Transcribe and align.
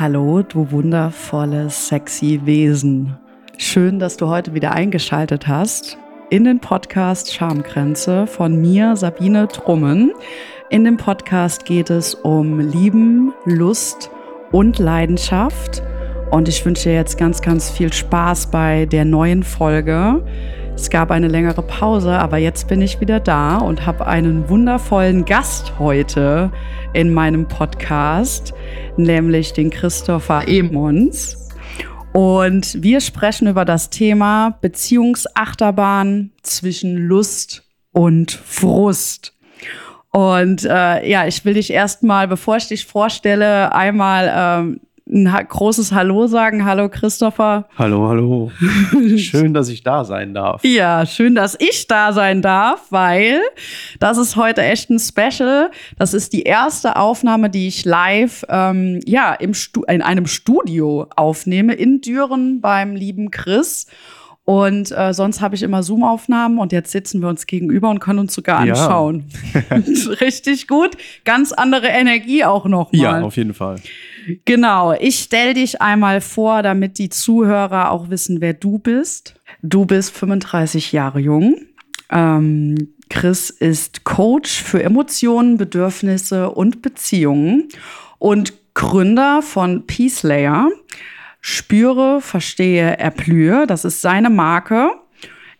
Hallo, 0.00 0.40
du 0.40 0.70
wundervolles, 0.70 1.88
sexy 1.88 2.40
Wesen. 2.46 3.18
Schön, 3.58 3.98
dass 3.98 4.16
du 4.16 4.28
heute 4.28 4.54
wieder 4.54 4.72
eingeschaltet 4.72 5.46
hast 5.46 5.98
in 6.30 6.44
den 6.44 6.58
Podcast 6.58 7.34
Schamgrenze 7.34 8.26
von 8.26 8.58
mir, 8.58 8.96
Sabine 8.96 9.46
Trummen. 9.46 10.12
In 10.70 10.84
dem 10.84 10.96
Podcast 10.96 11.66
geht 11.66 11.90
es 11.90 12.14
um 12.14 12.60
Lieben, 12.60 13.34
Lust 13.44 14.10
und 14.52 14.78
Leidenschaft. 14.78 15.82
Und 16.30 16.48
ich 16.48 16.64
wünsche 16.64 16.84
dir 16.84 16.94
jetzt 16.94 17.18
ganz, 17.18 17.42
ganz 17.42 17.68
viel 17.68 17.92
Spaß 17.92 18.50
bei 18.50 18.86
der 18.86 19.04
neuen 19.04 19.42
Folge. 19.42 20.24
Es 20.80 20.88
gab 20.88 21.10
eine 21.10 21.28
längere 21.28 21.60
Pause, 21.60 22.12
aber 22.12 22.38
jetzt 22.38 22.66
bin 22.66 22.80
ich 22.80 23.02
wieder 23.02 23.20
da 23.20 23.58
und 23.58 23.84
habe 23.84 24.06
einen 24.06 24.48
wundervollen 24.48 25.26
Gast 25.26 25.78
heute 25.78 26.50
in 26.94 27.12
meinem 27.12 27.46
Podcast, 27.46 28.54
nämlich 28.96 29.52
den 29.52 29.68
Christopher 29.68 30.48
Emons. 30.48 31.50
Und 32.14 32.82
wir 32.82 33.02
sprechen 33.02 33.46
über 33.46 33.66
das 33.66 33.90
Thema 33.90 34.56
Beziehungsachterbahn 34.62 36.30
zwischen 36.40 36.96
Lust 36.96 37.62
und 37.92 38.30
Frust. 38.32 39.34
Und 40.12 40.64
äh, 40.64 41.06
ja, 41.06 41.26
ich 41.26 41.44
will 41.44 41.54
dich 41.54 41.74
erstmal, 41.74 42.26
bevor 42.26 42.56
ich 42.56 42.68
dich 42.68 42.86
vorstelle, 42.86 43.74
einmal 43.74 44.32
ähm, 44.34 44.80
ein 45.12 45.46
großes 45.48 45.92
Hallo 45.92 46.26
sagen. 46.26 46.64
Hallo 46.64 46.88
Christopher. 46.88 47.66
Hallo, 47.76 48.08
hallo. 48.08 48.50
schön, 49.16 49.52
dass 49.52 49.68
ich 49.68 49.82
da 49.82 50.04
sein 50.04 50.34
darf. 50.34 50.64
Ja, 50.64 51.04
schön, 51.04 51.34
dass 51.34 51.56
ich 51.58 51.86
da 51.88 52.12
sein 52.12 52.42
darf, 52.42 52.86
weil 52.90 53.40
das 53.98 54.18
ist 54.18 54.36
heute 54.36 54.62
echt 54.62 54.90
ein 54.90 54.98
Special. 54.98 55.70
Das 55.98 56.14
ist 56.14 56.32
die 56.32 56.42
erste 56.42 56.96
Aufnahme, 56.96 57.50
die 57.50 57.66
ich 57.66 57.84
live 57.84 58.44
ähm, 58.48 59.00
ja, 59.04 59.34
im 59.34 59.54
Stu 59.54 59.82
in 59.84 60.02
einem 60.02 60.26
Studio 60.26 61.06
aufnehme, 61.16 61.74
in 61.74 62.00
Düren 62.00 62.60
beim 62.60 62.94
lieben 62.94 63.30
Chris. 63.30 63.86
Und 64.44 64.90
äh, 64.90 65.12
sonst 65.12 65.40
habe 65.40 65.54
ich 65.54 65.62
immer 65.62 65.82
Zoom-Aufnahmen 65.82 66.58
und 66.58 66.72
jetzt 66.72 66.90
sitzen 66.90 67.20
wir 67.20 67.28
uns 67.28 67.46
gegenüber 67.46 67.88
und 67.88 68.00
können 68.00 68.18
uns 68.18 68.34
sogar 68.34 68.58
anschauen. 68.58 69.26
Ja. 69.54 69.76
Richtig 70.20 70.66
gut. 70.66 70.96
Ganz 71.24 71.52
andere 71.52 71.86
Energie 71.86 72.44
auch 72.44 72.64
noch 72.64 72.92
mal. 72.92 72.98
Ja, 72.98 73.20
auf 73.20 73.36
jeden 73.36 73.54
Fall. 73.54 73.76
Genau, 74.44 74.92
ich 74.92 75.18
stelle 75.18 75.54
dich 75.54 75.80
einmal 75.80 76.20
vor, 76.20 76.62
damit 76.62 76.98
die 76.98 77.08
Zuhörer 77.08 77.90
auch 77.90 78.10
wissen, 78.10 78.40
wer 78.40 78.54
du 78.54 78.78
bist. 78.78 79.34
Du 79.62 79.86
bist 79.86 80.16
35 80.16 80.92
Jahre 80.92 81.20
jung. 81.20 81.56
Ähm, 82.10 82.94
Chris 83.08 83.50
ist 83.50 84.04
Coach 84.04 84.62
für 84.62 84.82
Emotionen, 84.82 85.56
Bedürfnisse 85.56 86.50
und 86.50 86.82
Beziehungen 86.82 87.68
und 88.18 88.54
Gründer 88.74 89.42
von 89.42 89.86
Peace 89.86 90.22
Layer. 90.22 90.70
Spüre, 91.40 92.20
verstehe, 92.20 92.98
erblühe. 92.98 93.66
Das 93.66 93.84
ist 93.84 94.00
seine 94.00 94.30
Marke. 94.30 94.90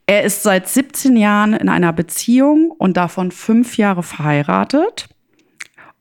Er 0.07 0.25
ist 0.25 0.43
seit 0.43 0.69
17 0.69 1.17
Jahren 1.17 1.55
in 1.55 1.69
einer 1.69 1.93
Beziehung 1.93 2.71
und 2.71 2.97
davon 2.97 3.31
fünf 3.31 3.77
Jahre 3.77 4.03
verheiratet. 4.03 5.09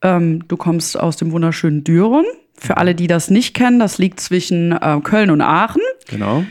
Ähm, 0.02 0.48
du 0.48 0.58
kommst 0.58 1.00
aus 1.00 1.18
dem 1.18 1.32
wunderschönen 1.32 1.84
Düren. 1.84 2.26
Für 2.60 2.78
alle, 2.78 2.94
die 2.94 3.08
das 3.08 3.30
nicht 3.30 3.54
kennen, 3.54 3.80
das 3.80 3.98
liegt 3.98 4.20
zwischen 4.20 4.74
äh, 4.74 5.00
Köln 5.02 5.32
und 5.32 5.42
Aachen. 5.42 5.82
Genau. 6.10 6.44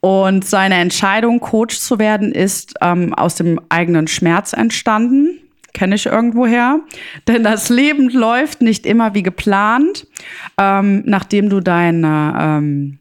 Und 0.00 0.44
seine 0.44 0.74
Entscheidung, 0.74 1.40
Coach 1.40 1.78
zu 1.78 1.98
werden, 1.98 2.32
ist 2.32 2.74
ähm, 2.82 3.14
aus 3.14 3.36
dem 3.36 3.58
eigenen 3.70 4.06
Schmerz 4.06 4.52
entstanden. 4.52 5.38
Kenne 5.72 5.94
ich 5.94 6.06
irgendwoher. 6.06 6.80
Denn 7.28 7.42
das 7.42 7.70
Leben 7.70 8.10
läuft 8.10 8.60
nicht 8.60 8.84
immer 8.84 9.14
wie 9.14 9.22
geplant. 9.22 10.06
Ähm, 10.58 11.02
nachdem 11.06 11.48
du 11.48 11.60
dein, 11.60 12.04
ähm, 12.04 12.98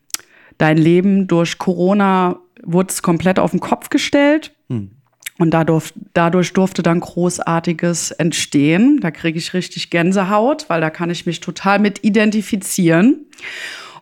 dein 0.59 0.77
Leben 0.77 1.27
durch 1.27 1.57
Corona 1.57 2.39
wurde 2.63 2.89
es 2.89 3.01
komplett 3.01 3.39
auf 3.39 3.51
den 3.51 3.59
Kopf 3.59 3.89
gestellt. 3.89 4.53
Hm. 4.69 4.91
Und 5.39 5.51
dadurch, 5.51 5.91
dadurch 6.13 6.53
durfte 6.53 6.83
dann 6.83 6.99
Großartiges 6.99 8.11
entstehen. 8.11 8.99
Da 9.01 9.09
kriege 9.09 9.39
ich 9.39 9.53
richtig 9.53 9.89
Gänsehaut, 9.89 10.66
weil 10.69 10.79
da 10.79 10.89
kann 10.89 11.09
ich 11.09 11.25
mich 11.25 11.39
total 11.39 11.79
mit 11.79 12.03
identifizieren. 12.03 13.25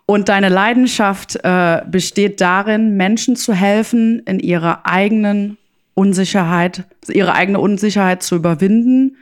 Und 0.06 0.28
deine 0.28 0.50
Leidenschaft 0.50 1.40
äh, 1.44 1.82
besteht 1.90 2.42
darin, 2.42 2.98
Menschen 2.98 3.38
zu 3.38 3.54
helfen, 3.54 4.20
in 4.26 4.40
ihrer 4.40 4.86
eigenen 4.86 5.58
Unsicherheit, 5.94 6.84
ihre 7.08 7.34
eigene 7.34 7.60
Unsicherheit 7.60 8.24
zu 8.24 8.36
überwinden, 8.36 9.16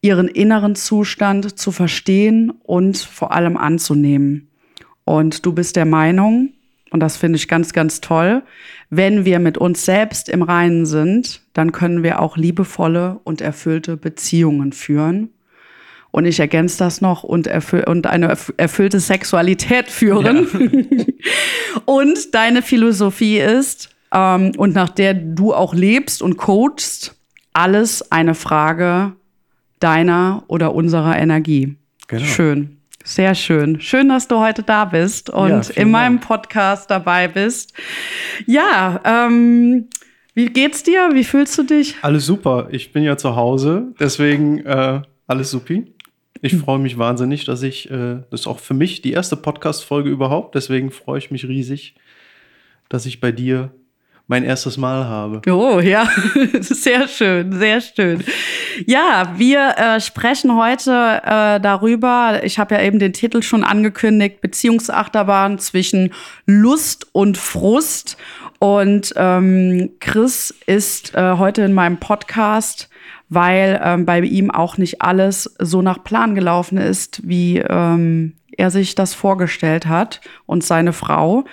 ihren 0.00 0.28
inneren 0.28 0.74
Zustand 0.74 1.58
zu 1.58 1.70
verstehen 1.70 2.50
und 2.62 2.96
vor 2.96 3.32
allem 3.32 3.56
anzunehmen. 3.56 4.48
Und 5.04 5.44
du 5.44 5.52
bist 5.52 5.76
der 5.76 5.84
Meinung, 5.84 6.52
und 6.92 7.00
das 7.00 7.16
finde 7.16 7.36
ich 7.36 7.48
ganz, 7.48 7.72
ganz 7.72 8.02
toll, 8.02 8.42
wenn 8.90 9.24
wir 9.24 9.38
mit 9.38 9.56
uns 9.56 9.84
selbst 9.84 10.28
im 10.28 10.42
Reinen 10.42 10.84
sind, 10.84 11.40
dann 11.54 11.72
können 11.72 12.02
wir 12.02 12.20
auch 12.20 12.36
liebevolle 12.36 13.18
und 13.24 13.40
erfüllte 13.40 13.96
Beziehungen 13.96 14.72
führen. 14.72 15.30
Und 16.10 16.26
ich 16.26 16.38
ergänze 16.38 16.78
das 16.78 17.00
noch 17.00 17.22
und, 17.22 17.46
erfüll 17.46 17.84
und 17.84 18.06
eine 18.06 18.36
erfüllte 18.58 19.00
Sexualität 19.00 19.88
führen. 19.88 20.46
Ja. 20.86 21.04
und 21.86 22.34
deine 22.34 22.60
Philosophie 22.60 23.38
ist, 23.38 23.88
ähm, 24.12 24.52
und 24.58 24.74
nach 24.74 24.90
der 24.90 25.14
du 25.14 25.54
auch 25.54 25.72
lebst 25.72 26.20
und 26.20 26.36
coachst, 26.36 27.14
alles 27.54 28.12
eine 28.12 28.34
Frage 28.34 29.12
deiner 29.80 30.44
oder 30.48 30.74
unserer 30.74 31.16
Energie. 31.16 31.76
Genau. 32.08 32.24
Schön. 32.24 32.81
Sehr 33.04 33.34
schön. 33.34 33.80
Schön, 33.80 34.08
dass 34.08 34.28
du 34.28 34.38
heute 34.38 34.62
da 34.62 34.84
bist 34.84 35.28
und 35.28 35.48
ja, 35.48 35.74
in 35.74 35.90
meinem 35.90 36.18
Dank. 36.18 36.28
Podcast 36.28 36.90
dabei 36.90 37.28
bist. 37.28 37.72
Ja, 38.46 39.00
ähm, 39.04 39.88
wie 40.34 40.46
geht's 40.46 40.82
dir? 40.82 41.10
Wie 41.12 41.24
fühlst 41.24 41.58
du 41.58 41.64
dich? 41.64 41.96
Alles 42.02 42.26
super. 42.26 42.68
Ich 42.70 42.92
bin 42.92 43.02
ja 43.02 43.16
zu 43.16 43.34
Hause, 43.34 43.92
deswegen 43.98 44.64
äh, 44.64 45.02
alles 45.26 45.50
supi. 45.50 45.92
Ich 46.40 46.56
freue 46.56 46.78
mich 46.78 46.98
wahnsinnig, 46.98 47.44
dass 47.44 47.62
ich, 47.62 47.90
äh, 47.90 48.20
das 48.30 48.40
ist 48.40 48.46
auch 48.46 48.58
für 48.58 48.74
mich 48.74 49.02
die 49.02 49.12
erste 49.12 49.36
Podcast-Folge 49.36 50.10
überhaupt, 50.10 50.54
deswegen 50.54 50.90
freue 50.90 51.18
ich 51.18 51.30
mich 51.30 51.46
riesig, 51.46 51.94
dass 52.88 53.06
ich 53.06 53.20
bei 53.20 53.30
dir 53.30 53.72
mein 54.26 54.44
erstes 54.44 54.76
Mal 54.76 55.04
habe. 55.04 55.42
Oh 55.50 55.80
ja, 55.80 56.08
sehr 56.60 57.08
schön, 57.08 57.52
sehr 57.52 57.80
schön. 57.80 58.24
Ja, 58.86 59.34
wir 59.36 59.74
äh, 59.76 60.00
sprechen 60.00 60.56
heute 60.56 61.20
äh, 61.24 61.60
darüber, 61.60 62.40
ich 62.42 62.58
habe 62.58 62.74
ja 62.74 62.82
eben 62.82 62.98
den 62.98 63.12
Titel 63.12 63.42
schon 63.42 63.64
angekündigt, 63.64 64.40
Beziehungsachterbahn 64.40 65.58
zwischen 65.58 66.12
Lust 66.46 67.06
und 67.12 67.36
Frust. 67.36 68.16
Und 68.58 69.12
ähm, 69.16 69.90
Chris 69.98 70.54
ist 70.66 71.14
äh, 71.14 71.32
heute 71.36 71.62
in 71.62 71.72
meinem 71.72 71.98
Podcast, 71.98 72.88
weil 73.28 73.80
ähm, 73.82 74.06
bei 74.06 74.20
ihm 74.20 74.50
auch 74.50 74.78
nicht 74.78 75.02
alles 75.02 75.52
so 75.58 75.82
nach 75.82 76.04
Plan 76.04 76.34
gelaufen 76.34 76.78
ist, 76.78 77.26
wie 77.26 77.58
ähm, 77.58 78.34
er 78.56 78.70
sich 78.70 78.94
das 78.94 79.14
vorgestellt 79.14 79.86
hat 79.86 80.20
und 80.46 80.64
seine 80.64 80.92
Frau. 80.92 81.44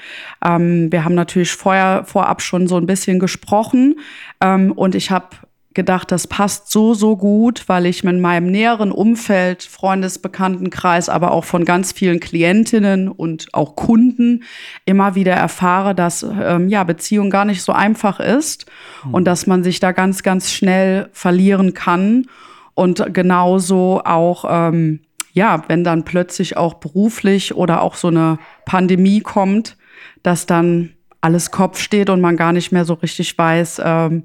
Ähm, 0.46 0.92
wir 0.92 1.06
haben 1.06 1.16
natürlich 1.16 1.52
vorher, 1.52 2.04
vorab 2.06 2.42
schon 2.42 2.68
so 2.68 2.78
ein 2.78 2.86
bisschen 2.86 3.20
gesprochen 3.20 3.96
ähm, 4.42 4.72
und 4.72 4.96
ich 4.96 5.12
habe 5.12 5.30
gedacht, 5.76 6.12
das 6.12 6.28
passt 6.28 6.72
so, 6.72 6.94
so 6.94 7.16
gut, 7.16 7.64
weil 7.68 7.86
ich 7.86 8.04
mit 8.04 8.20
meinem 8.20 8.48
näheren 8.48 8.92
Umfeld, 8.92 9.64
Freundesbekanntenkreis, 9.64 11.10
aber 11.10 11.32
auch 11.32 11.46
von 11.46 11.64
ganz 11.64 11.92
vielen 11.92 12.20
Klientinnen 12.20 13.08
und 13.08 13.54
auch 13.54 13.76
Kunden 13.76 14.44
immer 14.86 15.14
wieder 15.16 15.34
erfahre, 15.34 15.94
dass 15.94 16.24
ähm, 16.24 16.70
ja, 16.70 16.84
Beziehung 16.84 17.30
gar 17.30 17.46
nicht 17.46 17.62
so 17.62 17.72
einfach 17.72 18.20
ist 18.20 18.66
mhm. 19.06 19.14
und 19.14 19.26
dass 19.26 19.46
man 19.46 19.64
sich 19.64 19.80
da 19.80 19.92
ganz, 19.92 20.24
ganz 20.24 20.52
schnell 20.52 21.10
verlieren 21.14 21.74
kann 21.74 22.26
und 22.74 23.14
genauso 23.14 24.02
auch 24.04 24.46
ähm, 24.50 25.02
ja, 25.40 25.64
wenn 25.70 25.86
dann 25.86 26.04
plötzlich 26.04 26.58
auch 26.58 26.74
beruflich 26.76 27.56
oder 27.56 27.82
auch 27.82 27.96
so 27.96 28.10
eine 28.10 28.40
Pandemie 28.66 29.22
kommt, 29.22 29.78
dass 30.22 30.46
dann 30.46 30.90
alles 31.22 31.50
Kopf 31.50 31.80
steht 31.80 32.10
und 32.10 32.20
man 32.20 32.36
gar 32.36 32.52
nicht 32.52 32.74
mehr 32.74 32.84
so 32.84 32.96
richtig 32.96 33.38
weiß, 33.38 33.82
ähm, 33.86 34.24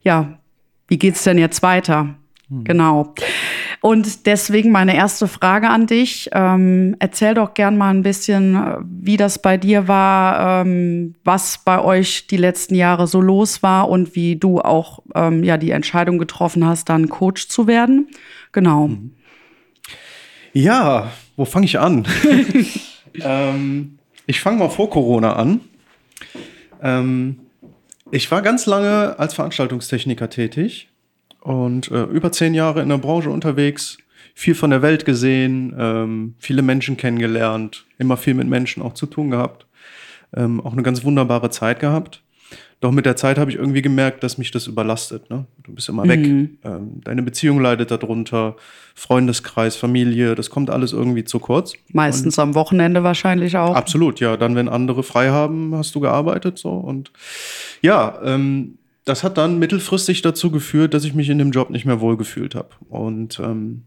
ja, 0.00 0.38
wie 0.88 0.98
geht's 0.98 1.24
denn 1.24 1.36
jetzt 1.36 1.62
weiter? 1.62 2.14
Hm. 2.48 2.64
Genau. 2.64 3.14
Und 3.82 4.24
deswegen 4.24 4.72
meine 4.72 4.96
erste 4.96 5.28
Frage 5.28 5.68
an 5.68 5.86
dich. 5.86 6.30
Ähm, 6.32 6.96
erzähl 7.00 7.34
doch 7.34 7.52
gern 7.52 7.76
mal 7.76 7.90
ein 7.90 8.02
bisschen, 8.02 8.58
wie 8.82 9.18
das 9.18 9.42
bei 9.42 9.58
dir 9.58 9.88
war, 9.88 10.62
ähm, 10.62 11.16
was 11.22 11.58
bei 11.66 11.82
euch 11.82 12.28
die 12.28 12.38
letzten 12.38 12.76
Jahre 12.76 13.06
so 13.06 13.20
los 13.20 13.62
war 13.62 13.90
und 13.90 14.16
wie 14.16 14.36
du 14.36 14.60
auch 14.60 15.00
ähm, 15.14 15.44
ja 15.44 15.58
die 15.58 15.72
Entscheidung 15.72 16.16
getroffen 16.16 16.66
hast, 16.66 16.88
dann 16.88 17.10
Coach 17.10 17.48
zu 17.48 17.66
werden. 17.66 18.08
Genau. 18.52 18.88
Mhm. 18.88 19.12
Ja, 20.56 21.12
wo 21.36 21.44
fange 21.44 21.66
ich 21.66 21.78
an? 21.78 22.08
ähm, 23.20 23.98
ich 24.26 24.40
fange 24.40 24.58
mal 24.58 24.70
vor 24.70 24.88
Corona 24.88 25.34
an. 25.34 25.60
Ähm, 26.80 27.40
ich 28.10 28.30
war 28.30 28.40
ganz 28.40 28.64
lange 28.64 29.18
als 29.18 29.34
Veranstaltungstechniker 29.34 30.30
tätig 30.30 30.88
und 31.42 31.90
äh, 31.90 32.04
über 32.04 32.32
zehn 32.32 32.54
Jahre 32.54 32.80
in 32.80 32.88
der 32.88 32.96
Branche 32.96 33.28
unterwegs. 33.28 33.98
viel 34.34 34.54
von 34.54 34.70
der 34.70 34.80
Welt 34.80 35.04
gesehen, 35.04 35.76
ähm, 35.78 36.36
viele 36.38 36.62
Menschen 36.62 36.96
kennengelernt, 36.96 37.84
immer 37.98 38.16
viel 38.16 38.32
mit 38.32 38.48
Menschen 38.48 38.82
auch 38.82 38.94
zu 38.94 39.04
tun 39.04 39.32
gehabt, 39.32 39.66
ähm, 40.34 40.62
auch 40.62 40.72
eine 40.72 40.82
ganz 40.82 41.04
wunderbare 41.04 41.50
Zeit 41.50 41.80
gehabt. 41.80 42.22
Doch 42.80 42.92
mit 42.92 43.06
der 43.06 43.16
Zeit 43.16 43.38
habe 43.38 43.50
ich 43.50 43.56
irgendwie 43.56 43.80
gemerkt, 43.80 44.22
dass 44.22 44.36
mich 44.36 44.50
das 44.50 44.66
überlastet. 44.66 45.30
Ne? 45.30 45.46
Du 45.62 45.74
bist 45.74 45.88
immer 45.88 46.06
weg. 46.06 46.20
Mhm. 46.20 46.58
Ähm, 46.62 47.00
deine 47.02 47.22
Beziehung 47.22 47.58
leidet 47.58 47.90
darunter, 47.90 48.56
Freundeskreis, 48.94 49.76
Familie, 49.76 50.34
das 50.34 50.50
kommt 50.50 50.68
alles 50.68 50.92
irgendwie 50.92 51.24
zu 51.24 51.38
kurz. 51.38 51.72
Meistens 51.92 52.38
am 52.38 52.54
Wochenende 52.54 53.02
wahrscheinlich 53.02 53.56
auch. 53.56 53.74
Absolut, 53.74 54.20
ja. 54.20 54.36
Dann, 54.36 54.56
wenn 54.56 54.68
andere 54.68 55.02
frei 55.02 55.30
haben, 55.30 55.74
hast 55.74 55.94
du 55.94 56.00
gearbeitet 56.00 56.58
so. 56.58 56.70
Und 56.70 57.12
ja, 57.80 58.20
ähm, 58.22 58.76
das 59.06 59.24
hat 59.24 59.38
dann 59.38 59.58
mittelfristig 59.58 60.20
dazu 60.20 60.50
geführt, 60.50 60.92
dass 60.92 61.04
ich 61.04 61.14
mich 61.14 61.30
in 61.30 61.38
dem 61.38 61.52
Job 61.52 61.70
nicht 61.70 61.86
mehr 61.86 62.00
wohlgefühlt 62.00 62.54
habe. 62.54 62.70
Und 62.90 63.38
ähm, 63.38 63.84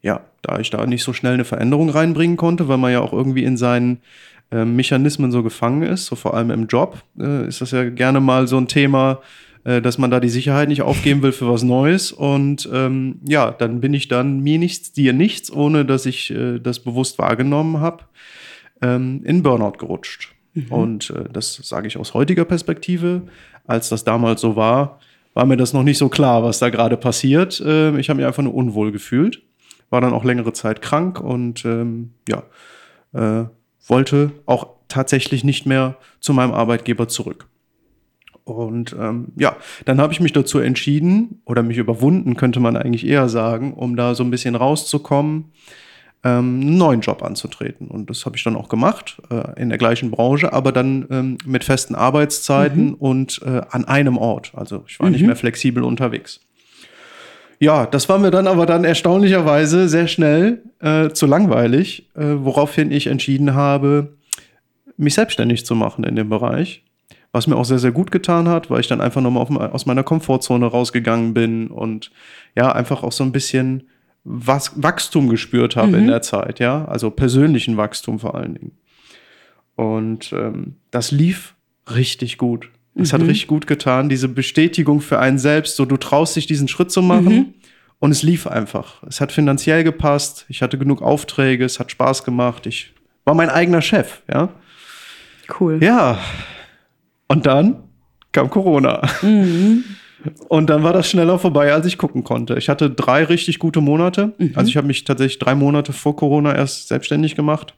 ja, 0.00 0.20
da 0.42 0.58
ich 0.60 0.70
da 0.70 0.86
nicht 0.86 1.02
so 1.02 1.12
schnell 1.12 1.34
eine 1.34 1.44
Veränderung 1.44 1.88
reinbringen 1.88 2.36
konnte, 2.36 2.68
weil 2.68 2.76
man 2.76 2.92
ja 2.92 3.00
auch 3.00 3.12
irgendwie 3.12 3.44
in 3.44 3.56
seinen 3.56 4.00
Mechanismen 4.52 5.32
so 5.32 5.42
gefangen 5.42 5.82
ist, 5.82 6.06
so 6.06 6.16
vor 6.16 6.34
allem 6.34 6.50
im 6.50 6.66
Job, 6.66 7.02
äh, 7.18 7.46
ist 7.46 7.60
das 7.60 7.70
ja 7.70 7.88
gerne 7.88 8.20
mal 8.20 8.46
so 8.46 8.58
ein 8.58 8.68
Thema, 8.68 9.20
äh, 9.64 9.80
dass 9.80 9.98
man 9.98 10.10
da 10.10 10.20
die 10.20 10.28
Sicherheit 10.28 10.68
nicht 10.68 10.82
aufgeben 10.82 11.22
will 11.22 11.32
für 11.32 11.48
was 11.48 11.62
Neues. 11.62 12.12
Und 12.12 12.68
ähm, 12.72 13.20
ja, 13.26 13.50
dann 13.50 13.80
bin 13.80 13.94
ich 13.94 14.08
dann 14.08 14.40
mir 14.40 14.58
nichts, 14.58 14.92
dir 14.92 15.12
nichts, 15.12 15.52
ohne 15.52 15.84
dass 15.84 16.06
ich 16.06 16.30
äh, 16.30 16.58
das 16.58 16.80
bewusst 16.80 17.18
wahrgenommen 17.18 17.80
habe, 17.80 18.04
ähm, 18.80 19.22
in 19.24 19.42
Burnout 19.42 19.78
gerutscht. 19.78 20.34
Und 20.68 21.10
äh, 21.10 21.24
das 21.32 21.54
sage 21.54 21.88
ich 21.88 21.96
aus 21.96 22.14
heutiger 22.14 22.44
Perspektive. 22.44 23.22
Als 23.66 23.88
das 23.88 24.04
damals 24.04 24.40
so 24.40 24.56
war, 24.56 24.98
war 25.34 25.46
mir 25.46 25.56
das 25.56 25.72
noch 25.72 25.82
nicht 25.82 25.98
so 25.98 26.08
klar, 26.08 26.42
was 26.42 26.58
da 26.58 26.68
gerade 26.68 26.96
passiert. 26.96 27.60
Äh, 27.60 27.98
ich 27.98 28.10
habe 28.10 28.18
mich 28.18 28.26
einfach 28.26 28.42
nur 28.42 28.54
unwohl 28.54 28.92
gefühlt, 28.92 29.42
war 29.90 30.00
dann 30.00 30.12
auch 30.12 30.24
längere 30.24 30.52
Zeit 30.52 30.82
krank 30.82 31.20
und 31.20 31.64
ähm, 31.64 32.10
ja, 32.28 32.42
äh, 33.14 33.46
wollte 33.86 34.32
auch 34.46 34.68
tatsächlich 34.88 35.44
nicht 35.44 35.66
mehr 35.66 35.96
zu 36.20 36.32
meinem 36.32 36.52
Arbeitgeber 36.52 37.08
zurück. 37.08 37.48
Und 38.44 38.94
ähm, 38.98 39.28
ja, 39.36 39.56
dann 39.84 40.00
habe 40.00 40.12
ich 40.12 40.20
mich 40.20 40.32
dazu 40.32 40.58
entschieden 40.58 41.40
oder 41.44 41.62
mich 41.62 41.78
überwunden, 41.78 42.36
könnte 42.36 42.60
man 42.60 42.76
eigentlich 42.76 43.06
eher 43.06 43.28
sagen, 43.28 43.72
um 43.74 43.96
da 43.96 44.14
so 44.14 44.24
ein 44.24 44.30
bisschen 44.30 44.56
rauszukommen, 44.56 45.52
ähm, 46.24 46.60
einen 46.60 46.76
neuen 46.76 47.00
Job 47.00 47.22
anzutreten. 47.22 47.88
Und 47.88 48.10
das 48.10 48.26
habe 48.26 48.36
ich 48.36 48.42
dann 48.42 48.56
auch 48.56 48.68
gemacht, 48.68 49.22
äh, 49.30 49.60
in 49.60 49.68
der 49.68 49.78
gleichen 49.78 50.10
Branche, 50.10 50.52
aber 50.52 50.72
dann 50.72 51.06
ähm, 51.10 51.38
mit 51.44 51.62
festen 51.62 51.94
Arbeitszeiten 51.94 52.94
und 52.94 53.40
äh, 53.44 53.62
an 53.70 53.84
einem 53.84 54.18
Ort. 54.18 54.52
Also 54.54 54.84
ich 54.88 54.98
war 54.98 55.10
nicht 55.10 55.24
mehr 55.24 55.36
flexibel 55.36 55.84
unterwegs. 55.84 56.40
Ja, 57.62 57.86
das 57.86 58.08
war 58.08 58.18
mir 58.18 58.32
dann 58.32 58.48
aber 58.48 58.66
dann 58.66 58.82
erstaunlicherweise 58.82 59.88
sehr 59.88 60.08
schnell 60.08 60.64
äh, 60.80 61.10
zu 61.10 61.26
langweilig, 61.26 62.10
äh, 62.16 62.34
woraufhin 62.38 62.90
ich 62.90 63.06
entschieden 63.06 63.54
habe, 63.54 64.16
mich 64.96 65.14
selbstständig 65.14 65.64
zu 65.64 65.76
machen 65.76 66.02
in 66.02 66.16
dem 66.16 66.28
Bereich. 66.28 66.82
Was 67.30 67.46
mir 67.46 67.54
auch 67.54 67.64
sehr, 67.64 67.78
sehr 67.78 67.92
gut 67.92 68.10
getan 68.10 68.48
hat, 68.48 68.68
weil 68.68 68.80
ich 68.80 68.88
dann 68.88 69.00
einfach 69.00 69.20
nochmal 69.20 69.44
auf, 69.44 69.56
aus 69.74 69.86
meiner 69.86 70.02
Komfortzone 70.02 70.66
rausgegangen 70.66 71.34
bin 71.34 71.68
und 71.68 72.10
ja, 72.56 72.72
einfach 72.72 73.04
auch 73.04 73.12
so 73.12 73.22
ein 73.22 73.30
bisschen 73.30 73.84
was, 74.24 74.72
Wachstum 74.82 75.28
gespürt 75.28 75.76
habe 75.76 75.98
in 75.98 76.08
der 76.08 76.22
Zeit, 76.22 76.58
ja, 76.58 76.84
also 76.86 77.12
persönlichen 77.12 77.76
Wachstum 77.76 78.18
vor 78.18 78.34
allen 78.34 78.54
Dingen. 78.54 78.72
Und 79.76 80.32
ähm, 80.32 80.78
das 80.90 81.12
lief 81.12 81.54
richtig 81.94 82.38
gut. 82.38 82.70
Es 82.94 83.12
hat 83.12 83.22
richtig 83.22 83.46
gut 83.46 83.66
getan, 83.66 84.08
diese 84.08 84.28
Bestätigung 84.28 85.00
für 85.00 85.18
einen 85.18 85.38
selbst, 85.38 85.76
so 85.76 85.86
du 85.86 85.96
traust 85.96 86.36
dich 86.36 86.46
diesen 86.46 86.68
Schritt 86.68 86.90
zu 86.90 87.00
machen 87.00 87.54
und 88.00 88.10
es 88.10 88.22
lief 88.22 88.46
einfach. 88.46 89.02
Es 89.04 89.20
hat 89.20 89.32
finanziell 89.32 89.82
gepasst, 89.82 90.44
ich 90.48 90.60
hatte 90.60 90.76
genug 90.76 91.00
Aufträge, 91.00 91.64
es 91.64 91.80
hat 91.80 91.90
Spaß 91.90 92.22
gemacht, 92.24 92.66
ich 92.66 92.92
war 93.24 93.34
mein 93.34 93.48
eigener 93.48 93.80
Chef, 93.80 94.22
ja. 94.30 94.50
Cool. 95.58 95.82
Ja. 95.82 96.18
Und 97.28 97.46
dann 97.46 97.84
kam 98.32 98.50
Corona. 98.50 99.02
Und 100.48 100.70
dann 100.70 100.84
war 100.84 100.92
das 100.92 101.10
schneller 101.10 101.38
vorbei, 101.38 101.72
als 101.72 101.84
ich 101.86 101.98
gucken 101.98 102.22
konnte. 102.22 102.54
Ich 102.54 102.68
hatte 102.68 102.88
drei 102.90 103.24
richtig 103.24 103.58
gute 103.58 103.80
Monate. 103.80 104.34
Also 104.54 104.68
ich 104.68 104.76
habe 104.76 104.86
mich 104.86 105.02
tatsächlich 105.02 105.40
drei 105.40 105.56
Monate 105.56 105.92
vor 105.92 106.14
Corona 106.14 106.54
erst 106.54 106.88
selbstständig 106.88 107.34
gemacht. 107.34 107.74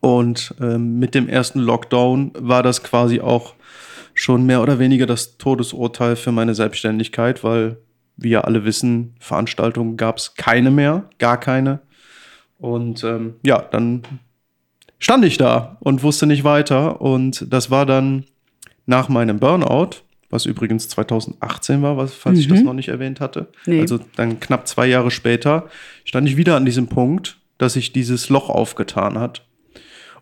Und 0.00 0.54
ähm, 0.60 0.98
mit 0.98 1.14
dem 1.14 1.28
ersten 1.28 1.58
Lockdown 1.58 2.32
war 2.38 2.62
das 2.62 2.82
quasi 2.82 3.20
auch 3.20 3.54
schon 4.18 4.44
mehr 4.44 4.60
oder 4.60 4.80
weniger 4.80 5.06
das 5.06 5.38
Todesurteil 5.38 6.16
für 6.16 6.32
meine 6.32 6.54
Selbstständigkeit, 6.54 7.44
weil, 7.44 7.76
wie 8.16 8.30
ja 8.30 8.40
alle 8.40 8.64
wissen, 8.64 9.14
Veranstaltungen 9.20 9.96
gab 9.96 10.18
es 10.18 10.34
keine 10.34 10.72
mehr, 10.72 11.08
gar 11.18 11.38
keine. 11.38 11.80
Und 12.58 13.04
ähm, 13.04 13.34
ja, 13.44 13.62
dann 13.70 14.02
stand 14.98 15.24
ich 15.24 15.38
da 15.38 15.76
und 15.78 16.02
wusste 16.02 16.26
nicht 16.26 16.42
weiter. 16.42 17.00
Und 17.00 17.46
das 17.48 17.70
war 17.70 17.86
dann 17.86 18.24
nach 18.86 19.08
meinem 19.08 19.38
Burnout, 19.38 20.02
was 20.30 20.46
übrigens 20.46 20.88
2018 20.88 21.80
war, 21.82 21.96
was, 21.96 22.12
falls 22.12 22.40
ich 22.40 22.48
das 22.48 22.62
noch 22.62 22.74
nicht 22.74 22.88
erwähnt 22.88 23.20
hatte. 23.20 23.46
Nee. 23.66 23.80
Also 23.80 24.00
dann 24.16 24.40
knapp 24.40 24.66
zwei 24.66 24.88
Jahre 24.88 25.12
später 25.12 25.68
stand 26.04 26.28
ich 26.28 26.36
wieder 26.36 26.56
an 26.56 26.64
diesem 26.64 26.88
Punkt, 26.88 27.38
dass 27.56 27.74
sich 27.74 27.92
dieses 27.92 28.30
Loch 28.30 28.48
aufgetan 28.48 29.16
hat. 29.16 29.46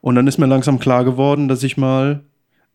Und 0.02 0.16
dann 0.16 0.26
ist 0.26 0.36
mir 0.36 0.46
langsam 0.46 0.78
klar 0.78 1.02
geworden, 1.04 1.48
dass 1.48 1.62
ich 1.62 1.78
mal 1.78 2.25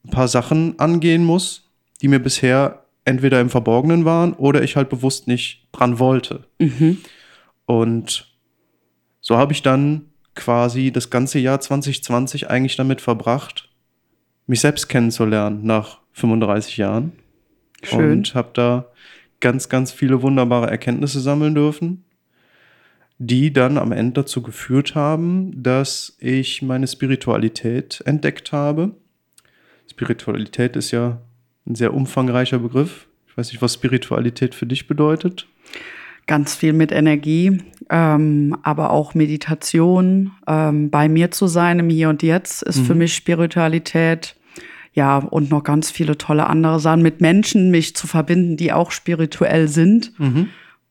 ein 0.05 0.09
paar 0.09 0.27
Sachen 0.27 0.79
angehen 0.79 1.23
muss, 1.23 1.69
die 2.01 2.07
mir 2.07 2.19
bisher 2.19 2.83
entweder 3.05 3.39
im 3.41 3.49
Verborgenen 3.49 4.05
waren 4.05 4.33
oder 4.33 4.63
ich 4.63 4.75
halt 4.75 4.89
bewusst 4.89 5.27
nicht 5.27 5.67
dran 5.71 5.99
wollte. 5.99 6.45
Und 7.65 8.27
so 9.21 9.37
habe 9.37 9.53
ich 9.53 9.61
dann 9.61 10.05
quasi 10.35 10.91
das 10.91 11.09
ganze 11.09 11.39
Jahr 11.39 11.59
2020 11.59 12.49
eigentlich 12.49 12.75
damit 12.75 13.01
verbracht, 13.01 13.69
mich 14.47 14.61
selbst 14.61 14.87
kennenzulernen 14.87 15.63
nach 15.63 15.99
35 16.13 16.77
Jahren. 16.77 17.11
Schön. 17.83 18.11
Und 18.11 18.35
habe 18.35 18.49
da 18.53 18.85
ganz, 19.39 19.69
ganz 19.69 19.91
viele 19.91 20.21
wunderbare 20.21 20.69
Erkenntnisse 20.69 21.19
sammeln 21.19 21.55
dürfen, 21.55 22.03
die 23.17 23.51
dann 23.53 23.77
am 23.77 23.91
Ende 23.91 24.21
dazu 24.21 24.41
geführt 24.41 24.95
haben, 24.95 25.63
dass 25.63 26.15
ich 26.19 26.61
meine 26.61 26.87
Spiritualität 26.87 28.01
entdeckt 28.05 28.51
habe. 28.51 28.95
Spiritualität 29.91 30.75
ist 30.77 30.91
ja 30.91 31.19
ein 31.67 31.75
sehr 31.75 31.93
umfangreicher 31.93 32.59
Begriff. 32.59 33.07
Ich 33.27 33.37
weiß 33.37 33.51
nicht, 33.51 33.61
was 33.61 33.73
Spiritualität 33.73 34.55
für 34.55 34.65
dich 34.65 34.87
bedeutet. 34.87 35.47
Ganz 36.27 36.55
viel 36.55 36.71
mit 36.71 36.91
Energie, 36.91 37.61
ähm, 37.89 38.55
aber 38.63 38.91
auch 38.91 39.15
Meditation, 39.15 40.31
ähm, 40.47 40.89
bei 40.89 41.09
mir 41.09 41.31
zu 41.31 41.47
sein 41.47 41.79
im 41.79 41.89
Hier 41.89 42.09
und 42.09 42.23
Jetzt 42.23 42.63
ist 42.63 42.79
für 42.79 42.95
mich 42.95 43.13
Spiritualität. 43.13 44.35
Ja, 44.93 45.17
und 45.17 45.49
noch 45.51 45.63
ganz 45.63 45.91
viele 45.91 46.17
tolle 46.17 46.47
andere 46.47 46.79
Sachen, 46.79 47.01
mit 47.01 47.21
Menschen 47.21 47.71
mich 47.71 47.95
zu 47.95 48.07
verbinden, 48.07 48.57
die 48.57 48.71
auch 48.71 48.91
spirituell 48.91 49.67
sind. 49.67 50.13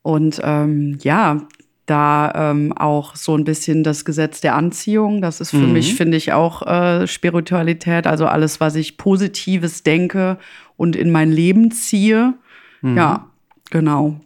Und 0.03 0.41
ähm, 0.43 0.97
ja, 1.01 1.47
da 1.91 2.51
ähm, 2.51 2.71
auch 2.75 3.15
so 3.15 3.35
ein 3.37 3.43
bisschen 3.43 3.83
das 3.83 4.05
Gesetz 4.05 4.41
der 4.41 4.55
Anziehung. 4.55 5.21
Das 5.21 5.41
ist 5.41 5.51
für 5.51 5.67
mich, 5.67 5.93
finde 5.95 6.17
ich, 6.17 6.31
auch 6.33 6.61
äh, 6.65 7.05
Spiritualität. 7.05 8.07
Also 8.07 8.25
alles, 8.25 8.59
was 8.59 8.75
ich 8.75 8.97
Positives 8.97 9.83
denke 9.83 10.37
und 10.77 10.95
in 10.95 11.11
mein 11.11 11.31
Leben 11.31 11.69
ziehe. 11.71 12.33
Ja, 12.81 13.27
genau. 13.69 14.19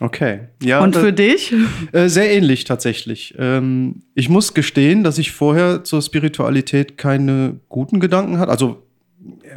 Okay. 0.00 0.40
Ja, 0.62 0.80
Und 0.80 0.94
da- 0.94 1.00
für 1.00 1.12
dich? 1.12 1.52
Äh, 1.92 2.08
sehr 2.08 2.30
ähnlich 2.32 2.64
tatsächlich. 2.64 3.34
Ähm, 3.36 4.02
ich 4.14 4.28
muss 4.28 4.54
gestehen, 4.54 5.02
dass 5.04 5.18
ich 5.18 5.32
vorher 5.32 5.82
zur 5.84 6.00
Spiritualität 6.02 6.96
keine 6.96 7.58
guten 7.68 7.98
Gedanken 8.00 8.38
hatte. 8.38 8.52
Also 8.52 8.82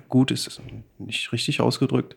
gut 0.09 0.31
ist 0.31 0.47
es 0.47 0.61
nicht 0.99 1.31
richtig 1.31 1.61
ausgedrückt. 1.61 2.15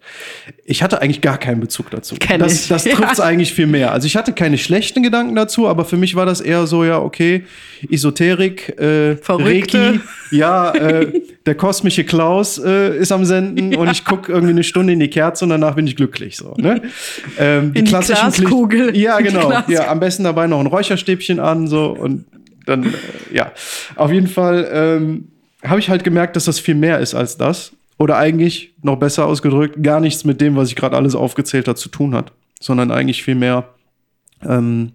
Ich 0.64 0.82
hatte 0.82 1.00
eigentlich 1.00 1.20
gar 1.20 1.38
keinen 1.38 1.61
Bezug 1.61 1.90
dazu. 1.90 2.16
Kenn 2.20 2.40
das 2.40 2.62
ich, 2.62 2.68
das 2.68 2.84
ja. 2.84 2.94
trifft 2.94 3.12
es 3.12 3.20
eigentlich 3.20 3.52
viel 3.52 3.66
mehr. 3.66 3.92
Also 3.92 4.06
ich 4.06 4.16
hatte 4.16 4.32
keine 4.32 4.58
schlechten 4.58 5.02
Gedanken 5.02 5.34
dazu, 5.34 5.68
aber 5.68 5.84
für 5.84 5.96
mich 5.96 6.14
war 6.14 6.26
das 6.26 6.40
eher 6.40 6.66
so, 6.66 6.84
ja, 6.84 6.99
okay, 6.99 7.44
Esoterik, 7.90 8.78
äh, 8.78 9.16
Verrückte. 9.16 9.94
Reiki, 9.94 10.00
ja, 10.30 10.73
äh, 10.73 11.20
der 11.46 11.54
kosmische 11.54 12.04
Klaus 12.04 12.58
äh, 12.58 12.96
ist 12.96 13.12
am 13.12 13.25
Senden 13.25 13.75
und 13.76 13.90
ich 13.90 14.04
gucke 14.04 14.32
irgendwie 14.32 14.52
eine 14.52 14.64
Stunde 14.64 14.92
in 14.92 15.00
die 15.00 15.11
Kerze 15.11 15.44
und 15.44 15.50
danach 15.50 15.75
bin 15.75 15.87
ich 15.87 15.96
glücklich. 15.96 16.37
So, 16.37 16.54
ne? 16.56 16.82
ähm, 17.38 17.73
In 17.75 17.84
die 17.84 17.90
klassischen 17.90 18.30
Glaskugel. 18.30 18.96
Ja, 18.96 19.18
die 19.18 19.25
genau. 19.25 19.52
Ja, 19.68 19.88
am 19.88 20.00
besten 20.00 20.25
dabei 20.25 20.46
noch 20.46 20.61
ein 20.61 20.66
Räucherstäbchen 20.66 21.40
an, 21.40 21.68
so 21.68 21.90
und 21.90 22.25
dann, 22.66 22.84
äh, 22.84 22.88
ja. 23.32 23.52
Auf 23.96 24.11
jeden 24.11 24.26
Fall 24.26 24.68
ähm, 24.73 25.28
habe 25.64 25.80
ich 25.80 25.88
halt 25.88 26.04
gemerkt, 26.04 26.37
dass 26.37 26.44
das 26.44 26.59
viel 26.59 26.75
mehr 26.75 27.00
ist 27.00 27.14
als 27.14 27.37
das. 27.37 27.73
Oder 27.99 28.16
eigentlich, 28.16 28.75
noch 28.83 28.97
besser 28.97 29.26
ausgedrückt, 29.26 29.83
gar 29.83 30.00
nichts 30.00 30.25
mit 30.25 30.40
dem, 30.40 30.56
was 30.56 30.68
ich 30.68 30.76
gerade 30.76 30.97
alles 30.97 31.14
aufgezählt 31.14 31.68
habe, 31.68 31.78
zu 31.78 31.88
tun 31.88 32.14
hat. 32.14 32.33
Sondern 32.61 32.90
eigentlich 32.90 33.23
viel 33.23 33.37
mehr, 33.37 33.68
ähm, 34.42 34.92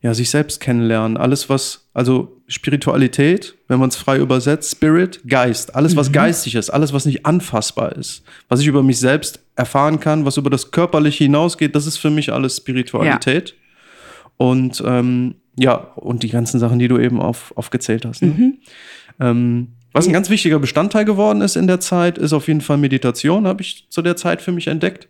ja, 0.00 0.14
sich 0.14 0.30
selbst 0.30 0.60
kennenlernen. 0.60 1.16
Alles, 1.16 1.48
was, 1.48 1.88
also 1.92 2.40
Spiritualität, 2.46 3.56
wenn 3.68 3.78
man 3.78 3.88
es 3.88 3.96
frei 3.96 4.18
übersetzt, 4.18 4.72
Spirit, 4.72 5.20
Geist. 5.26 5.74
Alles, 5.74 5.96
was 5.96 6.12
geistig 6.12 6.54
ist, 6.54 6.70
alles, 6.70 6.92
was 6.92 7.04
nicht 7.04 7.26
anfassbar 7.26 7.92
ist. 7.96 8.22
Was 8.48 8.60
ich 8.60 8.66
über 8.66 8.82
mich 8.82 8.98
selbst 8.98 9.40
erfahren 9.56 10.00
kann, 10.00 10.24
was 10.24 10.36
über 10.36 10.50
das 10.50 10.70
Körperliche 10.70 11.24
hinausgeht, 11.24 11.74
das 11.74 11.86
ist 11.86 11.98
für 11.98 12.10
mich 12.10 12.32
alles 12.32 12.56
Spiritualität. 12.56 13.54
Und 14.36 14.82
ähm, 14.86 15.34
ja, 15.56 15.74
und 15.74 16.22
die 16.22 16.30
ganzen 16.30 16.58
Sachen, 16.58 16.78
die 16.78 16.88
du 16.88 16.98
eben 16.98 17.20
auf, 17.20 17.52
aufgezählt 17.56 18.06
hast. 18.06 18.22
Ne? 18.22 18.28
Mhm. 18.28 18.58
Ähm, 19.20 19.68
was 19.92 20.06
ein 20.06 20.12
ganz 20.12 20.30
wichtiger 20.30 20.58
Bestandteil 20.58 21.04
geworden 21.04 21.40
ist 21.40 21.56
in 21.56 21.66
der 21.66 21.80
Zeit, 21.80 22.18
ist 22.18 22.32
auf 22.32 22.48
jeden 22.48 22.60
Fall 22.60 22.78
Meditation, 22.78 23.46
habe 23.46 23.62
ich 23.62 23.86
zu 23.88 24.02
der 24.02 24.16
Zeit 24.16 24.40
für 24.42 24.52
mich 24.52 24.66
entdeckt. 24.66 25.08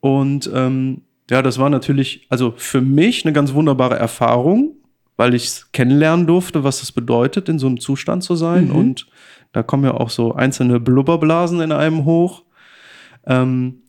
Und 0.00 0.50
ähm, 0.54 1.02
ja, 1.30 1.42
das 1.42 1.58
war 1.58 1.70
natürlich, 1.70 2.26
also 2.28 2.54
für 2.56 2.80
mich 2.80 3.24
eine 3.24 3.32
ganz 3.32 3.52
wunderbare 3.52 3.98
Erfahrung, 3.98 4.72
weil 5.16 5.34
ich 5.34 5.44
es 5.46 5.72
kennenlernen 5.72 6.26
durfte, 6.26 6.64
was 6.64 6.82
es 6.82 6.92
bedeutet, 6.92 7.48
in 7.48 7.58
so 7.58 7.66
einem 7.66 7.80
Zustand 7.80 8.22
zu 8.22 8.36
sein. 8.36 8.68
Mhm. 8.68 8.74
Und 8.76 9.06
da 9.52 9.62
kommen 9.62 9.84
ja 9.84 9.94
auch 9.94 10.10
so 10.10 10.34
einzelne 10.34 10.80
Blubberblasen 10.80 11.60
in 11.60 11.72
einem 11.72 12.04
hoch. 12.04 12.42
Ähm, 13.26 13.82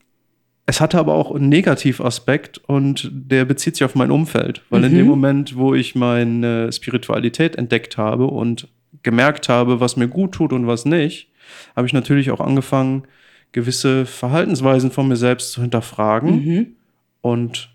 es 0.66 0.80
hatte 0.80 0.98
aber 0.98 1.14
auch 1.14 1.34
einen 1.34 1.48
Negativaspekt 1.48 2.58
und 2.66 3.10
der 3.12 3.44
bezieht 3.44 3.76
sich 3.76 3.84
auf 3.84 3.94
mein 3.94 4.10
Umfeld, 4.10 4.62
weil 4.70 4.84
in 4.84 4.92
Mhm. 4.92 4.96
dem 4.96 5.06
Moment, 5.06 5.56
wo 5.56 5.74
ich 5.74 5.94
meine 5.94 6.70
Spiritualität 6.72 7.56
entdeckt 7.56 7.96
habe 7.96 8.26
und 8.26 8.68
gemerkt 9.02 9.48
habe, 9.48 9.80
was 9.80 9.96
mir 9.96 10.08
gut 10.08 10.32
tut 10.32 10.52
und 10.52 10.66
was 10.66 10.84
nicht, 10.84 11.30
habe 11.76 11.86
ich 11.86 11.92
natürlich 11.92 12.30
auch 12.30 12.40
angefangen, 12.40 13.04
gewisse 13.52 14.06
Verhaltensweisen 14.06 14.90
von 14.90 15.08
mir 15.08 15.16
selbst 15.16 15.52
zu 15.52 15.60
hinterfragen. 15.60 16.44
Mhm. 16.44 16.66
Und 17.20 17.70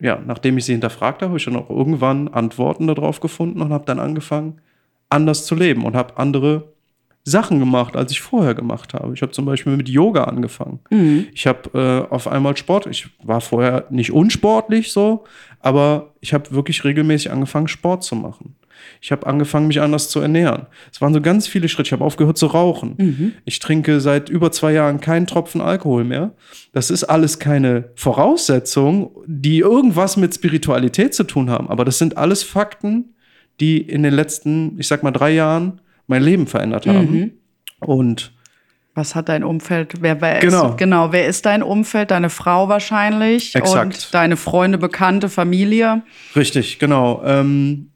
ja, 0.00 0.20
nachdem 0.26 0.58
ich 0.58 0.64
sie 0.64 0.72
hinterfragt 0.72 1.22
habe, 1.22 1.30
habe 1.30 1.38
ich 1.38 1.44
dann 1.44 1.56
auch 1.56 1.70
irgendwann 1.70 2.28
Antworten 2.28 2.88
darauf 2.88 3.20
gefunden 3.20 3.60
und 3.62 3.72
habe 3.72 3.84
dann 3.86 4.00
angefangen, 4.00 4.60
anders 5.08 5.46
zu 5.46 5.54
leben 5.54 5.84
und 5.84 5.94
habe 5.94 6.16
andere 6.16 6.72
Sachen 7.24 7.60
gemacht, 7.60 7.94
als 7.94 8.10
ich 8.10 8.20
vorher 8.20 8.54
gemacht 8.54 8.94
habe. 8.94 9.14
Ich 9.14 9.22
habe 9.22 9.30
zum 9.30 9.44
Beispiel 9.44 9.76
mit 9.76 9.88
Yoga 9.88 10.24
angefangen. 10.24 10.80
Mhm. 10.90 11.26
Ich 11.32 11.46
habe 11.46 12.08
äh, 12.10 12.12
auf 12.12 12.26
einmal 12.26 12.56
Sport. 12.56 12.86
Ich 12.86 13.10
war 13.22 13.40
vorher 13.40 13.86
nicht 13.90 14.10
unsportlich 14.10 14.92
so, 14.92 15.22
aber 15.60 16.14
ich 16.20 16.34
habe 16.34 16.50
wirklich 16.50 16.82
regelmäßig 16.82 17.30
angefangen, 17.30 17.68
Sport 17.68 18.02
zu 18.02 18.16
machen. 18.16 18.56
Ich 19.00 19.12
habe 19.12 19.26
angefangen, 19.26 19.66
mich 19.66 19.80
anders 19.80 20.08
zu 20.08 20.20
ernähren. 20.20 20.66
Es 20.92 21.00
waren 21.00 21.12
so 21.12 21.20
ganz 21.20 21.46
viele 21.46 21.68
Schritte. 21.68 21.88
Ich 21.88 21.92
habe 21.92 22.04
aufgehört 22.04 22.38
zu 22.38 22.46
rauchen. 22.46 22.94
Mhm. 22.98 23.32
Ich 23.44 23.58
trinke 23.58 24.00
seit 24.00 24.28
über 24.28 24.52
zwei 24.52 24.72
Jahren 24.72 25.00
keinen 25.00 25.26
Tropfen 25.26 25.60
Alkohol 25.60 26.04
mehr. 26.04 26.32
Das 26.72 26.90
ist 26.90 27.04
alles 27.04 27.38
keine 27.38 27.90
Voraussetzung, 27.94 29.10
die 29.26 29.58
irgendwas 29.58 30.16
mit 30.16 30.34
Spiritualität 30.34 31.14
zu 31.14 31.24
tun 31.24 31.50
haben. 31.50 31.68
Aber 31.68 31.84
das 31.84 31.98
sind 31.98 32.16
alles 32.16 32.42
Fakten, 32.42 33.14
die 33.60 33.78
in 33.80 34.02
den 34.02 34.14
letzten, 34.14 34.78
ich 34.78 34.88
sag 34.88 35.02
mal, 35.02 35.10
drei 35.10 35.30
Jahren 35.32 35.80
mein 36.06 36.22
Leben 36.22 36.46
verändert 36.46 36.86
haben. 36.86 37.10
Mhm. 37.12 37.32
Und 37.80 38.32
Was 38.94 39.14
hat 39.14 39.28
dein 39.28 39.44
Umfeld? 39.44 39.94
Wer, 40.00 40.20
wer 40.20 40.40
Genau. 40.40 40.70
Ist, 40.70 40.78
genau, 40.78 41.12
wer 41.12 41.26
ist 41.26 41.46
dein 41.46 41.62
Umfeld? 41.62 42.10
Deine 42.10 42.28
Frau 42.28 42.68
wahrscheinlich. 42.68 43.54
Exakt. 43.54 43.94
Und 43.94 44.14
deine 44.14 44.36
Freunde, 44.36 44.78
Bekannte, 44.78 45.28
Familie. 45.28 46.02
Richtig, 46.36 46.78
genau. 46.78 47.22
Ähm, 47.24 47.91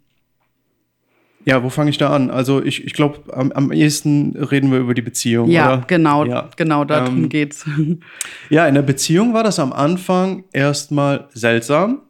ja, 1.48 1.62
wo 1.62 1.70
fange 1.70 1.90
ich 1.90 1.96
da 1.98 2.10
an? 2.10 2.28
Also 2.30 2.60
ich, 2.62 2.84
ich 2.84 2.92
glaube, 2.92 3.32
am, 3.32 3.52
am 3.52 3.70
ehesten 3.72 4.36
reden 4.36 4.72
wir 4.72 4.80
über 4.80 4.94
die 4.94 5.02
Beziehung. 5.02 5.48
Ja, 5.48 5.74
oder? 5.74 5.84
genau, 5.86 6.24
Ja. 6.24 6.50
genau 6.56 6.84
darum 6.84 7.22
Ähm, 7.24 7.28
geht's. 7.28 7.64
Ja, 8.50 8.66
in 8.66 8.74
der 8.74 8.82
Beziehung 8.82 9.32
war 9.32 9.44
das 9.44 9.58
am 9.60 9.72
Anfang 9.72 10.42
erstmal 10.52 11.28
seltsam, 11.32 12.00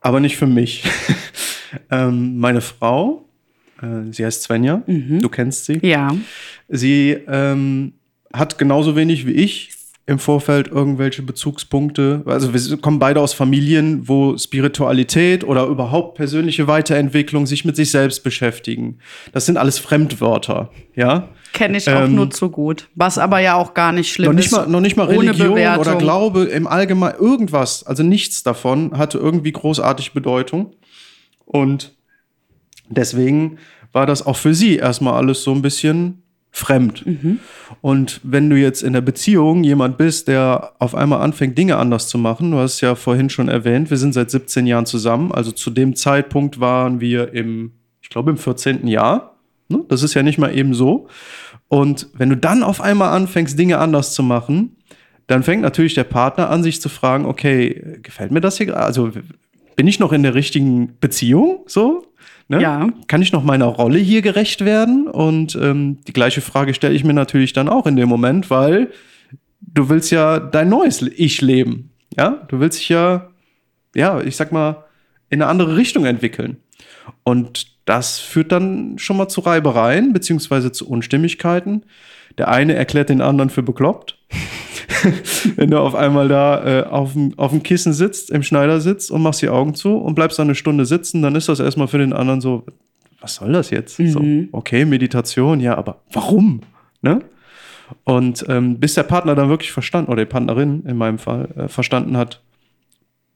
aber 0.00 0.20
nicht 0.20 0.36
für 0.38 0.46
mich. 0.46 0.82
ähm, 1.90 2.38
meine 2.38 2.60
Frau, 2.62 3.26
äh, 3.82 4.10
sie 4.12 4.24
heißt 4.24 4.42
Svenja, 4.44 4.82
du 4.86 5.28
kennst 5.28 5.66
sie. 5.66 5.78
ja. 5.82 6.14
Sie 6.68 7.10
ähm, 7.28 7.92
hat 8.32 8.58
genauso 8.58 8.96
wenig 8.96 9.24
wie 9.26 9.32
ich 9.32 9.70
im 10.08 10.20
Vorfeld 10.20 10.68
irgendwelche 10.68 11.22
Bezugspunkte. 11.22 12.22
Also 12.26 12.54
wir 12.54 12.76
kommen 12.78 13.00
beide 13.00 13.20
aus 13.20 13.32
Familien, 13.32 14.06
wo 14.06 14.38
Spiritualität 14.38 15.42
oder 15.42 15.66
überhaupt 15.66 16.14
persönliche 16.14 16.68
Weiterentwicklung 16.68 17.46
sich 17.46 17.64
mit 17.64 17.74
sich 17.74 17.90
selbst 17.90 18.22
beschäftigen. 18.22 18.98
Das 19.32 19.46
sind 19.46 19.56
alles 19.56 19.78
Fremdwörter, 19.80 20.70
ja. 20.94 21.28
Kenne 21.52 21.78
ich 21.78 21.88
auch 21.90 22.02
Ähm, 22.02 22.14
nur 22.14 22.30
zu 22.30 22.50
gut. 22.50 22.88
Was 22.94 23.18
aber 23.18 23.40
ja 23.40 23.54
auch 23.54 23.74
gar 23.74 23.90
nicht 23.90 24.12
schlimm 24.12 24.26
Noch 24.26 24.36
nicht, 24.36 24.46
ist. 24.46 24.52
mal, 24.52 24.68
noch 24.68 24.80
nicht 24.80 24.96
mal 24.96 25.06
Religion 25.06 25.54
Bewertung. 25.54 25.80
oder 25.80 25.96
Glaube 25.96 26.44
im 26.44 26.68
Allgemeinen, 26.68 27.18
irgendwas, 27.18 27.84
also 27.84 28.04
nichts 28.04 28.44
davon 28.44 28.96
hatte 28.96 29.18
irgendwie 29.18 29.52
großartig 29.52 30.12
Bedeutung. 30.12 30.74
Und 31.46 31.96
deswegen 32.88 33.58
war 33.92 34.06
das 34.06 34.24
auch 34.24 34.36
für 34.36 34.54
sie 34.54 34.76
erstmal 34.76 35.14
alles 35.14 35.42
so 35.42 35.52
ein 35.52 35.62
bisschen 35.62 36.22
fremd. 36.56 37.04
Und 37.82 38.20
wenn 38.22 38.48
du 38.48 38.56
jetzt 38.56 38.82
in 38.82 38.94
der 38.94 39.02
Beziehung 39.02 39.62
jemand 39.62 39.98
bist, 39.98 40.26
der 40.26 40.72
auf 40.78 40.94
einmal 40.94 41.20
anfängt, 41.20 41.58
Dinge 41.58 41.76
anders 41.76 42.08
zu 42.08 42.16
machen, 42.16 42.50
du 42.50 42.56
hast 42.56 42.80
ja 42.80 42.94
vorhin 42.94 43.28
schon 43.28 43.48
erwähnt, 43.48 43.90
wir 43.90 43.98
sind 43.98 44.14
seit 44.14 44.30
17 44.30 44.66
Jahren 44.66 44.86
zusammen, 44.86 45.32
also 45.32 45.52
zu 45.52 45.68
dem 45.68 45.94
Zeitpunkt 45.96 46.58
waren 46.58 46.98
wir 46.98 47.34
im, 47.34 47.72
ich 48.00 48.08
glaube, 48.08 48.30
im 48.30 48.38
14. 48.38 48.86
Jahr. 48.86 49.36
Ne? 49.68 49.84
Das 49.88 50.02
ist 50.02 50.14
ja 50.14 50.22
nicht 50.22 50.38
mal 50.38 50.56
eben 50.56 50.72
so. 50.72 51.08
Und 51.68 52.08
wenn 52.14 52.30
du 52.30 52.36
dann 52.38 52.62
auf 52.62 52.80
einmal 52.80 53.14
anfängst, 53.14 53.58
Dinge 53.58 53.76
anders 53.78 54.14
zu 54.14 54.22
machen, 54.22 54.76
dann 55.26 55.42
fängt 55.42 55.60
natürlich 55.60 55.92
der 55.92 56.04
Partner 56.04 56.48
an, 56.48 56.62
sich 56.62 56.80
zu 56.80 56.88
fragen, 56.88 57.26
okay, 57.26 57.98
gefällt 58.02 58.30
mir 58.30 58.40
das 58.40 58.56
hier 58.56 58.66
gerade? 58.66 58.86
Also 58.86 59.10
bin 59.74 59.86
ich 59.86 59.98
noch 59.98 60.12
in 60.12 60.22
der 60.22 60.34
richtigen 60.34 60.96
Beziehung? 61.00 61.64
So? 61.66 62.06
Ne? 62.48 62.62
Ja. 62.62 62.88
Kann 63.08 63.22
ich 63.22 63.32
noch 63.32 63.42
meiner 63.42 63.66
Rolle 63.66 63.98
hier 63.98 64.22
gerecht 64.22 64.64
werden? 64.64 65.08
Und 65.08 65.56
ähm, 65.60 65.98
die 66.06 66.12
gleiche 66.12 66.40
Frage 66.40 66.74
stelle 66.74 66.94
ich 66.94 67.04
mir 67.04 67.14
natürlich 67.14 67.52
dann 67.52 67.68
auch 67.68 67.86
in 67.86 67.96
dem 67.96 68.08
Moment, 68.08 68.50
weil 68.50 68.90
du 69.60 69.88
willst 69.88 70.10
ja 70.10 70.38
dein 70.38 70.68
neues 70.68 71.02
Ich 71.02 71.40
leben. 71.40 71.90
Ja, 72.16 72.46
du 72.48 72.60
willst 72.60 72.78
dich 72.78 72.88
ja, 72.88 73.30
ja, 73.94 74.20
ich 74.20 74.36
sag 74.36 74.52
mal, 74.52 74.84
in 75.28 75.42
eine 75.42 75.50
andere 75.50 75.76
Richtung 75.76 76.06
entwickeln. 76.06 76.58
Und 77.24 77.76
das 77.84 78.18
führt 78.18 78.52
dann 78.52 78.98
schon 78.98 79.16
mal 79.16 79.28
zu 79.28 79.40
Reibereien, 79.40 80.12
beziehungsweise 80.12 80.72
zu 80.72 80.88
Unstimmigkeiten. 80.88 81.84
Der 82.38 82.48
eine 82.48 82.74
erklärt 82.74 83.08
den 83.08 83.20
anderen 83.20 83.50
für 83.50 83.62
bekloppt. 83.62 84.18
Wenn 85.56 85.70
du 85.70 85.78
auf 85.78 85.94
einmal 85.94 86.28
da 86.28 86.80
äh, 86.80 86.84
auf, 86.84 87.12
dem, 87.12 87.38
auf 87.38 87.50
dem 87.50 87.62
Kissen 87.62 87.92
sitzt, 87.92 88.30
im 88.30 88.42
Schneidersitz 88.42 89.10
und 89.10 89.22
machst 89.22 89.42
die 89.42 89.48
Augen 89.48 89.74
zu 89.74 89.96
und 89.96 90.14
bleibst 90.14 90.38
da 90.38 90.42
eine 90.42 90.54
Stunde 90.54 90.86
sitzen, 90.86 91.22
dann 91.22 91.34
ist 91.34 91.48
das 91.48 91.60
erstmal 91.60 91.88
für 91.88 91.98
den 91.98 92.12
anderen 92.12 92.40
so, 92.40 92.64
was 93.20 93.36
soll 93.36 93.52
das 93.52 93.70
jetzt? 93.70 93.96
So, 93.96 94.20
okay, 94.52 94.84
Meditation, 94.84 95.60
ja, 95.60 95.76
aber 95.76 96.02
warum? 96.12 96.60
Ne? 97.02 97.20
Und 98.04 98.44
ähm, 98.48 98.78
bis 98.78 98.94
der 98.94 99.04
Partner 99.04 99.34
dann 99.34 99.48
wirklich 99.48 99.72
verstanden, 99.72 100.10
oder 100.10 100.24
die 100.24 100.30
Partnerin 100.30 100.84
in 100.86 100.96
meinem 100.96 101.18
Fall, 101.18 101.48
äh, 101.56 101.68
verstanden 101.68 102.16
hat, 102.16 102.42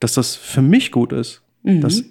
dass 0.00 0.14
das 0.14 0.36
für 0.36 0.62
mich 0.62 0.92
gut 0.92 1.12
ist. 1.12 1.42
Dass 1.62 2.04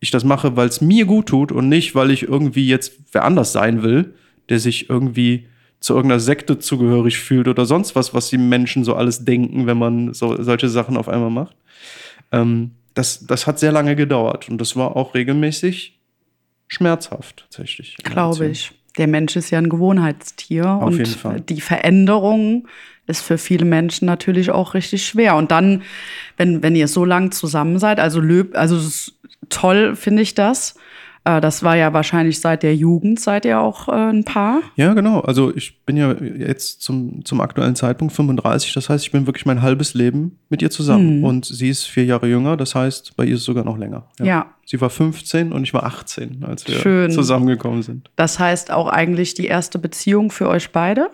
ich 0.00 0.10
das 0.10 0.24
mache, 0.24 0.56
weil 0.56 0.68
es 0.68 0.80
mir 0.80 1.04
gut 1.04 1.26
tut 1.26 1.50
und 1.50 1.68
nicht, 1.68 1.94
weil 1.94 2.10
ich 2.10 2.22
irgendwie 2.22 2.68
jetzt 2.68 2.92
wer 3.12 3.24
anders 3.24 3.52
sein 3.52 3.82
will, 3.82 4.14
der 4.48 4.60
sich 4.60 4.88
irgendwie 4.88 5.46
zu 5.84 5.92
irgendeiner 5.92 6.18
Sekte 6.20 6.58
zugehörig 6.58 7.18
fühlt 7.18 7.46
oder 7.46 7.66
sonst 7.66 7.94
was, 7.94 8.14
was 8.14 8.30
die 8.30 8.38
Menschen 8.38 8.84
so 8.84 8.94
alles 8.94 9.26
denken, 9.26 9.66
wenn 9.66 9.76
man 9.76 10.14
so, 10.14 10.42
solche 10.42 10.70
Sachen 10.70 10.96
auf 10.96 11.10
einmal 11.10 11.28
macht. 11.28 11.54
Ähm, 12.32 12.70
das, 12.94 13.26
das 13.26 13.46
hat 13.46 13.58
sehr 13.58 13.70
lange 13.70 13.94
gedauert 13.94 14.48
und 14.48 14.58
das 14.58 14.76
war 14.76 14.96
auch 14.96 15.14
regelmäßig 15.14 16.00
schmerzhaft 16.68 17.42
tatsächlich. 17.50 17.98
Glaube 18.02 18.46
ich. 18.46 18.72
Der 18.96 19.08
Mensch 19.08 19.36
ist 19.36 19.50
ja 19.50 19.58
ein 19.58 19.68
Gewohnheitstier 19.68 20.66
Auf 20.70 20.84
und 20.84 20.96
jeden 20.96 21.10
Fall. 21.10 21.42
die 21.42 21.60
Veränderung 21.60 22.66
ist 23.06 23.20
für 23.20 23.36
viele 23.36 23.66
Menschen 23.66 24.06
natürlich 24.06 24.50
auch 24.52 24.72
richtig 24.72 25.04
schwer. 25.06 25.36
Und 25.36 25.50
dann, 25.50 25.82
wenn, 26.38 26.62
wenn 26.62 26.74
ihr 26.74 26.88
so 26.88 27.04
lang 27.04 27.30
zusammen 27.30 27.78
seid, 27.78 28.00
also 28.00 28.20
löb, 28.20 28.56
also 28.56 28.78
toll 29.50 29.96
finde 29.96 30.22
ich 30.22 30.34
das. 30.34 30.76
Äh, 31.24 31.40
Das 31.40 31.62
war 31.62 31.76
ja 31.76 31.92
wahrscheinlich 31.92 32.40
seit 32.40 32.62
der 32.62 32.74
Jugend, 32.76 33.18
seid 33.18 33.44
ihr 33.44 33.60
auch 33.60 33.88
äh, 33.88 33.92
ein 33.92 34.24
Paar. 34.24 34.60
Ja, 34.76 34.94
genau. 34.94 35.20
Also 35.20 35.54
ich 35.54 35.84
bin 35.84 35.96
ja 35.96 36.12
jetzt 36.22 36.82
zum, 36.82 37.24
zum 37.24 37.40
aktuellen 37.40 37.76
Zeitpunkt 37.76 38.14
35. 38.14 38.72
Das 38.74 38.88
heißt, 38.88 39.04
ich 39.04 39.12
bin 39.12 39.26
wirklich 39.26 39.46
mein 39.46 39.62
halbes 39.62 39.94
Leben 39.94 40.38
mit 40.48 40.62
ihr 40.62 40.70
zusammen. 40.70 41.24
Und 41.24 41.46
sie 41.46 41.68
ist 41.68 41.84
vier 41.84 42.04
Jahre 42.04 42.28
jünger. 42.28 42.56
Das 42.56 42.74
heißt, 42.74 43.16
bei 43.16 43.24
ihr 43.24 43.34
ist 43.34 43.40
es 43.40 43.46
sogar 43.46 43.64
noch 43.64 43.78
länger. 43.78 44.06
Ja. 44.20 44.46
Sie 44.66 44.80
war 44.80 44.90
15 44.90 45.52
und 45.52 45.62
ich 45.64 45.74
war 45.74 45.84
18, 45.84 46.44
als 46.44 46.66
wir 46.66 46.76
Schön. 46.76 47.10
zusammengekommen 47.10 47.82
sind. 47.82 48.10
Das 48.16 48.38
heißt 48.38 48.70
auch 48.70 48.88
eigentlich 48.88 49.34
die 49.34 49.46
erste 49.46 49.78
Beziehung 49.78 50.30
für 50.30 50.48
euch 50.48 50.72
beide. 50.72 51.10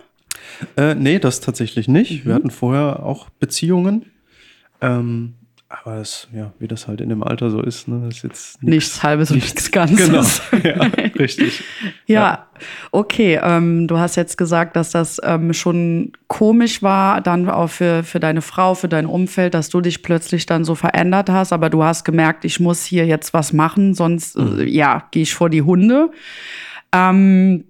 Äh, 0.77 0.95
nee, 0.95 1.19
das 1.19 1.41
tatsächlich 1.41 1.89
nicht. 1.89 2.25
Wir 2.27 2.35
hatten 2.35 2.51
vorher 2.51 3.05
auch 3.05 3.29
Beziehungen. 3.31 4.07
Ähm, 4.81 5.35
aber 5.73 5.99
das, 5.99 6.27
ja, 6.35 6.53
wie 6.59 6.67
das 6.67 6.89
halt 6.89 7.01
in 7.01 7.11
dem 7.11 7.23
Alter 7.23 7.49
so 7.49 7.63
ist, 7.63 7.87
ne, 7.87 8.09
ist 8.09 8.25
jetzt 8.25 8.61
Nichts 8.61 9.05
halbes 9.05 9.31
und 9.31 9.37
nichts 9.37 9.71
Ganzes. 9.71 10.43
Genau. 10.51 10.65
ja, 10.69 10.83
richtig. 11.17 11.63
Ja, 12.07 12.49
okay. 12.91 13.39
Ähm, 13.41 13.87
du 13.87 13.97
hast 13.97 14.17
jetzt 14.17 14.37
gesagt, 14.37 14.75
dass 14.75 14.91
das 14.91 15.21
ähm, 15.23 15.53
schon 15.53 16.11
komisch 16.27 16.83
war, 16.83 17.21
dann 17.21 17.49
auch 17.49 17.71
für, 17.71 18.03
für 18.03 18.19
deine 18.19 18.43
Frau, 18.43 18.75
für 18.75 18.89
dein 18.89 19.07
Umfeld, 19.07 19.55
dass 19.55 19.69
du 19.69 19.81
dich 19.81 20.03
plötzlich 20.03 20.45
dann 20.45 20.65
so 20.65 20.75
verändert 20.75 21.31
hast, 21.31 21.53
aber 21.53 21.71
du 21.71 21.85
hast 21.85 22.05
gemerkt, 22.05 22.45
ich 22.45 22.59
muss 22.59 22.85
hier 22.85 23.07
jetzt 23.07 23.33
was 23.33 23.53
machen, 23.53 23.95
sonst 23.95 24.37
äh, 24.37 24.65
ja, 24.65 25.05
gehe 25.13 25.23
ich 25.23 25.35
vor 25.35 25.51
die 25.51 25.63
Hunde. 25.63 26.11
Ähm, 26.91 27.63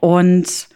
und 0.00 0.68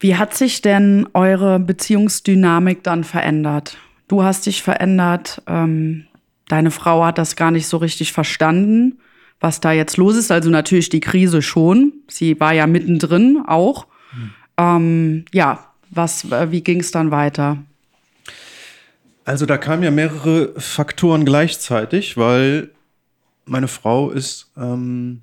wie 0.00 0.16
hat 0.16 0.34
sich 0.34 0.60
denn 0.60 1.06
eure 1.14 1.60
Beziehungsdynamik 1.60 2.82
dann 2.82 3.04
verändert? 3.04 3.78
Du 4.08 4.22
hast 4.22 4.46
dich 4.46 4.62
verändert, 4.62 5.42
ähm, 5.46 6.06
deine 6.48 6.70
Frau 6.70 7.04
hat 7.04 7.18
das 7.18 7.36
gar 7.36 7.50
nicht 7.50 7.66
so 7.66 7.76
richtig 7.76 8.12
verstanden, 8.12 9.00
was 9.40 9.60
da 9.60 9.72
jetzt 9.72 9.96
los 9.96 10.16
ist. 10.16 10.30
Also 10.30 10.50
natürlich 10.50 10.88
die 10.88 11.00
Krise 11.00 11.42
schon. 11.42 11.92
Sie 12.08 12.38
war 12.38 12.52
ja 12.52 12.66
mittendrin 12.66 13.42
auch. 13.46 13.86
Hm. 14.10 14.30
Ähm, 14.58 15.24
ja, 15.32 15.66
was, 15.90 16.30
äh, 16.30 16.50
wie 16.50 16.62
ging 16.62 16.80
es 16.80 16.90
dann 16.90 17.10
weiter? 17.10 17.58
Also 19.24 19.44
da 19.44 19.58
kamen 19.58 19.82
ja 19.82 19.90
mehrere 19.90 20.52
Faktoren 20.56 21.24
gleichzeitig, 21.24 22.16
weil 22.16 22.70
meine 23.44 23.68
Frau 23.68 24.10
ist 24.10 24.52
ähm, 24.56 25.22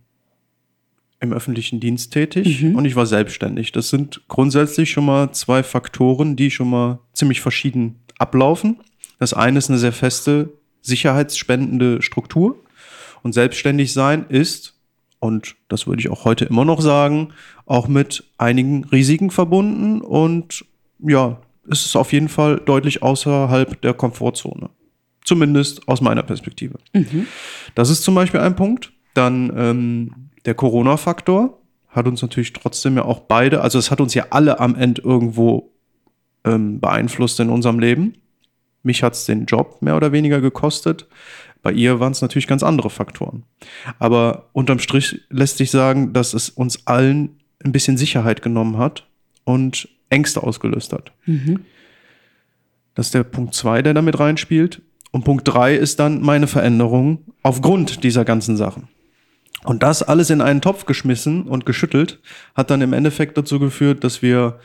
im 1.24 1.34
öffentlichen 1.34 1.80
Dienst 1.80 2.12
tätig 2.12 2.62
mhm. 2.62 2.76
und 2.76 2.86
ich 2.86 2.96
war 2.96 3.06
selbstständig. 3.06 3.72
Das 3.72 3.90
sind 3.90 4.22
grundsätzlich 4.28 4.92
schon 4.92 5.06
mal 5.06 5.32
zwei 5.32 5.64
Faktoren, 5.64 6.36
die 6.36 6.52
schon 6.52 6.70
mal 6.70 7.00
ziemlich 7.14 7.40
verschieden 7.40 7.96
ablaufen. 8.20 8.82
Das 9.20 9.34
eine 9.34 9.58
ist 9.58 9.70
eine 9.70 9.80
sehr 9.80 9.94
feste, 9.94 10.50
sicherheitsspendende 10.82 12.02
Struktur 12.02 12.58
und 13.24 13.34
selbstständig 13.34 13.94
sein 13.94 14.26
ist, 14.28 14.74
und 15.20 15.56
das 15.70 15.88
würde 15.88 16.02
ich 16.02 16.10
auch 16.10 16.26
heute 16.26 16.44
immer 16.44 16.66
noch 16.66 16.82
sagen, 16.82 17.30
auch 17.66 17.88
mit 17.88 18.26
einigen 18.38 18.84
Risiken 18.84 19.32
verbunden 19.32 20.02
und 20.02 20.66
ja, 21.00 21.40
ist 21.66 21.86
es 21.86 21.96
auf 21.96 22.12
jeden 22.12 22.28
Fall 22.28 22.58
deutlich 22.66 23.02
außerhalb 23.02 23.82
der 23.82 23.94
Komfortzone. 23.94 24.70
Zumindest 25.24 25.88
aus 25.88 26.02
meiner 26.02 26.24
Perspektive. 26.24 26.80
Mhm. 26.92 27.28
Das 27.76 27.90
ist 27.90 28.04
zum 28.04 28.14
Beispiel 28.14 28.42
ein 28.42 28.58
Punkt. 28.58 28.92
Dann 29.14 29.54
ähm, 29.56 30.23
der 30.46 30.56
Corona-Faktor 30.56 31.60
hat 31.90 32.08
uns 32.08 32.22
natürlich 32.22 32.54
trotzdem 32.54 32.98
ja 32.98 33.06
auch 33.06 33.22
beide, 33.22 33.62
also 33.62 33.78
es 33.78 33.92
hat 33.92 34.02
uns 34.02 34.14
ja 34.14 34.28
alle 34.32 34.60
am 34.60 34.76
Ende 34.76 35.02
irgendwo 35.02 35.72
ähm, 36.44 36.80
beeinflusst 36.80 37.40
in 37.40 37.50
unserem 37.50 37.80
Leben. 37.80 38.16
Mich 38.82 39.04
hat 39.04 39.14
es 39.14 39.26
den 39.26 39.46
Job 39.46 39.82
mehr 39.82 39.96
oder 39.96 40.12
weniger 40.12 40.42
gekostet. 40.42 41.08
Bei 41.62 41.72
ihr 41.72 42.00
waren 42.00 42.12
es 42.12 42.22
natürlich 42.22 42.48
ganz 42.48 42.64
andere 42.64 42.90
Faktoren. 42.90 43.44
Aber 44.00 44.50
unterm 44.52 44.80
Strich 44.80 45.22
lässt 45.30 45.58
sich 45.58 45.72
sagen, 45.72 46.12
dass 46.12 46.34
es 46.34 46.50
uns 46.50 46.86
allen 46.88 47.40
ein 47.64 47.72
bisschen 47.72 47.98
Sicherheit 47.98 48.42
genommen 48.42 48.78
hat 48.78 49.08
und 49.46 49.88
Ängste 50.10 50.44
ausgelöst 50.44 50.92
hat. 50.92 51.14
Mhm. 51.26 51.62
Das 52.96 53.08
ist 53.08 53.14
der 53.14 53.24
Punkt 53.24 53.56
zwei, 53.56 53.82
der 53.82 53.94
damit 53.94 54.20
reinspielt. 54.20 54.82
Und 55.12 55.24
Punkt 55.24 55.48
drei 55.48 55.76
ist 55.76 56.00
dann 56.00 56.22
meine 56.22 56.48
Veränderung 56.48 57.20
aufgrund 57.44 58.04
dieser 58.04 58.26
ganzen 58.26 58.58
Sachen. 58.58 58.90
Und 59.64 59.84
das 59.84 60.04
alles 60.04 60.30
in 60.30 60.42
einen 60.42 60.62
Topf 60.62 60.86
geschmissen 60.86 61.44
und 61.44 61.66
geschüttelt 61.66 62.20
hat 62.54 62.70
dann 62.70 62.82
im 62.82 62.94
Endeffekt 62.94 63.38
dazu 63.38 63.60
geführt, 63.60 64.04
dass 64.04 64.22
wir 64.22 64.60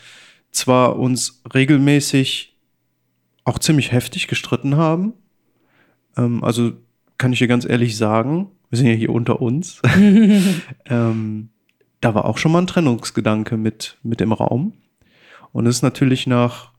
zwar 0.51 0.99
uns 0.99 1.43
regelmäßig 1.55 2.57
auch 3.45 3.59
ziemlich 3.59 3.93
heftig 3.93 4.29
gestritten 4.29 4.77
haben. 4.77 5.13
Ähm, 6.17 6.43
also 6.43 6.73
kann 7.17 7.33
ich 7.33 7.39
dir 7.39 7.49
ganz 7.49 7.65
ehrlich 7.65 7.97
sagen, 7.97 8.51
wir 8.71 8.79
sind 8.79 8.89
ja 8.89 8.95
hier 8.95 9.11
unter 9.11 9.41
uns. 9.41 9.81
ähm, 10.87 11.49
da 12.01 12.15
war 12.15 12.25
auch 12.27 12.39
schon 12.39 12.53
mal 12.53 12.61
ein 12.61 12.67
Trennungsgedanke 12.67 13.57
mit, 13.57 13.99
mit 14.03 14.21
im 14.21 14.33
Raum. 14.33 14.73
Und 15.53 15.67
es 15.67 15.77
ist 15.77 15.83
natürlich 15.83 16.27
nach 16.27 16.73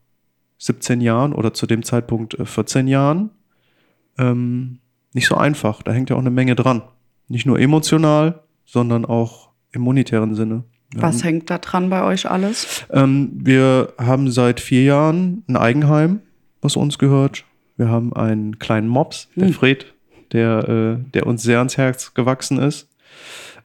17 0.60 1.02
Jahren 1.02 1.34
oder 1.34 1.54
zu 1.54 1.66
dem 1.66 1.84
Zeitpunkt 1.84 2.38
14 2.42 2.88
äh, 2.88 2.92
Jahren 2.92 3.32
ähm, 4.18 4.80
nicht 5.14 5.28
so 5.28 5.36
einfach. 5.36 5.82
Da 5.82 5.92
hängt 5.92 6.10
ja 6.10 6.16
auch 6.16 6.22
eine 6.22 6.30
Menge 6.30 6.56
dran. 6.56 6.84
Nicht 7.30 7.46
nur 7.46 7.60
emotional, 7.60 8.44
sondern 8.66 9.06
auch 9.06 9.50
im 9.72 9.82
monetären 9.82 10.36
Sinne. 10.36 10.64
Wir 10.92 11.04
Was 11.04 11.18
haben, 11.18 11.24
hängt 11.24 11.50
da 11.50 11.60
dran 11.60 11.90
bei 11.90 12.04
euch 12.04 12.30
alles? 12.30 12.86
Ähm, 12.92 13.30
wir 13.34 13.94
haben 14.00 14.32
seit 14.32 14.60
vier 14.60 14.84
Jahren 14.84 15.44
ein 15.48 15.56
Eigenheim, 15.56 16.22
was 16.62 16.76
uns 16.76 16.98
gehört. 16.98 17.46
Wir 17.78 17.90
haben 17.90 18.14
einen 18.14 18.60
kleinen 18.60 18.88
Mops, 18.88 19.30
der 19.36 19.48
hm. 19.48 19.54
Fred, 19.54 19.94
der, 20.34 20.68
äh, 20.68 21.12
der 21.14 21.28
uns 21.28 21.44
sehr 21.44 21.60
ans 21.60 21.78
Herz 21.78 22.14
gewachsen 22.14 22.58
ist. 22.58 22.90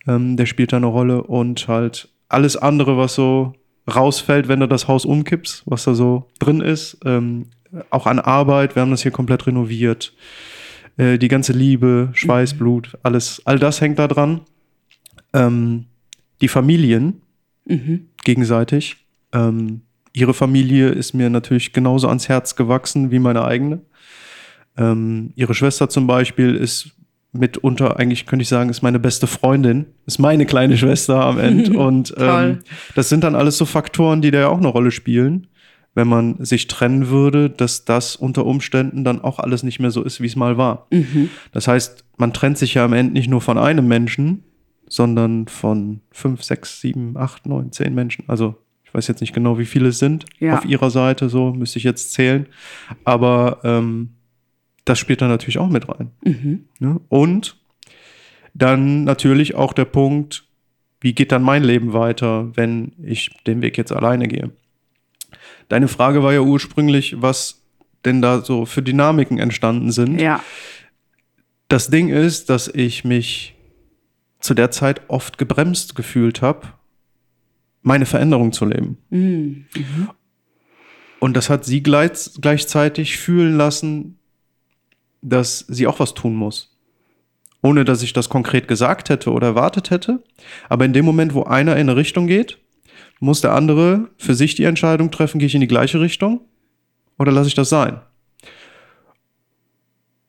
Ähm, 0.07 0.37
der 0.37 0.47
spielt 0.47 0.73
da 0.73 0.77
eine 0.77 0.87
Rolle 0.87 1.23
und 1.23 1.67
halt 1.67 2.11
alles 2.29 2.57
andere, 2.57 2.99
was 2.99 3.15
so 3.15 3.55
rausfällt, 3.93 4.49
wenn 4.49 4.61
du 4.61 4.69
das 4.69 4.89
Haus 4.89 5.05
umkippst, 5.05 5.63
was 5.67 5.85
da 5.85 5.95
so 5.95 6.27
drin 6.39 6.61
ist. 6.61 6.99
Ähm, 7.05 7.47
auch 7.91 8.07
an 8.07 8.19
Arbeit, 8.19 8.77
wir 8.77 8.83
haben 8.83 8.91
das 8.91 9.03
hier 9.03 9.13
komplett 9.13 9.47
renoviert. 9.47 10.13
Äh, 10.97 11.19
die 11.19 11.29
ganze 11.29 11.53
Liebe, 11.53 12.11
Schweiß, 12.13 12.55
mhm. 12.55 12.59
Blut, 12.59 12.99
alles, 13.03 13.43
all 13.45 13.59
das 13.59 13.81
hängt 13.81 13.99
da 13.99 14.09
dran. 14.09 14.43
Ähm, 15.33 15.87
die 16.41 16.49
Familien 16.49 17.23
mhm. 17.65 18.09
gegenseitig. 18.25 18.97
Ähm, 19.33 19.83
ihre 20.13 20.35
Familie 20.35 20.91
ist 20.91 21.15
mir 21.15 21.31
natürlich 21.31 21.73
genauso 21.73 22.09
ans 22.09 22.29
Herz 22.29 22.57
gewachsen 22.57 23.11
wie 23.11 23.19
meine 23.19 23.45
eigene. 23.45 23.81
Ähm, 24.77 25.33
ihre 25.37 25.55
Schwester 25.55 25.89
zum 25.89 26.07
Beispiel 26.07 26.55
ist 26.55 26.93
mitunter, 27.33 27.99
eigentlich 27.99 28.27
könnte 28.27 28.45
ich 28.45 28.49
sagen, 28.49 28.71
ist 28.71 28.83
meine 28.83 29.01
beste 29.01 29.27
Freundin, 29.27 29.87
ist 30.07 30.19
meine 30.19 30.47
kleine 30.47 30.77
Schwester 30.79 31.25
am 31.25 31.39
Ende. 31.39 31.77
Und 31.79 32.15
ähm, 32.17 32.61
das 32.95 33.09
sind 33.09 33.25
dann 33.25 33.35
alles 33.35 33.59
so 33.59 33.65
Faktoren, 33.65 34.23
die 34.23 34.31
da 34.31 34.41
ja 34.41 34.49
auch 34.49 34.59
eine 34.59 34.69
Rolle 34.69 34.93
spielen, 34.93 35.49
wenn 35.95 36.09
man 36.09 36.45
sich 36.45 36.67
trennen 36.67 37.09
würde, 37.09 37.49
dass 37.49 37.85
das 37.85 38.17
unter 38.17 38.45
Umständen 38.47 39.05
dann 39.05 39.21
auch 39.21 39.39
alles 39.39 39.63
nicht 39.63 39.79
mehr 39.79 39.91
so 39.91 40.03
ist, 40.03 40.21
wie 40.21 40.27
es 40.27 40.37
mal 40.37 40.57
war. 40.59 40.87
Mhm. 40.91 41.31
Das 41.53 41.69
heißt, 41.69 42.05
man 42.17 42.33
trennt 42.33 42.59
sich 42.59 42.75
ja 42.75 42.85
am 42.85 42.93
Ende 42.93 43.13
nicht 43.13 43.29
nur 43.29 43.41
von 43.41 43.59
einem 43.59 43.87
Menschen, 43.87 44.43
sondern 44.89 45.47
von 45.49 46.01
fünf, 46.11 46.43
sechs, 46.43 46.81
sieben, 46.81 47.17
acht, 47.17 47.47
neun, 47.47 47.73
zehn 47.73 47.95
Menschen. 47.95 48.25
Also 48.29 48.57
ich 48.85 48.93
weiß 48.93 49.09
jetzt 49.09 49.21
nicht 49.21 49.33
genau, 49.33 49.59
wie 49.59 49.67
viele 49.67 49.89
es 49.89 49.99
sind 49.99 50.25
ja. 50.39 50.59
auf 50.59 50.65
ihrer 50.65 50.91
Seite, 50.91 51.29
so 51.29 51.53
müsste 51.53 51.79
ich 51.79 51.85
jetzt 51.85 52.13
zählen. 52.13 52.47
Aber 53.05 53.61
ähm, 53.65 54.11
das 54.85 54.99
spielt 54.99 55.23
da 55.23 55.29
natürlich 55.29 55.59
auch 55.59 55.69
mit 55.69 55.89
rein. 55.89 56.11
Mhm. 56.25 56.65
Ne? 56.79 57.01
Und 57.09 57.57
dann 58.53 59.05
natürlich 59.05 59.55
auch 59.55 59.73
der 59.73 59.87
Punkt, 59.87 60.45
wie 61.01 61.13
geht 61.13 61.33
dann 61.33 61.43
mein 61.43 61.65
Leben 61.65 61.93
weiter, 61.93 62.57
wenn 62.57 62.93
ich 63.03 63.31
den 63.47 63.63
Weg 63.63 63.77
jetzt 63.77 63.93
alleine 63.93 64.29
gehe? 64.29 64.51
Deine 65.69 65.89
Frage 65.89 66.23
war 66.23 66.33
ja 66.33 66.41
ursprünglich, 66.41 67.17
was 67.21 67.63
denn 68.05 68.21
da 68.23 68.43
so 68.43 68.67
für 68.67 68.83
Dynamiken 68.83 69.39
entstanden 69.39 69.93
sind. 69.93 70.21
Ja. 70.21 70.43
Das 71.69 71.89
Ding 71.89 72.09
ist, 72.09 72.51
dass 72.51 72.69
ich 72.69 73.05
mich 73.05 73.55
zu 74.41 74.55
der 74.55 74.71
Zeit 74.71 75.03
oft 75.09 75.39
gebremst 75.39 75.95
gefühlt 75.95 76.43
habe, 76.43 76.69
meine 77.83 78.07
Veränderung 78.07 78.53
zu 78.53 78.67
leben. 78.67 78.99
Mhm. 79.11 79.67
Und 81.19 81.35
das 81.35 81.49
hat 81.49 81.65
sie 81.65 81.83
gleich, 81.83 82.31
gleichzeitig 82.41 83.17
fühlen 83.17 83.57
lassen, 83.57 84.19
dass 85.23 85.61
sie 85.61 85.87
auch 85.87 86.01
was 86.01 86.13
tun 86.13 86.35
muss. 86.35 86.77
Ohne 87.63 87.87
dass 87.87 88.03
ich 88.03 88.13
das 88.13 88.29
konkret 88.29 88.69
gesagt 88.69 89.09
hätte 89.09 89.33
oder 89.33 89.49
erwartet 89.49 89.89
hätte. 89.91 90.23
Aber 90.69 90.85
in 90.85 90.93
dem 90.93 91.07
Moment, 91.07 91.33
wo 91.33 91.45
einer 91.45 91.73
in 91.73 91.89
eine 91.89 91.97
Richtung 91.97 92.27
geht, 92.27 92.59
muss 93.21 93.41
der 93.41 93.53
andere 93.53 94.11
für 94.17 94.35
sich 94.35 94.55
die 94.55 94.65
Entscheidung 94.65 95.11
treffen, 95.11 95.39
gehe 95.39 95.47
ich 95.47 95.55
in 95.55 95.61
die 95.61 95.67
gleiche 95.67 96.01
Richtung 96.01 96.41
oder 97.19 97.33
lasse 97.33 97.49
ich 97.49 97.55
das 97.55 97.69
sein? 97.69 98.01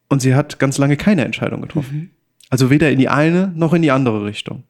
Und 0.08 0.22
sie 0.22 0.34
hat 0.34 0.58
ganz 0.58 0.78
lange 0.78 0.96
keine 0.96 1.24
Entscheidung 1.24 1.62
getroffen. 1.62 1.96
Mhm. 1.96 2.10
Also 2.48 2.70
weder 2.70 2.90
in 2.90 2.98
die 2.98 3.08
eine 3.08 3.52
noch 3.56 3.72
in 3.74 3.82
die 3.82 3.90
andere 3.90 4.24
Richtung. 4.24 4.62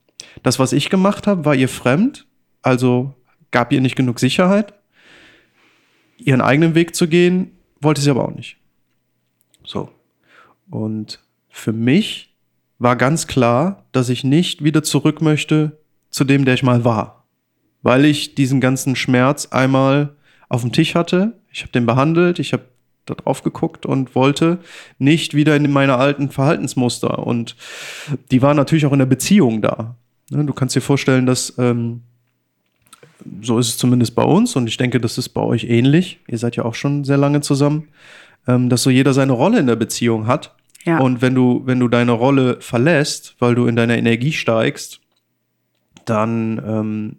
Das, 0.42 0.58
was 0.58 0.72
ich 0.72 0.88
gemacht 0.88 1.26
habe, 1.26 1.44
war 1.44 1.54
ihr 1.54 1.68
fremd, 1.68 2.26
also 2.62 3.14
gab 3.50 3.72
ihr 3.72 3.80
nicht 3.80 3.96
genug 3.96 4.18
Sicherheit. 4.18 4.74
Ihren 6.18 6.40
eigenen 6.40 6.74
Weg 6.74 6.96
zu 6.96 7.08
gehen, 7.08 7.50
wollte 7.80 8.00
sie 8.00 8.10
aber 8.10 8.26
auch 8.26 8.34
nicht. 8.34 8.56
So. 9.64 9.90
Und 10.70 11.22
für 11.48 11.72
mich 11.72 12.34
war 12.78 12.96
ganz 12.96 13.26
klar, 13.26 13.84
dass 13.92 14.08
ich 14.08 14.24
nicht 14.24 14.64
wieder 14.64 14.82
zurück 14.82 15.20
möchte 15.20 15.78
zu 16.10 16.24
dem, 16.24 16.44
der 16.44 16.54
ich 16.54 16.62
mal 16.62 16.84
war. 16.84 17.15
Weil 17.82 18.04
ich 18.04 18.34
diesen 18.34 18.60
ganzen 18.60 18.96
Schmerz 18.96 19.46
einmal 19.46 20.14
auf 20.48 20.62
dem 20.62 20.72
Tisch 20.72 20.94
hatte. 20.94 21.34
Ich 21.52 21.62
habe 21.62 21.72
den 21.72 21.86
behandelt, 21.86 22.38
ich 22.38 22.52
habe 22.52 22.64
da 23.04 23.14
drauf 23.14 23.42
geguckt 23.42 23.86
und 23.86 24.14
wollte 24.14 24.58
nicht 24.98 25.34
wieder 25.34 25.54
in 25.54 25.70
meine 25.70 25.96
alten 25.96 26.30
Verhaltensmuster. 26.30 27.26
Und 27.26 27.56
die 28.30 28.42
waren 28.42 28.56
natürlich 28.56 28.86
auch 28.86 28.92
in 28.92 28.98
der 28.98 29.06
Beziehung 29.06 29.62
da. 29.62 29.96
Ne, 30.30 30.44
du 30.44 30.52
kannst 30.52 30.74
dir 30.74 30.80
vorstellen, 30.80 31.26
dass 31.26 31.54
ähm, 31.58 32.02
so 33.42 33.58
ist 33.58 33.68
es 33.68 33.78
zumindest 33.78 34.14
bei 34.14 34.24
uns 34.24 34.56
und 34.56 34.66
ich 34.66 34.76
denke, 34.76 35.00
das 35.00 35.18
ist 35.18 35.30
bei 35.30 35.40
euch 35.40 35.64
ähnlich. 35.64 36.18
Ihr 36.26 36.38
seid 36.38 36.56
ja 36.56 36.64
auch 36.64 36.74
schon 36.74 37.04
sehr 37.04 37.16
lange 37.16 37.40
zusammen 37.40 37.88
ähm, 38.46 38.68
dass 38.68 38.82
so 38.82 38.90
jeder 38.90 39.12
seine 39.12 39.32
Rolle 39.32 39.58
in 39.58 39.66
der 39.66 39.76
Beziehung 39.76 40.26
hat. 40.26 40.54
Ja. 40.84 40.98
Und 40.98 41.20
wenn 41.20 41.34
du, 41.34 41.62
wenn 41.64 41.80
du 41.80 41.88
deine 41.88 42.12
Rolle 42.12 42.60
verlässt, 42.60 43.34
weil 43.38 43.54
du 43.54 43.66
in 43.66 43.76
deiner 43.76 43.96
Energie 43.96 44.32
steigst, 44.32 45.00
dann, 46.04 46.62
ähm, 46.64 47.16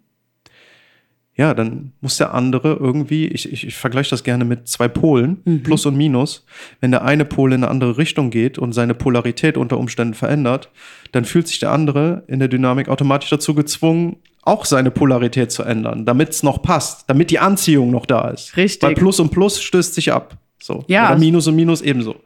ja, 1.38 1.54
dann 1.54 1.92
muss 2.00 2.16
der 2.16 2.34
andere 2.34 2.74
irgendwie, 2.74 3.28
ich, 3.28 3.50
ich, 3.50 3.64
ich 3.64 3.76
vergleiche 3.76 4.10
das 4.10 4.24
gerne 4.24 4.44
mit 4.44 4.66
zwei 4.66 4.88
Polen, 4.88 5.40
mhm. 5.44 5.62
Plus 5.62 5.86
und 5.86 5.96
Minus. 5.96 6.44
Wenn 6.80 6.90
der 6.90 7.04
eine 7.04 7.24
Pol 7.24 7.52
in 7.52 7.62
eine 7.62 7.70
andere 7.70 7.96
Richtung 7.96 8.30
geht 8.30 8.58
und 8.58 8.72
seine 8.72 8.92
Polarität 8.92 9.56
unter 9.56 9.78
Umständen 9.78 10.14
verändert, 10.14 10.68
dann 11.12 11.24
fühlt 11.24 11.46
sich 11.46 11.60
der 11.60 11.70
andere 11.70 12.24
in 12.26 12.40
der 12.40 12.48
Dynamik 12.48 12.88
automatisch 12.88 13.30
dazu 13.30 13.54
gezwungen, 13.54 14.16
auch 14.42 14.64
seine 14.64 14.90
Polarität 14.90 15.52
zu 15.52 15.62
ändern, 15.62 16.04
damit 16.04 16.30
es 16.30 16.42
noch 16.42 16.60
passt, 16.60 17.08
damit 17.08 17.30
die 17.30 17.38
Anziehung 17.38 17.92
noch 17.92 18.06
da 18.06 18.30
ist. 18.30 18.56
Richtig. 18.56 18.82
Weil 18.82 18.94
Plus 18.94 19.20
und 19.20 19.30
Plus 19.30 19.62
stößt 19.62 19.94
sich 19.94 20.12
ab. 20.12 20.36
So. 20.60 20.84
Ja. 20.88 21.06
Oder 21.06 21.20
Minus 21.20 21.46
und 21.46 21.54
Minus 21.54 21.82
ebenso. 21.82 22.16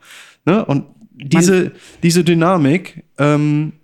Ne? 0.47 0.65
Und 0.65 0.87
diese, 1.13 1.73
diese 2.03 2.25
Dynamik, 2.25 3.05
ähm, 3.19 3.75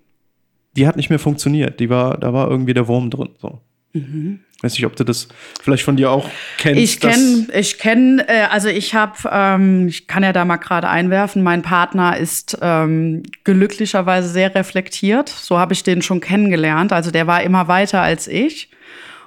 die 0.75 0.87
hat 0.87 0.97
nicht 0.97 1.11
mehr 1.11 1.19
funktioniert. 1.19 1.79
Die 1.79 1.91
war, 1.91 2.17
da 2.17 2.33
war 2.33 2.49
irgendwie 2.49 2.73
der 2.73 2.87
Wurm 2.87 3.11
drin. 3.11 3.29
So. 3.39 3.61
Mhm. 3.93 4.39
Weiß 4.61 4.73
nicht, 4.73 4.85
ob 4.85 4.97
du 4.97 5.05
das 5.05 5.29
vielleicht 5.61 5.83
von 5.83 5.95
dir 5.95 6.11
auch 6.11 6.29
kennst. 6.57 6.81
Ich 6.81 6.99
kenne, 6.99 7.47
ich 7.53 7.77
kenne, 7.77 8.27
äh, 8.27 8.43
also 8.51 8.67
ich 8.67 8.93
habe, 8.93 9.13
ähm, 9.31 9.87
ich 9.87 10.07
kann 10.07 10.23
ja 10.23 10.33
da 10.33 10.43
mal 10.43 10.57
gerade 10.57 10.89
einwerfen, 10.89 11.43
mein 11.43 11.61
Partner 11.61 12.17
ist 12.17 12.57
ähm, 12.61 13.23
glücklicherweise 13.45 14.27
sehr 14.27 14.53
reflektiert. 14.53 15.29
So 15.29 15.57
habe 15.57 15.73
ich 15.73 15.83
den 15.83 16.01
schon 16.01 16.19
kennengelernt. 16.19 16.91
Also 16.91 17.09
der 17.09 17.25
war 17.25 17.41
immer 17.41 17.69
weiter 17.69 18.01
als 18.01 18.27
ich. 18.27 18.69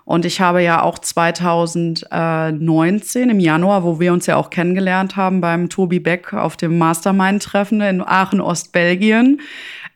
Und 0.04 0.24
ich 0.24 0.40
habe 0.40 0.60
ja 0.62 0.82
auch 0.82 0.98
2019 0.98 3.30
im 3.30 3.38
Januar, 3.38 3.84
wo 3.84 4.00
wir 4.00 4.12
uns 4.12 4.26
ja 4.26 4.34
auch 4.36 4.50
kennengelernt 4.50 5.14
haben 5.16 5.40
beim 5.40 5.68
Tobi 5.68 6.00
Beck 6.00 6.34
auf 6.34 6.56
dem 6.56 6.76
Mastermind-Treffen 6.76 7.80
in 7.80 8.02
Aachen, 8.02 8.40
Ostbelgien, 8.40 9.40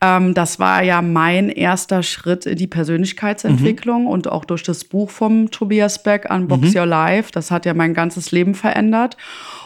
ähm, 0.07 0.35
das 0.35 0.59
war 0.59 0.83
ja 0.83 1.03
mein 1.03 1.49
erster 1.49 2.03
Schritt 2.03 2.47
in 2.47 2.57
die 2.57 2.67
Persönlichkeitsentwicklung 2.67 4.03
mhm. 4.03 4.09
und 4.09 4.29
auch 4.29 4.45
durch 4.45 4.63
das 4.63 4.85
Buch 4.85 5.11
vom 5.11 5.51
Tobias 5.51 6.03
Beck, 6.03 6.29
Unbox 6.31 6.73
mhm. 6.73 6.81
Your 6.81 6.87
Life. 6.87 7.33
Das 7.33 7.51
hat 7.51 7.67
ja 7.67 7.75
mein 7.75 7.95
ganzes 7.95 8.31
Leben 8.31 8.55
verändert. 8.55 9.17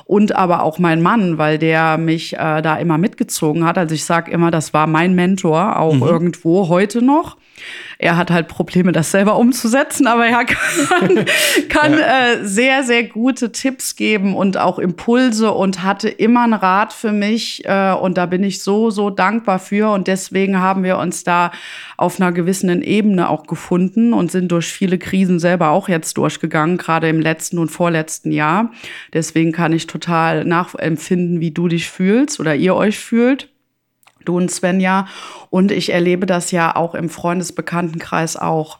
Und 0.04 0.34
aber 0.34 0.62
auch 0.62 0.78
mein 0.78 1.02
Mann, 1.02 1.38
weil 1.38 1.58
der 1.58 1.98
mich 1.98 2.34
äh, 2.34 2.62
da 2.62 2.76
immer 2.76 2.98
mitgezogen 2.98 3.64
hat. 3.64 3.78
Also 3.78 3.94
ich 3.94 4.04
sage 4.04 4.30
immer, 4.30 4.50
das 4.50 4.74
war 4.74 4.86
mein 4.86 5.14
Mentor, 5.14 5.78
auch 5.78 5.94
mhm. 5.94 6.02
irgendwo 6.02 6.68
heute 6.68 7.02
noch. 7.02 7.36
Er 7.98 8.16
hat 8.16 8.30
halt 8.30 8.48
Probleme, 8.48 8.92
das 8.92 9.10
selber 9.10 9.36
umzusetzen, 9.36 10.06
aber 10.06 10.26
er 10.26 10.46
kann, 10.46 11.26
kann 11.68 11.92
ja. 11.92 12.32
äh, 12.32 12.44
sehr, 12.44 12.82
sehr 12.82 13.04
gute 13.04 13.52
Tipps 13.52 13.94
geben 13.94 14.34
und 14.34 14.56
auch 14.56 14.78
Impulse 14.78 15.52
und 15.52 15.82
hatte 15.82 16.08
immer 16.08 16.44
einen 16.44 16.54
Rat 16.54 16.94
für 16.94 17.12
mich. 17.12 17.62
Äh, 17.66 17.92
und 17.92 18.16
da 18.16 18.24
bin 18.24 18.42
ich 18.42 18.62
so, 18.62 18.90
so 18.90 19.10
dankbar 19.10 19.58
für. 19.58 19.92
Und 19.92 20.06
deswegen 20.06 20.60
haben 20.60 20.82
wir 20.82 20.96
uns 20.96 21.24
da 21.24 21.52
auf 21.98 22.18
einer 22.18 22.32
gewissen 22.32 22.80
Ebene 22.80 23.28
auch 23.28 23.46
gefunden 23.46 24.14
und 24.14 24.30
sind 24.30 24.50
durch 24.50 24.72
viele 24.72 24.96
Krisen 24.96 25.38
selber 25.38 25.68
auch 25.68 25.88
jetzt 25.88 26.16
durchgegangen, 26.16 26.78
gerade 26.78 27.08
im 27.08 27.20
letzten 27.20 27.58
und 27.58 27.68
vorletzten 27.68 28.32
Jahr. 28.32 28.70
Deswegen 29.12 29.52
kann 29.52 29.74
ich 29.74 29.86
total 29.90 30.44
nachempfinden, 30.44 31.40
wie 31.40 31.50
du 31.50 31.68
dich 31.68 31.88
fühlst 31.88 32.40
oder 32.40 32.54
ihr 32.54 32.74
euch 32.74 32.98
fühlt 32.98 33.48
du 34.24 34.36
und 34.36 34.50
Svenja. 34.50 35.06
Und 35.50 35.72
ich 35.72 35.92
erlebe 35.92 36.26
das 36.26 36.50
ja 36.50 36.74
auch 36.76 36.94
im 36.94 37.08
Freundesbekanntenkreis 37.08 38.36
auch. 38.36 38.78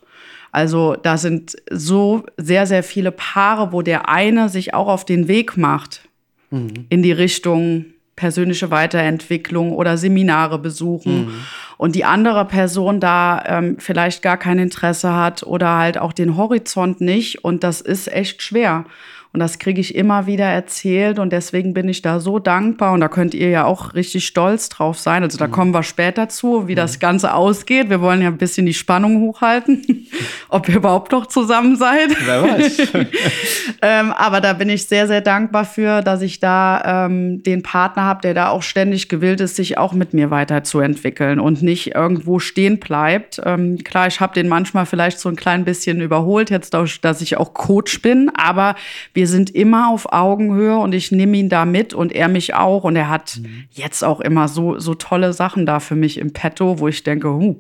Also 0.52 0.96
da 0.96 1.16
sind 1.16 1.56
so 1.70 2.24
sehr, 2.36 2.66
sehr 2.66 2.82
viele 2.82 3.12
Paare, 3.12 3.72
wo 3.72 3.82
der 3.82 4.08
eine 4.08 4.48
sich 4.48 4.74
auch 4.74 4.88
auf 4.88 5.04
den 5.04 5.28
Weg 5.28 5.56
macht 5.56 6.08
mhm. 6.50 6.86
in 6.88 7.02
die 7.02 7.12
Richtung 7.12 7.86
persönliche 8.16 8.70
Weiterentwicklung 8.70 9.72
oder 9.72 9.96
Seminare 9.96 10.58
besuchen 10.58 11.26
mhm. 11.26 11.34
und 11.78 11.94
die 11.94 12.04
andere 12.04 12.44
Person 12.44 13.00
da 13.00 13.42
ähm, 13.46 13.76
vielleicht 13.78 14.22
gar 14.22 14.36
kein 14.36 14.58
Interesse 14.58 15.14
hat 15.14 15.42
oder 15.42 15.78
halt 15.78 15.96
auch 15.96 16.12
den 16.12 16.36
Horizont 16.36 17.00
nicht 17.00 17.44
und 17.44 17.64
das 17.64 17.80
ist 17.80 18.12
echt 18.12 18.42
schwer. 18.42 18.84
Und 19.32 19.38
das 19.38 19.60
kriege 19.60 19.80
ich 19.80 19.94
immer 19.94 20.26
wieder 20.26 20.46
erzählt 20.46 21.20
und 21.20 21.32
deswegen 21.32 21.72
bin 21.72 21.88
ich 21.88 22.02
da 22.02 22.18
so 22.18 22.40
dankbar 22.40 22.92
und 22.92 23.00
da 23.00 23.06
könnt 23.06 23.32
ihr 23.32 23.48
ja 23.48 23.64
auch 23.64 23.94
richtig 23.94 24.26
stolz 24.26 24.68
drauf 24.68 24.98
sein. 24.98 25.22
Also 25.22 25.38
da 25.38 25.46
mhm. 25.46 25.52
kommen 25.52 25.74
wir 25.74 25.84
später 25.84 26.28
zu, 26.28 26.66
wie 26.66 26.72
mhm. 26.72 26.76
das 26.76 26.98
Ganze 26.98 27.32
ausgeht. 27.34 27.90
Wir 27.90 28.00
wollen 28.00 28.22
ja 28.22 28.28
ein 28.28 28.38
bisschen 28.38 28.66
die 28.66 28.74
Spannung 28.74 29.20
hochhalten, 29.20 30.08
ob 30.48 30.68
ihr 30.68 30.76
überhaupt 30.76 31.12
noch 31.12 31.26
zusammen 31.26 31.76
seid. 31.76 32.10
Wer 32.26 32.42
weiß. 32.42 32.78
ähm, 33.82 34.12
aber 34.12 34.40
da 34.40 34.52
bin 34.52 34.68
ich 34.68 34.86
sehr, 34.86 35.06
sehr 35.06 35.20
dankbar 35.20 35.64
für, 35.64 36.02
dass 36.02 36.22
ich 36.22 36.40
da 36.40 37.06
ähm, 37.06 37.44
den 37.44 37.62
Partner 37.62 38.02
habe, 38.02 38.22
der 38.22 38.34
da 38.34 38.48
auch 38.48 38.64
ständig 38.64 39.08
gewillt 39.08 39.40
ist, 39.40 39.54
sich 39.54 39.78
auch 39.78 39.92
mit 39.92 40.12
mir 40.12 40.32
weiterzuentwickeln 40.32 41.38
und 41.38 41.62
nicht 41.62 41.94
irgendwo 41.94 42.40
stehen 42.40 42.80
bleibt. 42.80 43.40
Ähm, 43.44 43.78
klar, 43.84 44.08
ich 44.08 44.20
habe 44.20 44.34
den 44.34 44.48
manchmal 44.48 44.86
vielleicht 44.86 45.20
so 45.20 45.28
ein 45.28 45.36
klein 45.36 45.64
bisschen 45.64 46.00
überholt, 46.00 46.50
jetzt, 46.50 46.74
dass 46.74 47.20
ich 47.20 47.36
auch 47.36 47.54
Coach 47.54 48.02
bin, 48.02 48.32
aber 48.34 48.74
wir 49.19 49.19
wir 49.20 49.26
sind 49.26 49.50
immer 49.50 49.90
auf 49.90 50.14
Augenhöhe 50.14 50.78
und 50.78 50.94
ich 50.94 51.12
nehme 51.12 51.36
ihn 51.36 51.50
da 51.50 51.66
mit 51.66 51.92
und 51.92 52.10
er 52.10 52.28
mich 52.28 52.54
auch. 52.54 52.84
Und 52.84 52.96
er 52.96 53.10
hat 53.10 53.38
mhm. 53.42 53.64
jetzt 53.70 54.02
auch 54.02 54.18
immer 54.20 54.48
so, 54.48 54.78
so 54.78 54.94
tolle 54.94 55.34
Sachen 55.34 55.66
da 55.66 55.78
für 55.78 55.94
mich 55.94 56.16
im 56.16 56.32
Petto, 56.32 56.78
wo 56.78 56.88
ich 56.88 57.02
denke, 57.02 57.28
huh, 57.28 57.58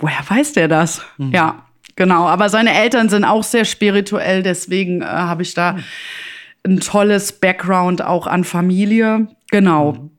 woher 0.00 0.28
weiß 0.28 0.54
der 0.54 0.66
das? 0.66 1.02
Mhm. 1.16 1.30
Ja, 1.30 1.64
genau. 1.94 2.26
Aber 2.26 2.48
seine 2.48 2.74
Eltern 2.74 3.08
sind 3.08 3.24
auch 3.24 3.44
sehr 3.44 3.64
spirituell, 3.64 4.42
deswegen 4.42 5.02
äh, 5.02 5.04
habe 5.04 5.42
ich 5.42 5.54
da 5.54 5.74
mhm. 5.74 5.82
ein 6.64 6.80
tolles 6.80 7.38
Background 7.38 8.02
auch 8.02 8.26
an 8.26 8.42
Familie. 8.42 9.28
Genau. 9.52 9.92
Mhm. 9.92 10.10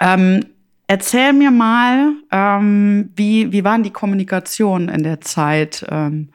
Ähm, 0.00 0.46
erzähl 0.88 1.32
mir 1.34 1.52
mal, 1.52 2.14
ähm, 2.32 3.10
wie, 3.14 3.52
wie 3.52 3.62
waren 3.62 3.84
die 3.84 3.92
Kommunikationen 3.92 4.88
in 4.88 5.04
der 5.04 5.20
Zeit? 5.20 5.86
Ähm, 5.88 6.30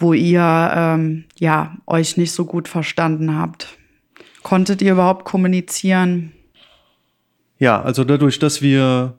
wo 0.00 0.12
ihr 0.14 0.72
ähm, 0.74 1.24
ja 1.38 1.76
euch 1.86 2.16
nicht 2.16 2.32
so 2.32 2.44
gut 2.44 2.66
verstanden 2.66 3.36
habt. 3.36 3.78
Konntet 4.42 4.82
ihr 4.82 4.92
überhaupt 4.92 5.24
kommunizieren? 5.24 6.32
Ja, 7.58 7.80
also 7.82 8.04
dadurch, 8.04 8.38
dass 8.38 8.62
wir 8.62 9.18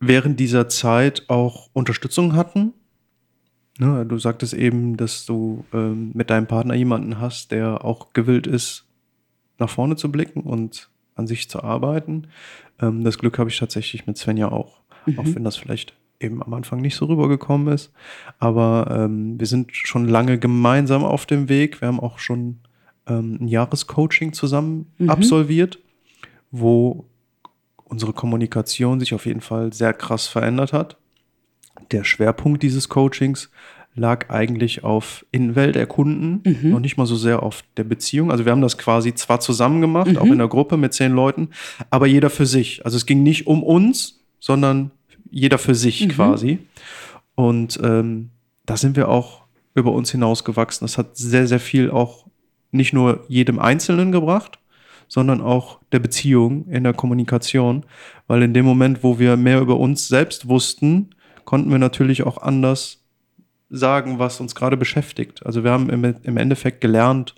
während 0.00 0.40
dieser 0.40 0.68
Zeit 0.68 1.24
auch 1.28 1.70
Unterstützung 1.72 2.34
hatten. 2.34 2.74
Ne, 3.78 4.04
du 4.04 4.18
sagtest 4.18 4.52
eben, 4.52 4.96
dass 4.96 5.24
du 5.24 5.64
ähm, 5.72 6.10
mit 6.12 6.28
deinem 6.28 6.46
Partner 6.46 6.74
jemanden 6.74 7.20
hast, 7.20 7.52
der 7.52 7.84
auch 7.84 8.12
gewillt 8.12 8.46
ist, 8.46 8.84
nach 9.58 9.70
vorne 9.70 9.96
zu 9.96 10.10
blicken 10.10 10.40
und 10.40 10.90
an 11.14 11.26
sich 11.26 11.48
zu 11.48 11.62
arbeiten. 11.62 12.26
Ähm, 12.80 13.04
das 13.04 13.18
Glück 13.18 13.38
habe 13.38 13.48
ich 13.48 13.58
tatsächlich 13.58 14.06
mit 14.06 14.18
Svenja 14.18 14.50
auch. 14.50 14.80
Mhm. 15.06 15.18
Auch 15.18 15.26
wenn 15.34 15.44
das 15.44 15.56
vielleicht 15.56 15.94
eben 16.22 16.42
am 16.42 16.54
Anfang 16.54 16.80
nicht 16.80 16.96
so 16.96 17.06
rübergekommen 17.06 17.72
ist. 17.72 17.92
Aber 18.38 18.88
ähm, 18.90 19.38
wir 19.38 19.46
sind 19.46 19.74
schon 19.74 20.08
lange 20.08 20.38
gemeinsam 20.38 21.04
auf 21.04 21.26
dem 21.26 21.48
Weg. 21.48 21.80
Wir 21.80 21.88
haben 21.88 22.00
auch 22.00 22.18
schon 22.18 22.60
ähm, 23.06 23.38
ein 23.40 23.48
Jahrescoaching 23.48 24.32
zusammen 24.32 24.92
mhm. 24.98 25.10
absolviert, 25.10 25.78
wo 26.50 27.06
unsere 27.84 28.12
Kommunikation 28.12 29.00
sich 29.00 29.14
auf 29.14 29.26
jeden 29.26 29.40
Fall 29.42 29.72
sehr 29.72 29.92
krass 29.92 30.26
verändert 30.26 30.72
hat. 30.72 30.96
Der 31.90 32.04
Schwerpunkt 32.04 32.62
dieses 32.62 32.88
Coachings 32.88 33.50
lag 33.94 34.30
eigentlich 34.30 34.84
auf 34.84 35.26
Innenwelt 35.32 35.76
erkunden, 35.76 36.40
mhm. 36.44 36.70
noch 36.70 36.80
nicht 36.80 36.96
mal 36.96 37.06
so 37.06 37.16
sehr 37.16 37.42
auf 37.42 37.62
der 37.76 37.84
Beziehung. 37.84 38.30
Also 38.30 38.44
wir 38.46 38.52
haben 38.52 38.62
das 38.62 38.78
quasi 38.78 39.14
zwar 39.14 39.40
zusammen 39.40 39.80
gemacht, 39.80 40.12
mhm. 40.12 40.18
auch 40.18 40.26
in 40.26 40.38
der 40.38 40.48
Gruppe 40.48 40.76
mit 40.76 40.94
zehn 40.94 41.12
Leuten, 41.12 41.50
aber 41.90 42.06
jeder 42.06 42.30
für 42.30 42.46
sich. 42.46 42.84
Also 42.84 42.96
es 42.96 43.04
ging 43.04 43.22
nicht 43.22 43.46
um 43.46 43.62
uns, 43.62 44.20
sondern 44.40 44.90
jeder 45.32 45.58
für 45.58 45.74
sich 45.74 46.06
mhm. 46.06 46.10
quasi. 46.10 46.58
Und 47.34 47.80
ähm, 47.82 48.30
da 48.66 48.76
sind 48.76 48.96
wir 48.96 49.08
auch 49.08 49.42
über 49.74 49.92
uns 49.92 50.10
hinausgewachsen. 50.10 50.84
Das 50.84 50.98
hat 50.98 51.16
sehr, 51.16 51.48
sehr 51.48 51.58
viel 51.58 51.90
auch 51.90 52.26
nicht 52.70 52.92
nur 52.92 53.24
jedem 53.28 53.58
Einzelnen 53.58 54.12
gebracht, 54.12 54.58
sondern 55.08 55.40
auch 55.40 55.80
der 55.90 55.98
Beziehung 55.98 56.68
in 56.68 56.84
der 56.84 56.92
Kommunikation. 56.92 57.84
Weil 58.26 58.42
in 58.42 58.54
dem 58.54 58.64
Moment, 58.64 59.02
wo 59.02 59.18
wir 59.18 59.36
mehr 59.36 59.60
über 59.60 59.78
uns 59.78 60.08
selbst 60.08 60.48
wussten, 60.48 61.10
konnten 61.44 61.70
wir 61.70 61.78
natürlich 61.78 62.22
auch 62.22 62.38
anders 62.38 63.02
sagen, 63.70 64.18
was 64.18 64.40
uns 64.40 64.54
gerade 64.54 64.76
beschäftigt. 64.76 65.44
Also 65.46 65.64
wir 65.64 65.70
haben 65.70 65.88
im, 65.88 66.36
Endeffekt 66.36 66.82
gelernt, 66.82 67.34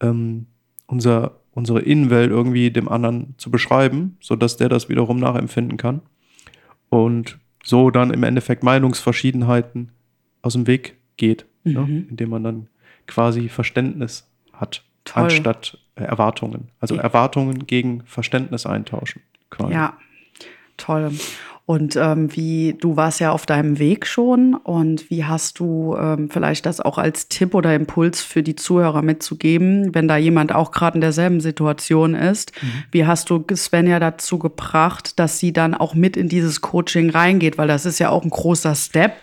ähm, 0.00 0.46
unser, 0.86 1.40
unsere 1.52 1.80
Innenwelt 1.80 2.30
irgendwie 2.30 2.72
dem 2.72 2.88
anderen 2.88 3.34
zu 3.38 3.50
beschreiben, 3.52 4.16
sodass 4.20 4.56
der 4.56 4.68
das 4.68 4.88
wiederum 4.88 5.20
nachempfinden 5.20 5.76
kann 5.76 6.02
und 6.88 7.38
so 7.62 7.90
dann 7.90 8.12
im 8.12 8.22
Endeffekt 8.22 8.62
Meinungsverschiedenheiten 8.62 9.90
aus 10.42 10.54
dem 10.54 10.66
Weg 10.66 10.96
geht, 11.16 11.46
ne? 11.64 11.80
mhm. 11.80 11.94
ne? 11.94 12.06
indem 12.10 12.30
man 12.30 12.44
dann 12.44 12.68
quasi 13.06 13.48
Verständnis 13.48 14.30
hat, 14.52 14.84
Toll. 15.04 15.24
anstatt 15.24 15.78
äh, 15.96 16.04
Erwartungen. 16.04 16.68
Also 16.80 16.96
Erwartungen 16.96 17.66
gegen 17.66 18.02
Verständnis 18.04 18.66
eintauschen. 18.66 19.22
Quasi. 19.50 19.72
Ja, 19.72 19.98
toll. 20.76 21.12
Und 21.68 21.96
ähm, 21.96 22.34
wie, 22.34 22.76
du 22.80 22.96
warst 22.96 23.20
ja 23.20 23.30
auf 23.30 23.44
deinem 23.44 23.78
Weg 23.78 24.06
schon 24.06 24.54
und 24.54 25.10
wie 25.10 25.26
hast 25.26 25.58
du 25.58 25.94
ähm, 26.00 26.30
vielleicht 26.30 26.64
das 26.64 26.80
auch 26.80 26.96
als 26.96 27.28
Tipp 27.28 27.54
oder 27.54 27.74
Impuls 27.74 28.22
für 28.22 28.42
die 28.42 28.56
Zuhörer 28.56 29.02
mitzugeben, 29.02 29.94
wenn 29.94 30.08
da 30.08 30.16
jemand 30.16 30.54
auch 30.54 30.70
gerade 30.70 30.94
in 30.94 31.02
derselben 31.02 31.42
Situation 31.42 32.14
ist? 32.14 32.52
Mhm. 32.62 32.84
Wie 32.90 33.04
hast 33.04 33.28
du 33.28 33.44
Svenja 33.54 34.00
dazu 34.00 34.38
gebracht, 34.38 35.18
dass 35.18 35.40
sie 35.40 35.52
dann 35.52 35.74
auch 35.74 35.94
mit 35.94 36.16
in 36.16 36.30
dieses 36.30 36.62
Coaching 36.62 37.10
reingeht? 37.10 37.58
Weil 37.58 37.68
das 37.68 37.84
ist 37.84 37.98
ja 37.98 38.08
auch 38.08 38.24
ein 38.24 38.30
großer 38.30 38.74
Step. 38.74 39.16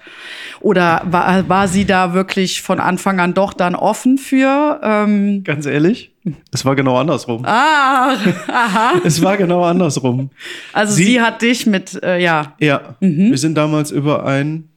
Oder 0.62 1.02
war, 1.06 1.50
war 1.50 1.68
sie 1.68 1.86
da 1.86 2.14
wirklich 2.14 2.62
von 2.62 2.80
Anfang 2.80 3.20
an 3.20 3.34
doch 3.34 3.54
dann 3.54 3.74
offen 3.74 4.20
für? 4.20 4.82
Ähm 4.84 5.44
Ganz 5.44 5.66
ehrlich? 5.66 6.15
Es 6.52 6.66
war 6.66 6.76
genau 6.76 6.98
andersrum. 6.98 7.44
Ah, 7.46 8.16
aha. 8.48 9.02
Es 9.04 9.22
war 9.22 9.38
genau 9.38 9.64
andersrum. 9.64 10.32
Also 10.74 10.94
sie, 10.94 11.04
sie 11.04 11.22
hat 11.22 11.42
dich 11.42 11.66
mit, 11.68 12.02
äh, 12.04 12.20
ja. 12.20 12.56
Ja, 12.60 12.96
mhm. 13.00 13.30
wir 13.30 13.38
sind 13.38 13.56
damals 13.56 13.92
über 13.92 14.26
ein, 14.26 14.70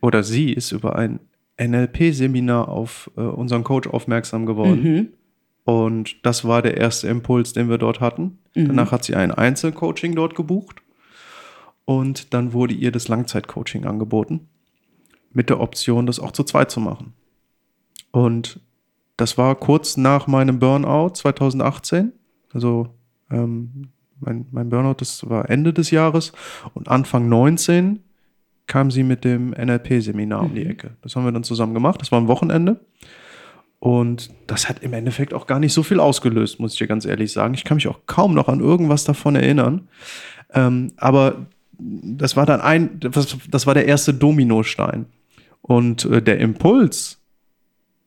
oder 0.00 0.22
sie 0.22 0.52
ist 0.52 0.72
über 0.72 0.96
ein 0.96 1.20
NLP-Seminar 1.60 2.68
auf 2.68 3.10
äh, 3.16 3.20
unseren 3.20 3.64
Coach 3.64 3.88
aufmerksam 3.88 4.46
geworden. 4.46 4.82
Mhm. 4.82 5.08
Und 5.64 6.26
das 6.26 6.44
war 6.44 6.60
der 6.60 6.76
erste 6.76 7.08
Impuls, 7.08 7.52
den 7.52 7.68
wir 7.70 7.78
dort 7.78 8.00
hatten. 8.00 8.38
Mhm. 8.54 8.68
Danach 8.68 8.92
hat 8.92 9.04
sie 9.04 9.14
ein 9.14 9.30
Einzelcoaching 9.30 10.14
dort 10.14 10.34
gebucht. 10.34 10.82
Und 11.84 12.34
dann 12.34 12.52
wurde 12.52 12.74
ihr 12.74 12.92
das 12.92 13.08
Langzeitcoaching 13.08 13.86
angeboten. 13.86 14.48
Mit 15.32 15.48
der 15.48 15.60
Option, 15.60 16.06
das 16.06 16.20
auch 16.20 16.32
zu 16.32 16.44
zweit 16.44 16.70
zu 16.70 16.80
machen. 16.80 17.14
Und 18.10 18.60
das 19.16 19.38
war 19.38 19.54
kurz 19.54 19.96
nach 19.96 20.26
meinem 20.26 20.58
Burnout 20.58 21.10
2018. 21.14 22.12
Also 22.52 22.88
ähm, 23.30 23.88
mein, 24.20 24.46
mein 24.50 24.68
Burnout, 24.68 24.96
das 24.98 25.28
war 25.28 25.50
Ende 25.50 25.72
des 25.72 25.90
Jahres. 25.90 26.32
Und 26.74 26.88
Anfang 26.88 27.28
19 27.28 28.00
kam 28.66 28.90
sie 28.90 29.02
mit 29.02 29.24
dem 29.24 29.50
NLP-Seminar 29.50 30.42
um 30.42 30.54
die 30.54 30.66
Ecke. 30.66 30.96
Das 31.02 31.16
haben 31.16 31.24
wir 31.24 31.32
dann 31.32 31.44
zusammen 31.44 31.74
gemacht. 31.74 32.00
Das 32.00 32.12
war 32.12 32.18
am 32.18 32.28
Wochenende. 32.28 32.80
Und 33.78 34.30
das 34.46 34.68
hat 34.68 34.82
im 34.82 34.92
Endeffekt 34.92 35.34
auch 35.34 35.48
gar 35.48 35.58
nicht 35.58 35.72
so 35.72 35.82
viel 35.82 35.98
ausgelöst, 35.98 36.60
muss 36.60 36.74
ich 36.74 36.78
dir 36.78 36.86
ganz 36.86 37.04
ehrlich 37.04 37.32
sagen. 37.32 37.54
Ich 37.54 37.64
kann 37.64 37.74
mich 37.74 37.88
auch 37.88 38.00
kaum 38.06 38.32
noch 38.32 38.46
an 38.46 38.60
irgendwas 38.60 39.02
davon 39.02 39.34
erinnern. 39.34 39.88
Ähm, 40.54 40.92
aber 40.96 41.46
das 41.78 42.36
war 42.36 42.46
dann 42.46 42.60
ein, 42.60 43.00
das, 43.00 43.36
das 43.50 43.66
war 43.66 43.74
der 43.74 43.86
erste 43.86 44.14
Dominostein. 44.14 45.06
Und 45.62 46.04
äh, 46.04 46.22
der 46.22 46.38
Impuls, 46.38 47.21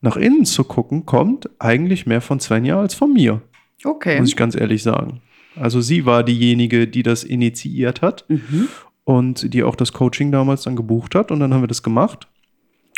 nach 0.05 0.15
innen 0.17 0.45
zu 0.45 0.63
gucken, 0.63 1.05
kommt 1.05 1.49
eigentlich 1.59 2.05
mehr 2.05 2.21
von 2.21 2.39
Svenja 2.39 2.79
als 2.79 2.93
von 2.93 3.11
mir, 3.11 3.41
Okay. 3.83 4.19
muss 4.19 4.29
ich 4.29 4.35
ganz 4.37 4.55
ehrlich 4.55 4.81
sagen. 4.83 5.21
Also 5.57 5.81
sie 5.81 6.05
war 6.05 6.23
diejenige, 6.23 6.87
die 6.87 7.03
das 7.03 7.23
initiiert 7.23 8.01
hat 8.01 8.25
Mhm. 8.29 8.67
und 9.03 9.53
die 9.53 9.63
auch 9.63 9.75
das 9.75 9.91
Coaching 9.93 10.31
damals 10.31 10.63
dann 10.63 10.75
gebucht 10.75 11.15
hat 11.15 11.31
und 11.31 11.39
dann 11.39 11.53
haben 11.53 11.61
wir 11.63 11.67
das 11.67 11.83
gemacht. 11.83 12.27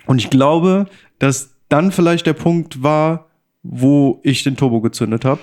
Und 0.05 0.19
ich 0.19 0.29
glaube, 0.29 0.85
dass 1.19 1.55
dann 1.69 1.91
vielleicht 1.91 2.25
der 2.27 2.33
Punkt 2.33 2.83
war, 2.83 3.25
wo 3.63 4.19
ich 4.23 4.43
den 4.43 4.55
Turbo 4.55 4.79
gezündet 4.81 5.25
habe. 5.25 5.41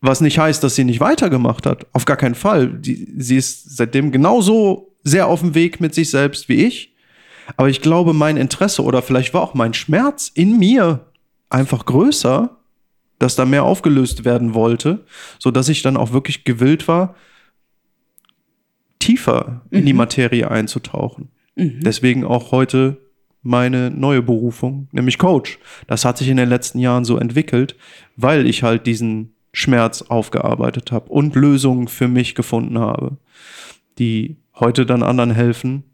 Was 0.00 0.20
nicht 0.22 0.38
heißt, 0.38 0.64
dass 0.64 0.74
sie 0.76 0.84
nicht 0.84 1.00
weitergemacht 1.00 1.66
hat. 1.66 1.86
Auf 1.92 2.06
gar 2.06 2.16
keinen 2.16 2.34
Fall. 2.34 2.68
Die, 2.68 3.06
sie 3.18 3.36
ist 3.36 3.76
seitdem 3.76 4.12
genauso 4.12 4.94
sehr 5.02 5.26
auf 5.26 5.40
dem 5.40 5.54
Weg 5.54 5.80
mit 5.80 5.94
sich 5.94 6.08
selbst 6.10 6.48
wie 6.48 6.64
ich. 6.64 6.89
Aber 7.56 7.68
ich 7.68 7.80
glaube, 7.80 8.12
mein 8.12 8.36
Interesse 8.36 8.82
oder 8.82 9.02
vielleicht 9.02 9.34
war 9.34 9.42
auch 9.42 9.54
mein 9.54 9.74
Schmerz 9.74 10.30
in 10.32 10.58
mir 10.58 11.06
einfach 11.48 11.84
größer, 11.84 12.56
dass 13.18 13.36
da 13.36 13.44
mehr 13.44 13.64
aufgelöst 13.64 14.24
werden 14.24 14.54
wollte, 14.54 15.04
so 15.38 15.50
dass 15.50 15.68
ich 15.68 15.82
dann 15.82 15.96
auch 15.96 16.12
wirklich 16.12 16.44
gewillt 16.44 16.88
war, 16.88 17.14
tiefer 18.98 19.62
in 19.70 19.86
die 19.86 19.92
Materie 19.92 20.50
einzutauchen. 20.50 21.30
Deswegen 21.56 22.24
auch 22.24 22.52
heute 22.52 22.98
meine 23.42 23.90
neue 23.90 24.22
Berufung, 24.22 24.88
nämlich 24.92 25.18
Coach. 25.18 25.58
Das 25.86 26.04
hat 26.04 26.18
sich 26.18 26.28
in 26.28 26.36
den 26.36 26.48
letzten 26.48 26.78
Jahren 26.78 27.04
so 27.04 27.16
entwickelt, 27.16 27.76
weil 28.16 28.46
ich 28.46 28.62
halt 28.62 28.86
diesen 28.86 29.34
Schmerz 29.52 30.02
aufgearbeitet 30.02 30.92
habe 30.92 31.10
und 31.10 31.34
Lösungen 31.34 31.88
für 31.88 32.08
mich 32.08 32.34
gefunden 32.34 32.78
habe, 32.78 33.16
die 33.98 34.36
heute 34.54 34.86
dann 34.86 35.02
anderen 35.02 35.32
helfen, 35.32 35.84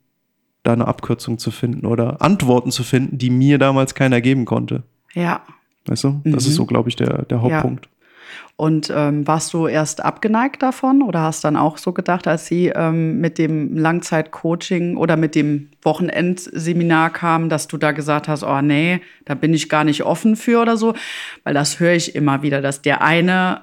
da 0.67 0.73
eine 0.73 0.89
Abkürzung 0.89 1.39
zu 1.39 1.51
finden 1.51 1.87
oder 1.87 2.21
Antworten 2.21 2.71
zu 2.71 2.83
finden, 2.83 3.19
die 3.19 3.31
mir 3.31 3.59
damals 3.59 3.95
keiner 3.95 4.21
geben 4.21 4.45
konnte. 4.45 4.83
Ja. 5.15 5.43
Weißt 5.87 6.05
du? 6.05 6.21
Das 6.25 6.47
ist 6.47 6.55
so, 6.55 6.67
glaube 6.67 6.89
ich, 6.89 6.97
der, 6.97 7.25
der 7.25 7.43
Hauptpunkt. 7.43 7.89
Und 8.57 8.91
ähm, 8.95 9.27
warst 9.27 9.53
du 9.53 9.67
erst 9.67 10.03
abgeneigt 10.03 10.63
davon 10.63 11.03
oder 11.03 11.21
hast 11.21 11.45
dann 11.45 11.57
auch 11.57 11.77
so 11.77 11.93
gedacht, 11.93 12.27
als 12.27 12.47
sie 12.47 12.69
ähm, 12.69 13.21
mit 13.21 13.37
dem 13.37 13.77
Langzeitcoaching 13.77 14.97
oder 14.97 15.17
mit 15.17 15.35
dem 15.35 15.69
Wochenendseminar 15.83 17.11
kam, 17.11 17.51
dass 17.51 17.69
du 17.69 17.77
da 17.77 17.93
gesagt 17.93 18.29
hast, 18.29 18.43
oh 18.45 18.63
nee, 18.63 19.03
da 19.27 19.35
bin 19.35 19.53
ich 19.53 19.69
gar 19.69 19.85
nicht 19.85 20.05
offen 20.05 20.37
für 20.37 20.63
oder 20.63 20.79
so? 20.79 20.95
Weil 21.45 21.53
das 21.53 21.81
höre 21.81 21.93
ich 21.93 22.15
immer 22.15 22.41
wieder, 22.41 22.63
dass 22.63 22.81
der 22.81 23.03
eine 23.03 23.61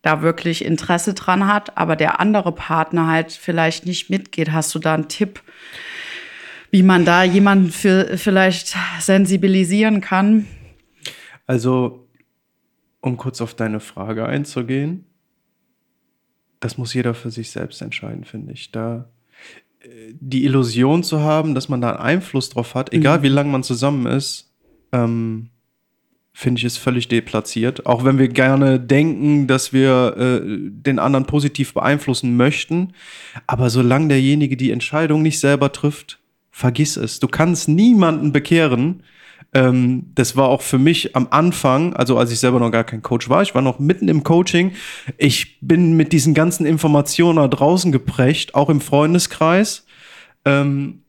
da 0.00 0.22
wirklich 0.22 0.64
Interesse 0.64 1.12
dran 1.12 1.46
hat, 1.46 1.76
aber 1.76 1.94
der 1.94 2.18
andere 2.20 2.52
Partner 2.52 3.06
halt 3.06 3.32
vielleicht 3.32 3.84
nicht 3.84 4.08
mitgeht. 4.08 4.52
Hast 4.52 4.74
du 4.74 4.78
da 4.78 4.94
einen 4.94 5.08
Tipp, 5.08 5.42
wie 6.70 6.82
man 6.82 7.04
da 7.04 7.24
jemanden 7.24 7.70
für 7.70 8.16
vielleicht 8.16 8.76
sensibilisieren 9.00 10.00
kann? 10.00 10.46
Also, 11.46 12.06
um 13.00 13.16
kurz 13.16 13.40
auf 13.40 13.54
deine 13.54 13.80
Frage 13.80 14.26
einzugehen, 14.26 15.04
das 16.60 16.78
muss 16.78 16.94
jeder 16.94 17.14
für 17.14 17.30
sich 17.30 17.50
selbst 17.50 17.80
entscheiden, 17.82 18.24
finde 18.24 18.52
ich. 18.52 18.70
Da 18.70 19.08
äh, 19.80 20.12
die 20.12 20.44
Illusion 20.44 21.02
zu 21.02 21.20
haben, 21.20 21.54
dass 21.54 21.68
man 21.68 21.80
da 21.80 21.90
einen 21.90 21.98
Einfluss 21.98 22.50
drauf 22.50 22.74
hat, 22.74 22.92
egal 22.92 23.22
wie 23.22 23.28
lange 23.28 23.50
man 23.50 23.62
zusammen 23.62 24.06
ist, 24.06 24.52
ähm, 24.92 25.48
finde 26.32 26.58
ich, 26.58 26.64
ist 26.64 26.76
völlig 26.76 27.08
deplatziert. 27.08 27.86
Auch 27.86 28.04
wenn 28.04 28.18
wir 28.18 28.28
gerne 28.28 28.78
denken, 28.78 29.46
dass 29.46 29.72
wir 29.72 30.16
äh, 30.16 30.40
den 30.44 30.98
anderen 30.98 31.26
positiv 31.26 31.74
beeinflussen 31.74 32.36
möchten. 32.36 32.92
Aber 33.46 33.70
solange 33.70 34.08
derjenige 34.08 34.56
die 34.56 34.70
Entscheidung 34.70 35.22
nicht 35.22 35.40
selber 35.40 35.72
trifft, 35.72 36.20
vergiss 36.50 36.96
es. 36.96 37.20
Du 37.20 37.28
kannst 37.28 37.68
niemanden 37.68 38.32
bekehren. 38.32 39.02
Ähm, 39.52 40.06
das 40.14 40.36
war 40.36 40.48
auch 40.48 40.62
für 40.62 40.78
mich 40.78 41.16
am 41.16 41.28
Anfang, 41.30 41.94
also 41.94 42.18
als 42.18 42.30
ich 42.30 42.38
selber 42.38 42.60
noch 42.60 42.70
gar 42.70 42.84
kein 42.84 43.02
Coach 43.02 43.28
war, 43.28 43.42
ich 43.42 43.54
war 43.54 43.62
noch 43.62 43.78
mitten 43.78 44.08
im 44.08 44.22
Coaching. 44.22 44.72
Ich 45.18 45.58
bin 45.60 45.96
mit 45.96 46.12
diesen 46.12 46.34
ganzen 46.34 46.66
Informationen 46.66 47.36
da 47.36 47.48
draußen 47.48 47.90
geprägt, 47.90 48.54
auch 48.54 48.68
im 48.68 48.80
Freundeskreis. 48.80 49.84
Ähm, 50.44 51.02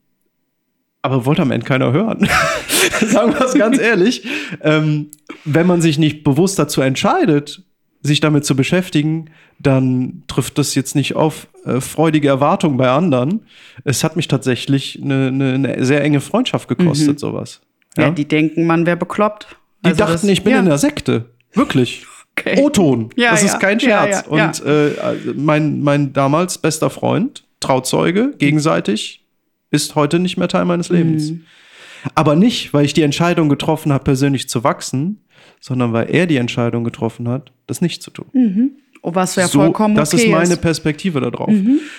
aber 1.02 1.26
wollte 1.26 1.42
am 1.42 1.50
Ende 1.50 1.66
keiner 1.66 1.92
hören. 1.92 2.28
Sagen 3.00 3.34
wir 3.34 3.42
es 3.42 3.54
ganz 3.54 3.78
ehrlich. 3.78 4.24
Ähm, 4.60 5.10
wenn 5.44 5.66
man 5.66 5.82
sich 5.82 5.98
nicht 5.98 6.22
bewusst 6.22 6.58
dazu 6.58 6.80
entscheidet, 6.80 7.62
sich 8.02 8.20
damit 8.20 8.44
zu 8.44 8.56
beschäftigen, 8.56 9.30
dann 9.58 10.22
trifft 10.28 10.58
das 10.58 10.74
jetzt 10.74 10.94
nicht 10.94 11.14
auf 11.14 11.48
äh, 11.64 11.80
freudige 11.80 12.28
Erwartungen 12.28 12.76
bei 12.76 12.88
anderen. 12.90 13.46
Es 13.84 14.02
hat 14.04 14.16
mich 14.16 14.28
tatsächlich 14.28 15.00
eine, 15.02 15.28
eine, 15.28 15.52
eine 15.54 15.84
sehr 15.84 16.02
enge 16.02 16.20
Freundschaft 16.20 16.68
gekostet, 16.68 17.18
sowas. 17.20 17.60
Ja, 17.96 18.04
Ja? 18.04 18.10
die 18.10 18.26
denken, 18.26 18.66
man 18.66 18.86
wäre 18.86 18.96
bekloppt. 18.96 19.46
Die 19.84 19.86
Also 19.88 19.98
dachten, 19.98 20.12
das- 20.12 20.24
ich 20.24 20.42
bin 20.44 20.52
ja. 20.54 20.60
in 20.60 20.66
der 20.66 20.78
Sekte. 20.78 21.26
Wirklich. 21.54 22.06
Okay. 22.38 22.62
O-Ton. 22.62 23.10
Ja, 23.16 23.32
das 23.32 23.42
ist 23.44 23.60
kein 23.60 23.78
Scherz. 23.78 24.26
Und 24.26 24.64
Äh, 24.64 24.90
mein, 25.36 25.82
mein 25.82 26.12
damals 26.14 26.56
bester 26.58 26.88
Freund, 26.88 27.44
Trauzeuge, 27.60 28.32
gegenseitig, 28.38 29.24
ist 29.70 29.94
heute 29.94 30.18
nicht 30.18 30.36
mehr 30.38 30.48
Teil 30.48 30.64
meines 30.64 30.88
Lebens. 30.88 31.30
Mhm. 31.32 31.44
Aber 32.14 32.34
nicht, 32.34 32.72
weil 32.74 32.84
ich 32.84 32.94
die 32.94 33.02
Entscheidung 33.02 33.48
getroffen 33.48 33.92
habe, 33.92 34.02
persönlich 34.04 34.48
zu 34.48 34.64
wachsen, 34.64 35.20
sondern 35.60 35.92
weil 35.92 36.08
er 36.10 36.26
die 36.26 36.36
Entscheidung 36.38 36.84
getroffen 36.84 37.28
hat, 37.28 37.52
das 37.66 37.80
nicht 37.80 38.02
zu 38.02 38.10
tun. 38.10 38.26
Oh, 38.32 38.81
was 39.02 39.34
ja 39.36 39.48
so, 39.48 39.60
vollkommen 39.60 39.94
das 39.94 40.14
okay 40.14 40.24
ist 40.24 40.30
meine 40.30 40.42
ist. 40.44 40.58
Mhm. 40.58 40.62
Perspektive 40.62 41.20
darauf. 41.20 41.52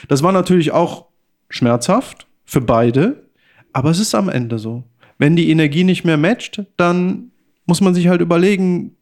Das 0.07 0.23
war 0.23 0.31
natürlich 0.31 0.71
auch 0.71 1.05
schmerzhaft 1.49 2.27
für 2.45 2.61
beide, 2.61 3.27
aber 3.73 3.89
es 3.91 3.99
ist 3.99 4.15
am 4.15 4.29
Ende 4.29 4.59
so. 4.59 4.83
Wenn 5.17 5.35
die 5.35 5.49
Energie 5.49 5.83
nicht 5.83 6.03
mehr 6.03 6.17
matcht, 6.17 6.63
dann 6.77 7.31
muss 7.65 7.81
man 7.81 7.93
sich 7.93 8.07
halt 8.07 8.21
überlegen, 8.21 8.95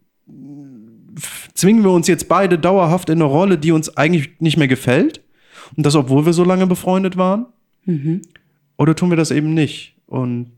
zwingen 1.54 1.84
wir 1.84 1.92
uns 1.92 2.08
jetzt 2.08 2.28
beide 2.28 2.58
dauerhaft 2.60 3.10
in 3.10 3.18
eine 3.18 3.26
Rolle, 3.26 3.58
die 3.58 3.72
uns 3.72 3.96
eigentlich 3.98 4.40
nicht 4.40 4.58
mehr 4.58 4.68
gefällt? 4.68 5.22
Und 5.76 5.86
das, 5.86 5.96
obwohl 5.96 6.26
wir 6.26 6.34
so 6.34 6.44
lange 6.44 6.68
befreundet 6.68 7.18
waren? 7.18 7.46
Mhm. 7.86 8.22
Oder 8.78 8.96
tun 8.96 9.10
wir 9.10 9.18
das 9.18 9.32
eben 9.32 9.54
nicht? 9.54 9.96
Und 10.08 10.52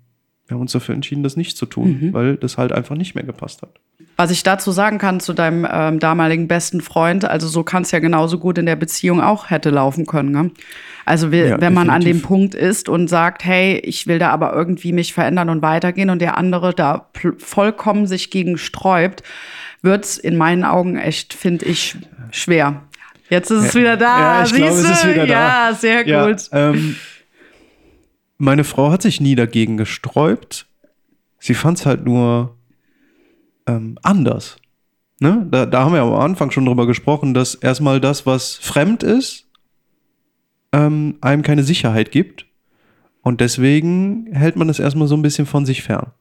wir 0.54 0.58
haben 0.58 0.62
uns 0.62 0.72
dafür 0.72 0.94
entschieden, 0.96 1.24
das 1.24 1.36
nicht 1.36 1.58
zu 1.58 1.66
tun, 1.66 1.98
Mhm. 2.02 2.14
weil 2.14 2.36
das 2.38 2.58
halt 2.58 2.72
einfach 2.72 2.96
nicht 2.96 3.16
mehr 3.16 3.24
gepasst 3.24 3.62
hat. 3.64 3.70
Was 4.16 4.30
ich 4.30 4.44
dazu 4.44 4.72
sagen 4.72 5.00
kann 5.00 5.20
zu 5.20 5.34
deinem 5.34 5.68
ähm, 5.70 6.00
damaligen 6.00 6.48
besten 6.48 6.82
Freund, 6.82 7.26
also 7.26 7.48
so 7.48 7.64
kann 7.64 7.82
es 7.82 7.90
ja 7.92 7.98
genauso 7.98 8.38
gut 8.38 8.60
in 8.60 8.68
der 8.68 8.76
Beziehung 8.76 9.20
auch 9.22 9.50
hätte 9.50 9.72
laufen 9.72 10.06
können. 10.06 10.32
Ne? 10.32 10.52
Also 11.06 11.32
will, 11.32 11.48
Ja, 11.48 11.60
wenn 11.62 11.74
man 11.74 11.90
an 11.90 12.02
dem 12.02 12.18
definitiv. 12.22 12.28
Punkt 12.28 12.56
ist 12.56 12.90
und 12.90 13.08
sagt, 13.08 13.44
hey, 13.44 13.78
ich 13.80 14.06
will 14.06 14.20
da 14.20 14.30
aber 14.30 14.54
irgendwie 14.54 14.94
mich 14.94 15.14
verändern 15.14 15.50
und 15.50 15.64
weitergehen 15.64 16.12
und 16.12 16.20
der 16.22 16.38
andere 16.38 16.74
da 16.76 17.10
vollkommen 17.40 18.06
sich 18.06 18.30
gegen 18.30 18.58
sträubt, 18.60 19.24
wird's 19.82 20.18
in 20.20 20.38
meinen 20.38 20.64
Augen 20.64 20.96
echt, 20.98 21.34
finde 21.34 21.66
ich, 21.66 21.96
schwer. 22.32 22.84
Jetzt 23.30 23.50
ist 23.50 23.64
es 23.66 23.76
wieder 23.76 23.98
da. 23.98 24.20
Ja, 24.20 24.44
ich 24.46 24.54
glaube, 24.54 24.74
siehst 24.74 24.90
es 24.92 24.98
ist 25.04 25.10
wieder 25.10 25.26
da. 25.26 25.70
Ja, 25.70 25.74
sehr 25.74 26.08
Ja, 26.08 26.28
gut. 26.28 26.44
ähm, 26.52 26.96
meine 28.44 28.66
Frau 28.66 28.92
hat 28.92 29.02
sich 29.02 29.22
nie 29.22 29.36
dagegen 29.36 29.78
gesträubt. 29.78 30.68
Sie 31.40 31.54
fand 31.54 31.80
es 31.80 31.86
halt 31.86 32.06
nur 32.06 32.58
ähm, 33.66 33.98
anders. 34.04 34.58
Ne? 35.20 35.48
Da, 35.50 35.66
da 35.66 35.86
haben 35.86 35.94
wir 35.94 36.02
am 36.02 36.14
Anfang 36.14 36.52
schon 36.52 36.66
drüber 36.66 36.86
gesprochen, 36.86 37.34
dass 37.34 37.56
erstmal 37.56 38.02
das, 38.02 38.26
was 38.26 38.56
fremd 38.56 39.02
ist, 39.02 39.48
ähm, 40.74 41.18
einem 41.22 41.42
keine 41.42 41.64
Sicherheit 41.64 42.12
gibt. 42.12 42.46
Und 43.22 43.40
deswegen 43.40 44.28
hält 44.34 44.58
man 44.58 44.68
das 44.68 44.80
erstmal 44.80 45.08
so 45.08 45.16
ein 45.16 45.22
bisschen 45.22 45.46
von 45.46 45.66
sich 45.66 45.82
fern. 45.82 46.12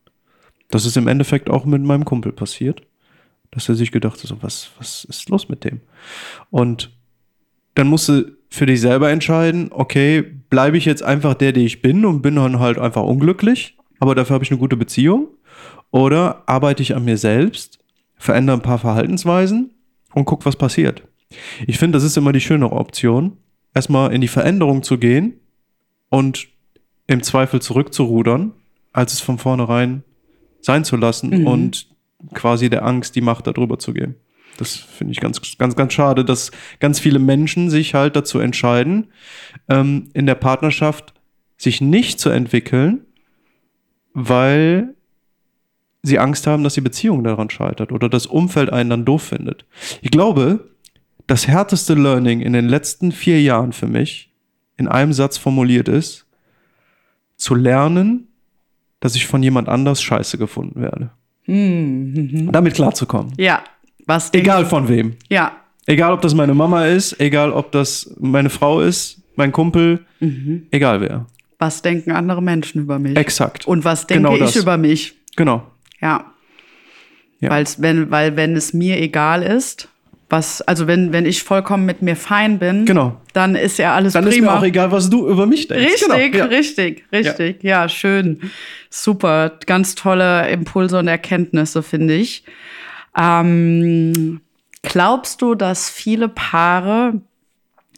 Das 0.70 0.86
ist 0.86 0.96
im 0.96 1.08
Endeffekt 1.08 1.50
auch 1.50 1.64
mit 1.64 1.82
meinem 1.82 2.04
Kumpel 2.04 2.32
passiert. 2.32 2.82
Dass 3.50 3.68
er 3.68 3.74
sich 3.74 3.90
gedacht 3.90 4.22
hat, 4.22 4.28
so, 4.28 4.42
was, 4.42 4.70
was 4.78 5.04
ist 5.04 5.28
los 5.28 5.48
mit 5.48 5.64
dem? 5.64 5.80
Und 6.50 6.90
dann 7.74 7.88
musst 7.88 8.08
du 8.08 8.36
für 8.48 8.66
dich 8.66 8.80
selber 8.80 9.10
entscheiden, 9.10 9.68
okay, 9.72 10.41
bleibe 10.52 10.76
ich 10.76 10.84
jetzt 10.84 11.02
einfach 11.02 11.32
der, 11.32 11.52
der 11.52 11.62
ich 11.62 11.80
bin 11.80 12.04
und 12.04 12.20
bin 12.20 12.36
dann 12.36 12.58
halt 12.60 12.76
einfach 12.78 13.04
unglücklich, 13.04 13.78
aber 14.00 14.14
dafür 14.14 14.34
habe 14.34 14.44
ich 14.44 14.50
eine 14.50 14.60
gute 14.60 14.76
Beziehung? 14.76 15.28
Oder 15.90 16.42
arbeite 16.46 16.82
ich 16.82 16.94
an 16.94 17.06
mir 17.06 17.16
selbst, 17.16 17.78
verändere 18.16 18.58
ein 18.58 18.62
paar 18.62 18.78
Verhaltensweisen 18.78 19.70
und 20.12 20.26
guck, 20.26 20.44
was 20.44 20.56
passiert. 20.56 21.08
Ich 21.66 21.78
finde, 21.78 21.96
das 21.96 22.04
ist 22.04 22.18
immer 22.18 22.32
die 22.32 22.40
schönere 22.42 22.72
Option, 22.72 23.38
erstmal 23.72 24.12
in 24.12 24.20
die 24.20 24.28
Veränderung 24.28 24.82
zu 24.82 24.98
gehen 24.98 25.40
und 26.10 26.48
im 27.06 27.22
Zweifel 27.22 27.62
zurückzurudern, 27.62 28.52
als 28.92 29.14
es 29.14 29.20
von 29.22 29.38
vornherein 29.38 30.04
sein 30.60 30.84
zu 30.84 30.98
lassen 30.98 31.30
Mhm. 31.30 31.46
und 31.46 31.86
quasi 32.34 32.68
der 32.68 32.84
Angst 32.84 33.16
die 33.16 33.22
Macht 33.22 33.46
darüber 33.46 33.78
zu 33.78 33.94
geben. 33.94 34.16
Das 34.56 34.76
finde 34.76 35.12
ich 35.12 35.20
ganz, 35.20 35.40
ganz, 35.58 35.76
ganz 35.76 35.92
schade, 35.92 36.24
dass 36.24 36.50
ganz 36.78 37.00
viele 37.00 37.18
Menschen 37.18 37.70
sich 37.70 37.94
halt 37.94 38.16
dazu 38.16 38.38
entscheiden, 38.38 39.08
ähm, 39.68 40.10
in 40.14 40.26
der 40.26 40.34
Partnerschaft 40.34 41.14
sich 41.56 41.80
nicht 41.80 42.20
zu 42.20 42.30
entwickeln, 42.30 43.06
weil 44.14 44.94
sie 46.02 46.18
Angst 46.18 46.46
haben, 46.46 46.64
dass 46.64 46.74
die 46.74 46.80
Beziehung 46.80 47.24
daran 47.24 47.50
scheitert 47.50 47.92
oder 47.92 48.08
das 48.08 48.26
Umfeld 48.26 48.72
einen 48.72 48.90
dann 48.90 49.04
doof 49.04 49.22
findet. 49.22 49.64
Ich 50.00 50.10
glaube, 50.10 50.70
das 51.26 51.46
härteste 51.46 51.94
Learning 51.94 52.40
in 52.40 52.52
den 52.52 52.68
letzten 52.68 53.12
vier 53.12 53.40
Jahren 53.40 53.72
für 53.72 53.86
mich 53.86 54.32
in 54.76 54.88
einem 54.88 55.12
Satz 55.12 55.38
formuliert 55.38 55.88
ist, 55.88 56.26
zu 57.36 57.54
lernen, 57.54 58.28
dass 59.00 59.14
ich 59.14 59.26
von 59.26 59.42
jemand 59.42 59.68
anders 59.68 60.02
scheiße 60.02 60.38
gefunden 60.38 60.80
werde. 60.80 61.10
Mhm. 61.46 62.50
Damit 62.52 62.74
klarzukommen. 62.74 63.32
Ja, 63.38 63.62
was 64.06 64.32
Egal 64.34 64.66
von 64.66 64.88
wem. 64.88 65.16
Ja, 65.28 65.52
Egal, 65.84 66.12
ob 66.12 66.20
das 66.22 66.32
meine 66.34 66.54
Mama 66.54 66.86
ist, 66.86 67.18
egal, 67.20 67.50
ob 67.52 67.72
das 67.72 68.14
meine 68.20 68.50
Frau 68.50 68.80
ist, 68.80 69.20
mein 69.34 69.50
Kumpel, 69.50 70.04
Mhm. 70.20 70.66
egal 70.70 71.00
wer. 71.00 71.26
was 71.58 71.82
denken 71.82 72.12
andere 72.12 72.40
Menschen 72.42 72.82
über 72.82 72.98
mich? 73.00 73.16
Exakt. 73.16 73.66
Und 73.66 73.84
was 73.84 74.06
denke 74.06 74.28
Genau 74.30 74.44
ich 74.44 74.54
über 74.56 74.76
mich? 74.76 75.14
Genau. 75.36 75.66
Ja. 76.00 76.26
Ja. 77.40 77.50
Weil's, 77.50 77.82
wenn, 77.82 78.10
weil 78.12 78.36
wenn 78.36 78.54
es 78.56 78.72
mir 78.72 79.00
egal 79.00 79.42
ist, 79.42 79.88
was, 80.30 80.62
also 80.62 80.86
wenn, 80.86 81.12
wenn 81.12 81.26
ich 81.26 81.42
vollkommen 81.42 81.84
mit 81.84 82.00
mir 82.00 82.14
fein 82.16 82.58
bin, 82.60 82.86
Genau. 82.86 83.20
dann 83.32 83.54
ist 83.56 83.78
ja 83.78 83.94
alles 83.94 84.12
Dann 84.14 84.24
prima. 84.24 84.34
ist 84.36 84.42
mir 84.42 84.58
auch 84.58 84.62
egal, 84.64 84.90
was 84.92 85.10
du 85.10 85.28
über 85.28 85.46
mich 85.46 85.66
denkst. 85.68 85.84
Richtig, 85.84 86.08
genau. 86.32 86.44
ja. 86.44 86.44
richtig, 86.46 87.04
richtig. 87.12 87.62
Ja. 87.62 87.88
schön. 87.88 88.40
Super. 88.88 89.52
Ganz 89.66 89.94
tolle 89.94 90.48
Impulse 90.48 90.98
und 90.98 91.08
Erkenntnisse, 91.08 91.82
finde 91.82 92.14
ich. 92.14 92.44
Ähm, 93.16 94.40
glaubst 94.82 95.42
du, 95.42 95.54
dass 95.54 95.90
viele 95.90 96.28
Paare, 96.28 97.20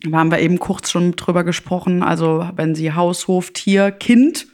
da 0.03 0.18
haben 0.18 0.31
wir 0.31 0.40
eben 0.40 0.59
kurz 0.59 0.90
schon 0.90 1.12
drüber 1.12 1.44
gesprochen, 1.44 2.03
also 2.03 2.48
wenn 2.57 2.74
sie 2.74 2.92
Haus, 2.92 3.29
Hof, 3.29 3.53
Tier, 3.53 3.90
Kind 3.90 4.46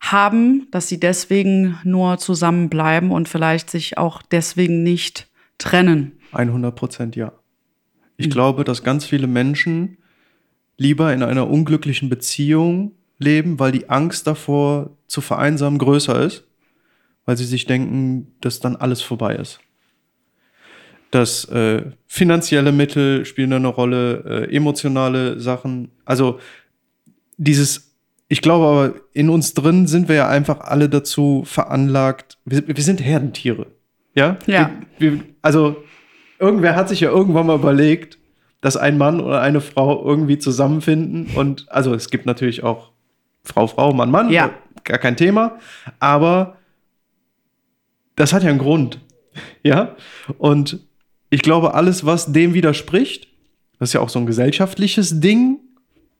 haben, 0.00 0.66
dass 0.70 0.88
sie 0.88 0.98
deswegen 0.98 1.78
nur 1.84 2.18
zusammenbleiben 2.18 3.10
und 3.10 3.28
vielleicht 3.28 3.70
sich 3.70 3.98
auch 3.98 4.22
deswegen 4.22 4.82
nicht 4.82 5.28
trennen? 5.58 6.18
100 6.32 6.74
Prozent 6.74 7.16
ja. 7.16 7.32
Ich 8.16 8.30
glaube, 8.30 8.64
dass 8.64 8.82
ganz 8.82 9.04
viele 9.04 9.26
Menschen 9.26 9.98
lieber 10.76 11.12
in 11.12 11.22
einer 11.22 11.48
unglücklichen 11.48 12.08
Beziehung 12.08 12.92
leben, 13.18 13.58
weil 13.58 13.72
die 13.72 13.88
Angst 13.88 14.26
davor 14.26 14.90
zu 15.06 15.20
vereinsamen 15.20 15.78
größer 15.78 16.20
ist, 16.20 16.44
weil 17.24 17.36
sie 17.36 17.44
sich 17.44 17.66
denken, 17.66 18.34
dass 18.40 18.60
dann 18.60 18.76
alles 18.76 19.02
vorbei 19.02 19.36
ist. 19.36 19.60
Dass 21.12 21.44
äh, 21.44 21.82
finanzielle 22.08 22.72
Mittel 22.72 23.24
spielen 23.24 23.52
eine 23.52 23.68
Rolle, 23.68 24.48
äh, 24.50 24.56
emotionale 24.56 25.38
Sachen. 25.38 25.92
Also 26.04 26.40
dieses, 27.36 27.94
ich 28.28 28.42
glaube 28.42 28.64
aber, 28.66 28.94
in 29.12 29.28
uns 29.30 29.54
drin 29.54 29.86
sind 29.86 30.08
wir 30.08 30.16
ja 30.16 30.28
einfach 30.28 30.60
alle 30.60 30.88
dazu 30.88 31.44
veranlagt, 31.46 32.38
wir, 32.44 32.66
wir 32.66 32.82
sind 32.82 33.00
Herdentiere. 33.00 33.66
Ja? 34.14 34.36
Ja. 34.46 34.70
Wir, 34.98 35.12
wir, 35.12 35.20
also 35.42 35.76
irgendwer 36.40 36.74
hat 36.76 36.88
sich 36.88 37.00
ja 37.00 37.10
irgendwann 37.10 37.46
mal 37.46 37.56
überlegt, 37.56 38.18
dass 38.60 38.76
ein 38.76 38.96
Mann 38.98 39.20
oder 39.20 39.40
eine 39.40 39.60
Frau 39.60 40.04
irgendwie 40.04 40.38
zusammenfinden 40.38 41.28
und 41.36 41.70
also 41.70 41.94
es 41.94 42.10
gibt 42.10 42.26
natürlich 42.26 42.62
auch 42.62 42.90
Frau, 43.44 43.66
Frau, 43.66 43.92
Mann, 43.92 44.10
Mann, 44.10 44.30
Ja. 44.30 44.50
gar 44.84 44.98
kein 44.98 45.16
Thema, 45.16 45.58
aber 45.98 46.56
das 48.16 48.32
hat 48.32 48.42
ja 48.44 48.50
einen 48.50 48.58
Grund, 48.58 49.00
ja, 49.62 49.96
und 50.38 50.78
ich 51.32 51.40
glaube, 51.40 51.72
alles, 51.72 52.04
was 52.04 52.30
dem 52.30 52.52
widerspricht, 52.52 53.26
das 53.78 53.88
ist 53.88 53.92
ja 53.94 54.00
auch 54.00 54.10
so 54.10 54.18
ein 54.18 54.26
gesellschaftliches 54.26 55.20
Ding, 55.20 55.60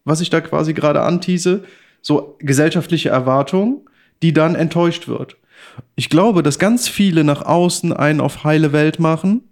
was 0.06 0.22
ich 0.22 0.30
da 0.30 0.40
quasi 0.40 0.72
gerade 0.72 1.02
antease, 1.02 1.64
so 2.00 2.38
gesellschaftliche 2.38 3.10
Erwartungen, 3.10 3.82
die 4.22 4.32
dann 4.32 4.54
enttäuscht 4.54 5.08
wird. 5.08 5.36
Ich 5.96 6.08
glaube, 6.08 6.42
dass 6.42 6.58
ganz 6.58 6.88
viele 6.88 7.24
nach 7.24 7.42
außen 7.42 7.92
einen 7.92 8.22
auf 8.22 8.42
heile 8.44 8.72
Welt 8.72 9.00
machen, 9.00 9.42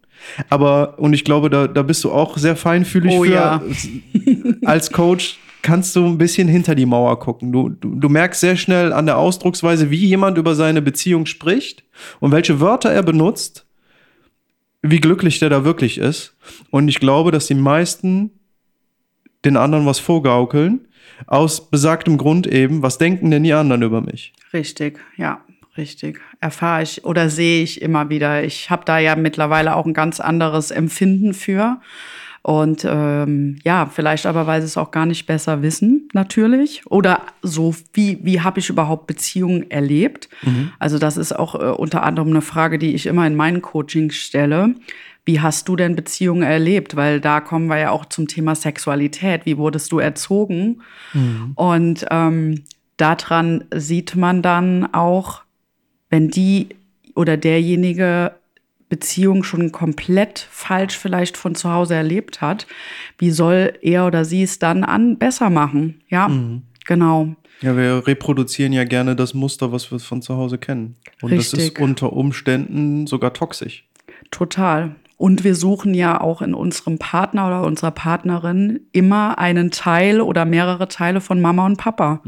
aber, 0.48 0.98
und 0.98 1.12
ich 1.12 1.24
glaube, 1.24 1.50
da, 1.50 1.66
da 1.66 1.82
bist 1.82 2.04
du 2.04 2.10
auch 2.10 2.38
sehr 2.38 2.56
feinfühlig 2.56 3.12
Oh 3.14 3.24
für. 3.24 3.30
ja. 3.30 3.62
Als 4.64 4.90
Coach 4.90 5.38
kannst 5.60 5.94
du 5.94 6.06
ein 6.06 6.16
bisschen 6.16 6.48
hinter 6.48 6.74
die 6.74 6.86
Mauer 6.86 7.18
gucken. 7.18 7.52
Du, 7.52 7.68
du, 7.68 7.94
du 7.96 8.08
merkst 8.08 8.40
sehr 8.40 8.56
schnell 8.56 8.94
an 8.94 9.04
der 9.04 9.18
Ausdrucksweise, 9.18 9.90
wie 9.90 10.06
jemand 10.06 10.38
über 10.38 10.54
seine 10.54 10.80
Beziehung 10.80 11.26
spricht 11.26 11.84
und 12.18 12.32
welche 12.32 12.60
Wörter 12.60 12.90
er 12.90 13.02
benutzt, 13.02 13.66
wie 14.82 15.00
glücklich 15.00 15.38
der 15.38 15.50
da 15.50 15.64
wirklich 15.64 15.98
ist. 15.98 16.36
Und 16.70 16.88
ich 16.88 17.00
glaube, 17.00 17.30
dass 17.30 17.46
die 17.46 17.54
meisten 17.54 18.30
den 19.44 19.56
anderen 19.56 19.86
was 19.86 19.98
vorgaukeln, 19.98 20.86
aus 21.26 21.70
besagtem 21.70 22.18
Grund 22.18 22.46
eben, 22.46 22.82
was 22.82 22.98
denken 22.98 23.30
denn 23.30 23.42
die 23.42 23.52
anderen 23.52 23.82
über 23.82 24.00
mich? 24.00 24.32
Richtig, 24.52 24.98
ja, 25.16 25.42
richtig. 25.76 26.20
Erfahre 26.40 26.82
ich 26.82 27.04
oder 27.04 27.28
sehe 27.28 27.62
ich 27.62 27.82
immer 27.82 28.08
wieder. 28.10 28.44
Ich 28.44 28.70
habe 28.70 28.84
da 28.84 28.98
ja 28.98 29.16
mittlerweile 29.16 29.76
auch 29.76 29.86
ein 29.86 29.94
ganz 29.94 30.20
anderes 30.20 30.70
Empfinden 30.70 31.34
für. 31.34 31.80
Und 32.42 32.86
ähm, 32.88 33.58
ja, 33.64 33.86
vielleicht 33.86 34.24
aber, 34.24 34.46
weil 34.46 34.62
sie 34.62 34.66
es 34.66 34.78
auch 34.78 34.90
gar 34.90 35.04
nicht 35.04 35.26
besser 35.26 35.60
wissen, 35.62 36.08
natürlich. 36.14 36.86
Oder 36.86 37.22
so, 37.42 37.74
wie, 37.92 38.18
wie 38.22 38.40
habe 38.40 38.60
ich 38.60 38.70
überhaupt 38.70 39.06
Beziehungen 39.06 39.70
erlebt? 39.70 40.30
Also, 40.78 40.98
das 40.98 41.18
ist 41.18 41.32
auch 41.38 41.54
äh, 41.54 41.58
unter 41.58 42.02
anderem 42.02 42.28
eine 42.28 42.40
Frage, 42.40 42.78
die 42.78 42.94
ich 42.94 43.06
immer 43.06 43.26
in 43.26 43.36
meinen 43.36 43.60
Coachings 43.60 44.14
stelle. 44.16 44.74
Wie 45.26 45.40
hast 45.40 45.68
du 45.68 45.76
denn 45.76 45.94
Beziehungen 45.94 46.42
erlebt? 46.42 46.96
Weil 46.96 47.20
da 47.20 47.40
kommen 47.40 47.66
wir 47.66 47.78
ja 47.78 47.90
auch 47.90 48.06
zum 48.06 48.26
Thema 48.26 48.54
Sexualität. 48.54 49.44
Wie 49.44 49.58
wurdest 49.58 49.92
du 49.92 49.98
erzogen? 49.98 50.80
Und 51.56 52.06
ähm, 52.10 52.64
daran 52.96 53.64
sieht 53.74 54.16
man 54.16 54.40
dann 54.40 54.94
auch, 54.94 55.42
wenn 56.08 56.30
die 56.30 56.70
oder 57.14 57.36
derjenige 57.36 58.32
Beziehung 58.90 59.42
schon 59.44 59.72
komplett 59.72 60.46
falsch 60.50 60.98
vielleicht 60.98 61.38
von 61.38 61.54
zu 61.54 61.72
Hause 61.72 61.94
erlebt 61.94 62.42
hat, 62.42 62.66
wie 63.16 63.30
soll 63.30 63.72
er 63.80 64.06
oder 64.06 64.26
sie 64.26 64.42
es 64.42 64.58
dann 64.58 64.84
an 64.84 65.16
besser 65.16 65.48
machen? 65.48 66.02
Ja, 66.08 66.30
genau. 66.86 67.34
Ja, 67.62 67.76
wir 67.76 68.06
reproduzieren 68.06 68.72
ja 68.72 68.84
gerne 68.84 69.16
das 69.16 69.32
Muster, 69.32 69.72
was 69.72 69.90
wir 69.90 70.00
von 70.00 70.22
zu 70.22 70.36
Hause 70.36 70.58
kennen. 70.58 70.96
Und 71.22 71.32
das 71.32 71.52
ist 71.52 71.56
Richtig. 71.56 71.80
unter 71.80 72.12
Umständen 72.12 73.06
sogar 73.06 73.32
toxisch. 73.32 73.86
Total. 74.30 74.96
Und 75.16 75.44
wir 75.44 75.54
suchen 75.54 75.92
ja 75.92 76.18
auch 76.20 76.40
in 76.40 76.54
unserem 76.54 76.98
Partner 76.98 77.46
oder 77.46 77.62
unserer 77.64 77.90
Partnerin 77.90 78.80
immer 78.92 79.38
einen 79.38 79.70
Teil 79.70 80.22
oder 80.22 80.46
mehrere 80.46 80.88
Teile 80.88 81.20
von 81.20 81.40
Mama 81.42 81.66
und 81.66 81.76
Papa. 81.76 82.22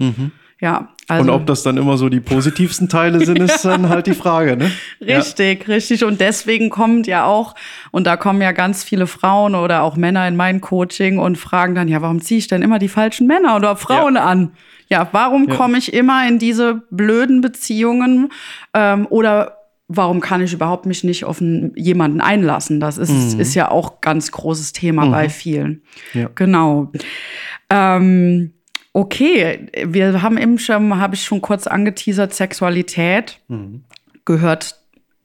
Ja, 0.63 0.91
also 1.09 1.25
Und 1.25 1.41
ob 1.41 1.47
das 1.47 1.65
dann 1.65 1.77
immer 1.77 1.97
so 1.99 2.09
die 2.09 2.21
positivsten 2.21 2.89
Teile 2.89 3.25
sind, 3.27 3.41
ist 3.41 3.65
dann 3.65 3.89
halt 3.89 4.07
die 4.07 4.15
Frage, 4.15 4.57
ne? 4.57 4.71
Richtig, 5.01 5.67
richtig. 5.67 6.05
Und 6.05 6.21
deswegen 6.21 6.71
kommt 6.71 7.09
ja 7.09 7.25
auch, 7.25 7.57
und 7.91 8.07
da 8.07 8.17
kommen 8.17 8.41
ja 8.41 8.53
ganz 8.53 8.85
viele 8.85 9.09
Frauen 9.09 9.57
oder 9.57 9.83
auch 9.83 9.97
Männer 9.97 10.29
in 10.29 10.37
mein 10.37 10.61
Coaching 10.61 11.19
und 11.19 11.37
fragen 11.37 11.75
dann, 11.75 11.89
ja, 11.89 12.01
warum 12.01 12.21
ziehe 12.21 12.39
ich 12.39 12.47
denn 12.47 12.63
immer 12.63 12.79
die 12.79 12.87
falschen 12.87 13.27
Männer 13.27 13.57
oder 13.57 13.75
Frauen 13.75 14.15
Ja. 14.15 14.25
an? 14.25 14.53
Ja, 14.89 15.09
warum 15.11 15.49
Ja. 15.49 15.57
komme 15.57 15.79
ich 15.79 15.93
immer 15.93 16.29
in 16.29 16.39
diese 16.39 16.83
blöden 16.91 17.41
Beziehungen? 17.41 18.31
Ähm, 18.73 19.09
oder 19.11 19.57
warum 19.89 20.21
kann 20.21 20.43
ich 20.43 20.53
überhaupt 20.53 20.87
mich 20.87 21.03
nicht 21.03 21.25
auf 21.25 21.41
einen, 21.41 21.73
jemanden 21.75 22.21
einlassen? 22.21 22.79
Das 22.79 22.99
ist, 22.99 23.35
ist 23.37 23.55
ja 23.55 23.69
auch 23.69 24.01
ganz 24.01 24.31
großes 24.31 24.73
Thema 24.73 25.07
bei 25.07 25.29
vielen. 25.29 25.83
Ja. 26.15 26.29
Genau. 26.37 26.93
Ähm, 27.69 28.53
okay, 28.93 29.67
wir 29.85 30.23
haben 30.23 30.39
eben 30.39 30.59
schon, 30.59 30.99
habe 30.99 31.15
ich 31.15 31.25
schon 31.25 31.41
kurz 31.41 31.67
angeteasert, 31.67 32.35
Sexualität 32.35 33.41
gehört 34.25 34.77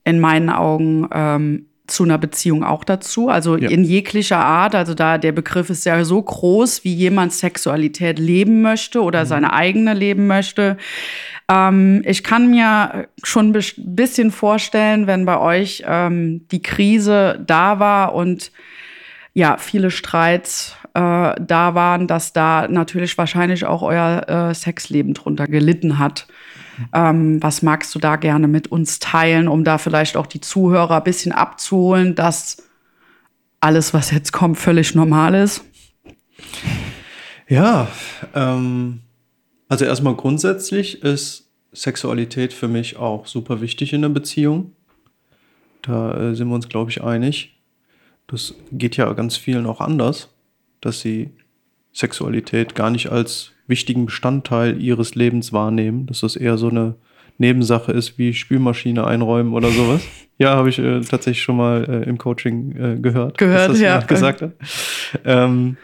in 0.06 0.20
meinen 0.20 0.50
Augen 0.50 1.08
ähm, 1.12 1.66
zu 1.88 2.04
einer 2.04 2.18
Beziehung 2.18 2.64
auch 2.64 2.84
dazu. 2.84 3.30
Also 3.30 3.58
Ja. 3.58 3.70
in 3.70 3.84
jeglicher 3.84 4.40
Art. 4.40 4.76
Also 4.76 4.94
da 4.94 5.18
der 5.18 5.32
Begriff 5.32 5.70
ist 5.70 5.86
ja 5.86 6.04
so 6.04 6.22
groß, 6.22 6.84
wie 6.84 6.94
jemand 6.94 7.34
Sexualität 7.34 8.20
leben 8.20 8.62
möchte 8.62 9.02
oder 9.02 9.26
seine 9.26 9.54
eigene 9.54 9.94
leben 9.94 10.28
möchte. 10.28 10.78
Ähm, 11.50 12.04
ich 12.06 12.24
kann 12.24 12.50
mir 12.50 13.08
schon 13.24 13.52
ein 13.54 13.64
bisschen 13.78 14.32
vorstellen, 14.32 15.08
wenn 15.08 15.26
bei 15.26 15.40
euch 15.40 15.84
ähm, 15.88 16.46
die 16.52 16.62
Krise 16.62 17.42
da 17.46 17.80
war 17.80 18.14
und 18.16 18.52
ja, 19.34 19.58
viele 19.58 19.92
Streits 19.92 20.76
äh, 20.98 21.36
da 21.40 21.76
waren, 21.76 22.08
dass 22.08 22.34
da 22.34 22.68
natürlich 22.68 23.16
wahrscheinlich 23.20 23.66
auch 23.66 23.84
euer 23.84 24.28
äh, 24.28 24.56
Sexleben 24.56 25.14
drunter 25.14 25.46
gelitten 25.46 26.00
hat. 26.00 26.26
Ähm, 26.92 27.42
was 27.42 27.62
magst 27.62 27.94
du 27.94 28.00
da 28.00 28.16
gerne 28.16 28.48
mit 28.48 28.72
uns 28.72 28.98
teilen, 28.98 29.48
um 29.48 29.64
da 29.64 29.78
vielleicht 29.78 30.18
auch 30.18 30.26
die 30.26 30.42
Zuhörer 30.42 30.98
ein 30.98 31.04
bisschen 31.04 31.34
abzuholen, 31.34 32.16
dass 32.16 32.68
alles, 33.60 33.94
was 33.94 34.10
jetzt 34.10 34.34
kommt, 34.34 34.58
völlig 34.58 34.96
normal 34.96 35.36
ist? 35.36 35.64
Ja, 37.48 37.88
ähm, 38.34 39.02
also 39.70 39.86
erstmal 39.86 40.16
grundsätzlich 40.16 41.04
ist 41.04 41.52
Sexualität 41.74 42.54
für 42.54 42.68
mich 42.68 42.98
auch 42.98 43.28
super 43.28 43.62
wichtig 43.62 43.94
in 43.94 44.02
der 44.02 44.10
Beziehung. 44.10 44.72
Da 45.84 46.32
äh, 46.32 46.36
sind 46.36 46.48
wir 46.48 46.56
uns, 46.56 46.70
glaube 46.70 46.90
ich, 46.90 47.04
einig. 47.04 47.56
Das 48.26 48.56
geht 48.72 48.98
ja 48.98 49.12
ganz 49.14 49.38
vielen 49.38 49.68
auch 49.68 49.80
anders, 49.80 50.30
dass 50.82 51.02
sie 51.02 51.32
Sexualität 51.94 52.76
gar 52.76 52.90
nicht 52.90 53.10
als 53.12 53.52
wichtigen 53.68 54.06
Bestandteil 54.06 54.82
ihres 54.82 55.16
Lebens 55.16 55.52
wahrnehmen, 55.52 56.06
dass 56.06 56.22
das 56.22 56.36
eher 56.36 56.58
so 56.58 56.70
eine 56.70 56.96
Nebensache 57.38 57.92
ist 57.92 58.18
wie 58.18 58.34
Spülmaschine 58.34 59.06
einräumen 59.06 59.54
oder 59.54 59.70
sowas. 59.70 60.02
Ja, 60.40 60.56
habe 60.56 60.70
ich 60.70 60.78
äh, 60.78 61.02
tatsächlich 61.02 61.42
schon 61.42 61.58
mal 61.58 61.84
äh, 61.84 62.08
im 62.08 62.20
Coaching 62.20 62.76
äh, 62.76 63.00
gehört. 63.00 63.40
Gehört, 63.40 63.70
dass 63.70 63.80
das 63.80 63.80
ja. 63.80 64.00
Gesagt 64.02 64.44
hat. 64.44 64.52
Ähm, 65.26 65.78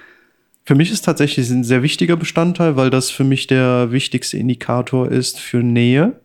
für 0.64 0.76
mich 0.76 0.92
ist 0.92 1.04
tatsächlich 1.04 1.50
ein 1.50 1.64
sehr 1.64 1.82
wichtiger 1.82 2.18
Bestandteil, 2.18 2.76
weil 2.76 2.92
das 2.92 3.10
für 3.10 3.24
mich 3.24 3.48
der 3.48 3.92
wichtigste 3.92 4.38
Indikator 4.38 5.10
ist 5.10 5.40
für 5.40 5.64
Nähe. 5.64 6.22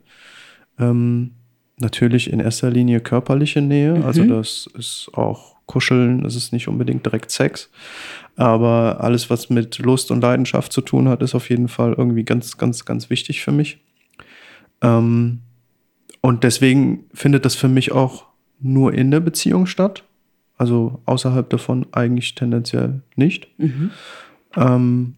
Ähm, 0.77 1.31
natürlich 1.77 2.31
in 2.31 2.39
erster 2.39 2.69
Linie 2.69 2.99
körperliche 2.99 3.61
Nähe. 3.61 3.95
Mhm. 3.95 4.05
Also 4.05 4.23
das 4.25 4.69
ist 4.77 5.09
auch 5.13 5.55
Kuscheln, 5.69 6.23
das 6.23 6.35
ist 6.35 6.51
nicht 6.51 6.67
unbedingt 6.67 7.05
direkt 7.05 7.29
Sex. 7.29 7.69
Aber 8.35 8.97
alles, 9.01 9.29
was 9.29 9.51
mit 9.51 9.77
Lust 9.77 10.09
und 10.09 10.21
Leidenschaft 10.21 10.73
zu 10.73 10.81
tun 10.81 11.07
hat, 11.07 11.21
ist 11.21 11.35
auf 11.35 11.49
jeden 11.49 11.67
Fall 11.67 11.93
irgendwie 11.95 12.23
ganz, 12.23 12.57
ganz, 12.57 12.85
ganz 12.85 13.11
wichtig 13.11 13.41
für 13.41 13.51
mich. 13.51 13.79
Ähm, 14.81 15.41
und 16.21 16.43
deswegen 16.43 17.05
findet 17.13 17.45
das 17.45 17.53
für 17.55 17.67
mich 17.67 17.91
auch 17.91 18.25
nur 18.59 18.93
in 18.93 19.11
der 19.11 19.19
Beziehung 19.19 19.67
statt. 19.67 20.03
Also 20.57 21.01
außerhalb 21.05 21.47
davon 21.49 21.85
eigentlich 21.91 22.33
tendenziell 22.33 23.01
nicht. 23.15 23.47
Mhm. 23.59 23.91
Ähm, 24.55 25.15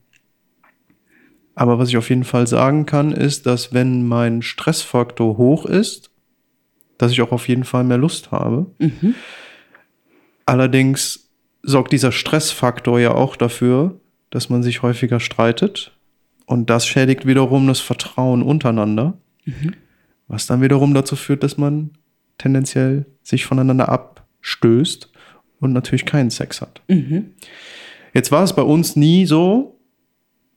aber 1.55 1.79
was 1.79 1.89
ich 1.89 1.97
auf 1.97 2.09
jeden 2.09 2.25
Fall 2.25 2.45
sagen 2.45 2.85
kann, 2.85 3.13
ist, 3.13 3.45
dass 3.45 3.73
wenn 3.73 4.05
mein 4.05 4.41
Stressfaktor 4.41 5.37
hoch 5.37 5.65
ist, 5.65 6.11
dass 6.97 7.13
ich 7.13 7.21
auch 7.21 7.31
auf 7.31 7.47
jeden 7.47 7.63
Fall 7.63 7.85
mehr 7.85 7.97
Lust 7.97 8.31
habe. 8.31 8.67
Mhm. 8.79 9.15
Allerdings 10.51 11.29
sorgt 11.63 11.93
dieser 11.93 12.11
Stressfaktor 12.11 12.99
ja 12.99 13.13
auch 13.13 13.37
dafür, 13.37 14.01
dass 14.31 14.49
man 14.49 14.63
sich 14.63 14.81
häufiger 14.81 15.21
streitet. 15.21 15.97
Und 16.45 16.69
das 16.69 16.85
schädigt 16.85 17.25
wiederum 17.25 17.67
das 17.67 17.79
Vertrauen 17.79 18.41
untereinander, 18.41 19.13
Mhm. 19.45 19.75
was 20.27 20.47
dann 20.47 20.61
wiederum 20.61 20.93
dazu 20.93 21.15
führt, 21.15 21.43
dass 21.43 21.57
man 21.57 21.91
tendenziell 22.37 23.05
sich 23.23 23.45
voneinander 23.45 23.87
abstößt 23.87 25.09
und 25.61 25.71
natürlich 25.71 26.05
keinen 26.05 26.31
Sex 26.31 26.59
hat. 26.59 26.81
Mhm. 26.89 27.27
Jetzt 28.13 28.33
war 28.33 28.43
es 28.43 28.51
bei 28.53 28.63
uns 28.63 28.97
nie 28.97 29.25
so, 29.25 29.79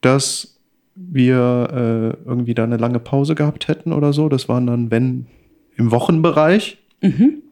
dass 0.01 0.59
wir 0.97 1.69
äh, 1.71 2.29
irgendwie 2.29 2.55
da 2.55 2.65
eine 2.65 2.79
lange 2.79 2.99
Pause 2.99 3.37
gehabt 3.37 3.69
hätten 3.69 3.93
oder 3.93 4.13
so. 4.13 4.29
Das 4.29 4.49
waren 4.49 4.67
dann, 4.67 4.91
wenn, 4.91 5.27
im 5.77 5.93
Wochenbereich. 5.93 6.79
Mhm. 7.01 7.43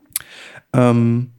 Ähm, 0.73 1.29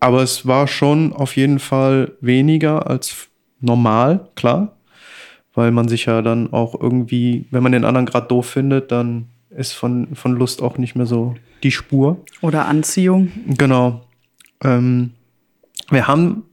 aber 0.00 0.22
es 0.22 0.46
war 0.46 0.66
schon 0.66 1.12
auf 1.12 1.36
jeden 1.36 1.58
Fall 1.58 2.12
weniger 2.20 2.88
als 2.88 3.28
normal, 3.60 4.28
klar. 4.34 4.76
Weil 5.52 5.72
man 5.72 5.88
sich 5.88 6.06
ja 6.06 6.22
dann 6.22 6.52
auch 6.52 6.80
irgendwie, 6.80 7.46
wenn 7.50 7.62
man 7.62 7.72
den 7.72 7.84
anderen 7.84 8.06
gerade 8.06 8.28
doof 8.28 8.46
findet, 8.46 8.92
dann 8.92 9.26
ist 9.50 9.72
von, 9.72 10.14
von 10.14 10.32
Lust 10.32 10.62
auch 10.62 10.78
nicht 10.78 10.94
mehr 10.94 11.06
so 11.06 11.34
die 11.62 11.72
Spur. 11.72 12.24
Oder 12.40 12.66
Anziehung. 12.66 13.30
Genau. 13.58 14.02
Ähm, 14.62 15.10
wir 15.90 16.06
haben 16.06 16.44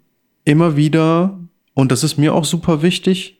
immer 0.45 0.75
wieder, 0.75 1.37
und 1.73 1.91
das 1.91 2.03
ist 2.03 2.17
mir 2.17 2.33
auch 2.33 2.43
super 2.43 2.81
wichtig, 2.81 3.36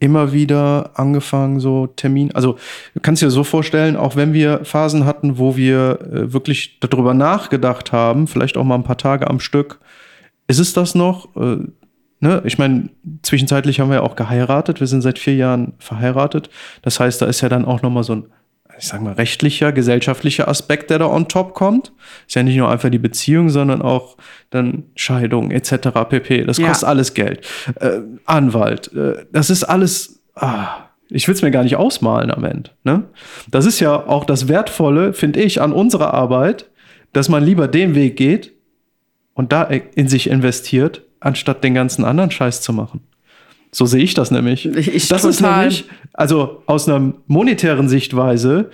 immer 0.00 0.32
wieder 0.32 0.90
angefangen, 0.94 1.60
so 1.60 1.86
Termin, 1.86 2.34
also 2.34 2.56
du 2.94 3.00
kannst 3.00 3.22
dir 3.22 3.30
so 3.30 3.44
vorstellen, 3.44 3.96
auch 3.96 4.16
wenn 4.16 4.32
wir 4.32 4.64
Phasen 4.64 5.04
hatten, 5.04 5.38
wo 5.38 5.56
wir 5.56 6.00
äh, 6.00 6.32
wirklich 6.32 6.80
darüber 6.80 7.14
nachgedacht 7.14 7.92
haben, 7.92 8.26
vielleicht 8.26 8.56
auch 8.56 8.64
mal 8.64 8.74
ein 8.74 8.82
paar 8.82 8.96
Tage 8.96 9.28
am 9.28 9.40
Stück, 9.40 9.78
ist 10.48 10.58
es 10.58 10.72
das 10.72 10.94
noch? 10.94 11.36
Äh, 11.36 11.58
ne? 12.20 12.42
Ich 12.46 12.58
meine, 12.58 12.88
zwischenzeitlich 13.22 13.78
haben 13.78 13.90
wir 13.90 13.96
ja 13.96 14.02
auch 14.02 14.16
geheiratet, 14.16 14.80
wir 14.80 14.86
sind 14.86 15.02
seit 15.02 15.18
vier 15.18 15.36
Jahren 15.36 15.74
verheiratet. 15.78 16.48
Das 16.82 16.98
heißt, 16.98 17.20
da 17.20 17.26
ist 17.26 17.42
ja 17.42 17.50
dann 17.50 17.66
auch 17.66 17.82
nochmal 17.82 18.02
so 18.02 18.14
ein 18.14 18.24
ich 18.78 18.86
sag 18.86 19.00
mal, 19.02 19.12
rechtlicher, 19.14 19.72
gesellschaftlicher 19.72 20.48
Aspekt, 20.48 20.90
der 20.90 20.98
da 20.98 21.06
on 21.06 21.28
top 21.28 21.54
kommt. 21.54 21.92
Ist 22.26 22.34
ja 22.36 22.42
nicht 22.42 22.56
nur 22.56 22.70
einfach 22.70 22.90
die 22.90 22.98
Beziehung, 22.98 23.50
sondern 23.50 23.82
auch 23.82 24.16
dann 24.50 24.84
Scheidung 24.96 25.50
etc. 25.50 25.88
pp. 26.08 26.44
Das 26.44 26.58
Ja. 26.58 26.68
kostet 26.68 26.88
alles 26.88 27.14
Geld. 27.14 27.46
Äh, 27.80 28.00
Anwalt, 28.24 28.92
äh, 28.94 29.24
das 29.32 29.50
ist 29.50 29.64
alles. 29.64 30.22
Ah, 30.34 30.68
ich 31.08 31.26
will 31.26 31.34
es 31.34 31.42
mir 31.42 31.50
gar 31.50 31.64
nicht 31.64 31.76
ausmalen 31.76 32.30
am 32.30 32.44
Ende. 32.44 32.70
Ne? 32.84 33.04
Das 33.50 33.66
ist 33.66 33.80
ja 33.80 33.94
auch 34.06 34.24
das 34.24 34.48
Wertvolle, 34.48 35.12
finde 35.12 35.40
ich, 35.40 35.60
an 35.60 35.72
unserer 35.72 36.14
Arbeit, 36.14 36.70
dass 37.12 37.28
man 37.28 37.44
lieber 37.44 37.66
den 37.68 37.94
Weg 37.94 38.16
geht 38.16 38.52
und 39.34 39.52
da 39.52 39.64
in 39.64 40.08
sich 40.08 40.30
investiert, 40.30 41.02
anstatt 41.18 41.64
den 41.64 41.74
ganzen 41.74 42.04
anderen 42.04 42.30
Scheiß 42.30 42.62
zu 42.62 42.72
machen. 42.72 43.00
So 43.72 43.86
sehe 43.86 44.02
ich 44.02 44.14
das 44.14 44.30
nämlich. 44.30 44.66
Ich- 44.66 45.08
das 45.08 45.24
ist 45.24 45.38
total. 45.38 45.60
nämlich, 45.60 45.84
also 46.12 46.62
aus 46.66 46.88
einer 46.88 47.12
monetären 47.26 47.88
Sichtweise, 47.88 48.70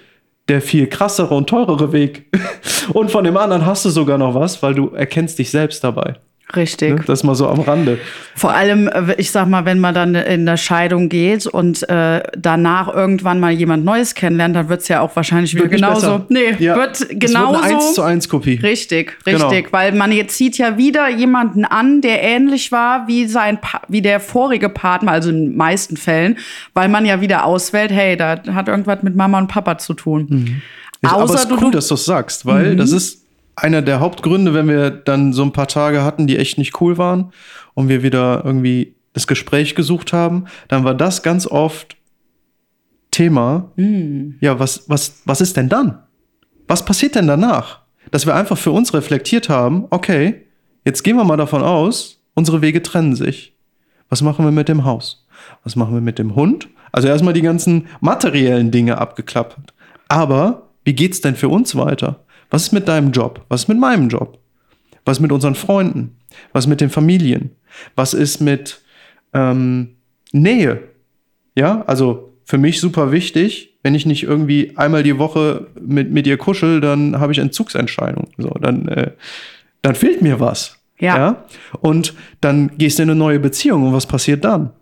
der 0.49 0.62
viel 0.62 0.86
krassere 0.86 1.34
und 1.34 1.49
teurere 1.49 1.92
Weg. 1.92 2.26
Und 2.92 3.11
von 3.11 3.24
dem 3.24 3.36
anderen 3.36 3.66
hast 3.66 3.84
du 3.84 3.90
sogar 3.90 4.16
noch 4.16 4.34
was, 4.36 4.62
weil 4.62 4.72
du 4.74 4.90
erkennst 4.90 5.38
dich 5.40 5.51
selbst 5.51 5.82
dabei. 5.82 6.14
Richtig. 6.55 6.90
Ne? 6.94 7.01
Das 7.07 7.24
mal 7.24 7.34
so 7.34 7.49
am 7.49 7.59
Rande. 7.61 7.99
Vor 8.36 8.53
allem, 8.55 8.86
äh, 8.86 9.14
ich 9.18 9.32
sag 9.32 9.49
mal, 9.49 9.64
wenn 9.64 9.80
man 9.80 9.94
dann 9.94 10.14
in 10.14 10.47
der 10.47 10.57
Scheidung 10.57 11.09
geht 11.09 11.47
und 11.47 11.88
äh, 11.88 12.22
danach 12.38 12.86
irgendwann 12.92 13.40
mal 13.40 13.51
jemand 13.51 13.84
Neues 13.84 14.14
kennenlernt, 14.14 14.55
dann 14.55 14.68
wird's 14.68 14.86
ja 14.86 15.01
auch 15.01 15.16
wahrscheinlich 15.16 15.55
wieder 15.55 15.64
Wird 15.64 15.72
genauso. 15.72 16.01
besser. 16.20 16.26
Nee, 16.28 16.55
Ja, 16.61 16.76
wird 16.76 16.92
Es 17.01 17.09
wird 17.09 17.20
genauso. 17.20 17.61
eine 17.61 17.74
1 17.74 17.94
zu 17.94 18.03
1 18.03 18.28
Kopie. 18.28 18.61
Richtig, 18.62 19.16
Genau. 19.24 19.49
richtig, 19.49 19.72
weil 19.72 19.92
man 19.92 20.12
jetzt 20.12 20.36
zieht 20.36 20.57
ja 20.57 20.78
wieder 20.78 21.09
jemanden 21.09 21.64
an, 21.64 22.01
der 22.01 22.22
ähnlich 22.22 22.70
war 22.70 23.09
wie 23.09 23.26
sein 23.26 23.61
Pa- 23.61 23.82
wie 23.88 24.01
der 24.03 24.20
vorige 24.20 24.68
Partner, 24.68 25.11
also 25.12 25.30
in 25.30 25.47
den 25.51 25.57
meisten 25.57 25.97
Fällen, 25.97 26.38
weil 26.74 26.88
man 26.88 27.05
ja 27.05 27.20
wieder 27.20 27.44
auswählt, 27.44 27.90
hey, 27.90 28.16
da 28.16 28.40
hat 28.55 28.68
irgendwas 28.68 29.03
mit 29.03 29.16
Mama 29.16 29.38
und 29.38 29.49
Papa 29.49 29.78
zu 29.78 29.94
tun. 29.94 30.61
Ich, 31.03 31.09
aber 31.09 31.24
es 31.24 31.30
Außer 31.32 31.40
ist 31.42 31.51
du, 31.51 31.57
cool, 31.57 31.66
Mhm. 31.68 31.72
dass 31.72 31.88
du 31.88 31.94
es 31.94 32.05
sagst, 32.05 32.47
weil 32.47 32.76
das 32.76 32.92
ist 32.92 33.26
einer 33.57 33.82
der 33.82 34.00
Hauptgründe, 34.00 34.54
wenn 34.54 34.68
wir 34.68 34.90
dann 34.90 35.32
so 35.32 35.42
ein 35.42 35.52
paar 35.52 35.66
Tage 35.66 36.04
hatten, 36.04 36.26
die 36.26 36.36
echt 36.36 36.59
nicht 36.59 36.80
cool 36.80 36.98
waren 36.98 37.32
und 37.74 37.88
wir 37.88 38.02
wieder 38.02 38.42
irgendwie 38.44 38.94
das 39.14 39.26
Gespräch 39.26 39.74
gesucht 39.74 40.12
haben, 40.12 40.44
dann 40.68 40.84
war 40.84 40.94
das 40.94 41.22
ganz 41.22 41.46
oft 41.46 41.96
Thema. 43.11 43.72
Mhm. 43.76 44.36
Ja, 44.40 44.59
was, 44.61 44.88
was, 44.88 45.22
was 45.24 45.40
ist 45.40 45.57
denn 45.57 45.70
dann? 45.70 46.02
Was 46.68 46.84
passiert 46.84 47.14
denn 47.14 47.26
danach? 47.26 47.80
Dass 48.11 48.26
wir 48.26 48.34
einfach 48.34 48.59
für 48.59 48.72
uns 48.72 48.92
reflektiert 48.92 49.48
haben, 49.48 49.86
okay, 49.88 50.42
jetzt 50.84 51.02
gehen 51.02 51.16
wir 51.16 51.24
mal 51.24 51.38
davon 51.38 51.62
aus, 51.62 52.22
unsere 52.34 52.61
Wege 52.61 52.82
trennen 52.82 53.16
sich. 53.16 53.57
Was 54.11 54.20
machen 54.20 54.44
wir 54.44 54.52
mit 54.52 54.68
dem 54.68 54.84
Haus? 54.84 55.26
Was 55.64 55.76
machen 55.76 55.94
wir 55.94 56.02
mit 56.02 56.18
dem 56.18 56.36
Hund? 56.36 56.68
Also 56.92 57.09
erstmal 57.09 57.34
die 57.34 57.42
ganzen 57.42 57.86
materiellen 58.00 58.70
Dinge 58.70 58.98
abgeklappert. 58.98 59.72
Aber 60.09 60.68
wie 60.84 60.94
geht's 60.94 61.20
denn 61.20 61.36
für 61.36 61.48
uns 61.48 61.74
weiter? 61.74 62.26
Was 62.51 62.64
ist 62.64 62.72
mit 62.72 62.88
deinem 62.88 63.12
Job? 63.12 63.44
Was 63.49 63.62
ist 63.62 63.68
mit 63.68 63.78
meinem 63.78 64.09
Job? 64.09 64.38
Was 65.05 65.18
ist 65.18 65.22
mit 65.22 65.32
unseren 65.32 65.55
Freunden? 65.55 66.16
Was 66.53 66.64
ist 66.64 66.68
mit 66.68 66.80
den 66.80 66.90
Familien? 66.90 67.51
Was 67.94 68.14
ist 68.14 68.40
mit 68.40 68.80
ähm, 69.32 69.97
Nähe? 70.32 70.82
Ja, 71.55 71.82
also 71.86 72.34
für 72.44 72.59
mich 72.59 72.80
super 72.80 73.12
wichtig, 73.12 73.76
wenn 73.82 73.94
ich 73.94 74.07
nicht 74.07 74.24
irgendwie 74.24 74.76
einmal 74.76 75.03
die 75.03 75.18
Woche 75.18 75.68
mit, 75.80 76.11
mit 76.11 76.26
ihr 76.26 76.36
kuschel, 76.36 76.80
dann 76.80 77.18
habe 77.18 77.32
ich 77.32 77.38
Entzugsentscheidung. 77.38 78.28
So, 78.36 78.51
dann, 78.51 78.88
äh, 78.88 79.12
dann 79.82 79.94
fehlt 79.94 80.22
mir 80.22 80.40
was. 80.40 80.78
Ja. 80.99 81.44
Und 81.80 82.14
dann 82.40 82.76
gehst 82.78 82.99
du 82.99 83.03
in 83.03 83.11
eine 83.11 83.18
neue 83.18 83.38
Beziehung 83.38 83.84
und 83.84 83.92
was 83.92 84.07
passiert 84.07 84.44
dann? 84.44 84.72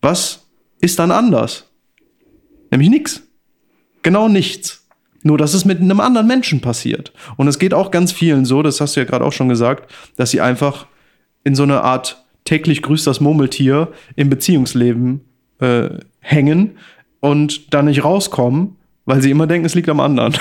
Was 0.00 0.46
ist 0.80 0.98
dann 0.98 1.10
anders? 1.10 1.70
Nämlich 2.70 2.90
nichts. 2.90 3.22
Genau 4.02 4.28
nichts. 4.28 4.87
Nur, 5.22 5.36
dass 5.38 5.52
es 5.54 5.64
mit 5.64 5.80
einem 5.80 6.00
anderen 6.00 6.26
Menschen 6.26 6.60
passiert. 6.60 7.12
Und 7.36 7.48
es 7.48 7.58
geht 7.58 7.74
auch 7.74 7.90
ganz 7.90 8.12
vielen 8.12 8.44
so, 8.44 8.62
das 8.62 8.80
hast 8.80 8.94
du 8.96 9.00
ja 9.00 9.06
gerade 9.06 9.24
auch 9.24 9.32
schon 9.32 9.48
gesagt, 9.48 9.90
dass 10.16 10.30
sie 10.30 10.40
einfach 10.40 10.86
in 11.44 11.54
so 11.54 11.64
eine 11.64 11.82
Art 11.82 12.24
täglich 12.44 12.82
grüßt 12.82 13.06
das 13.06 13.20
Murmeltier 13.20 13.88
im 14.16 14.30
Beziehungsleben 14.30 15.20
äh, 15.60 15.88
hängen 16.20 16.76
und 17.20 17.74
da 17.74 17.82
nicht 17.82 18.04
rauskommen, 18.04 18.76
weil 19.06 19.20
sie 19.22 19.30
immer 19.30 19.46
denken, 19.46 19.66
es 19.66 19.74
liegt 19.74 19.88
am 19.88 20.00
anderen. 20.00 20.36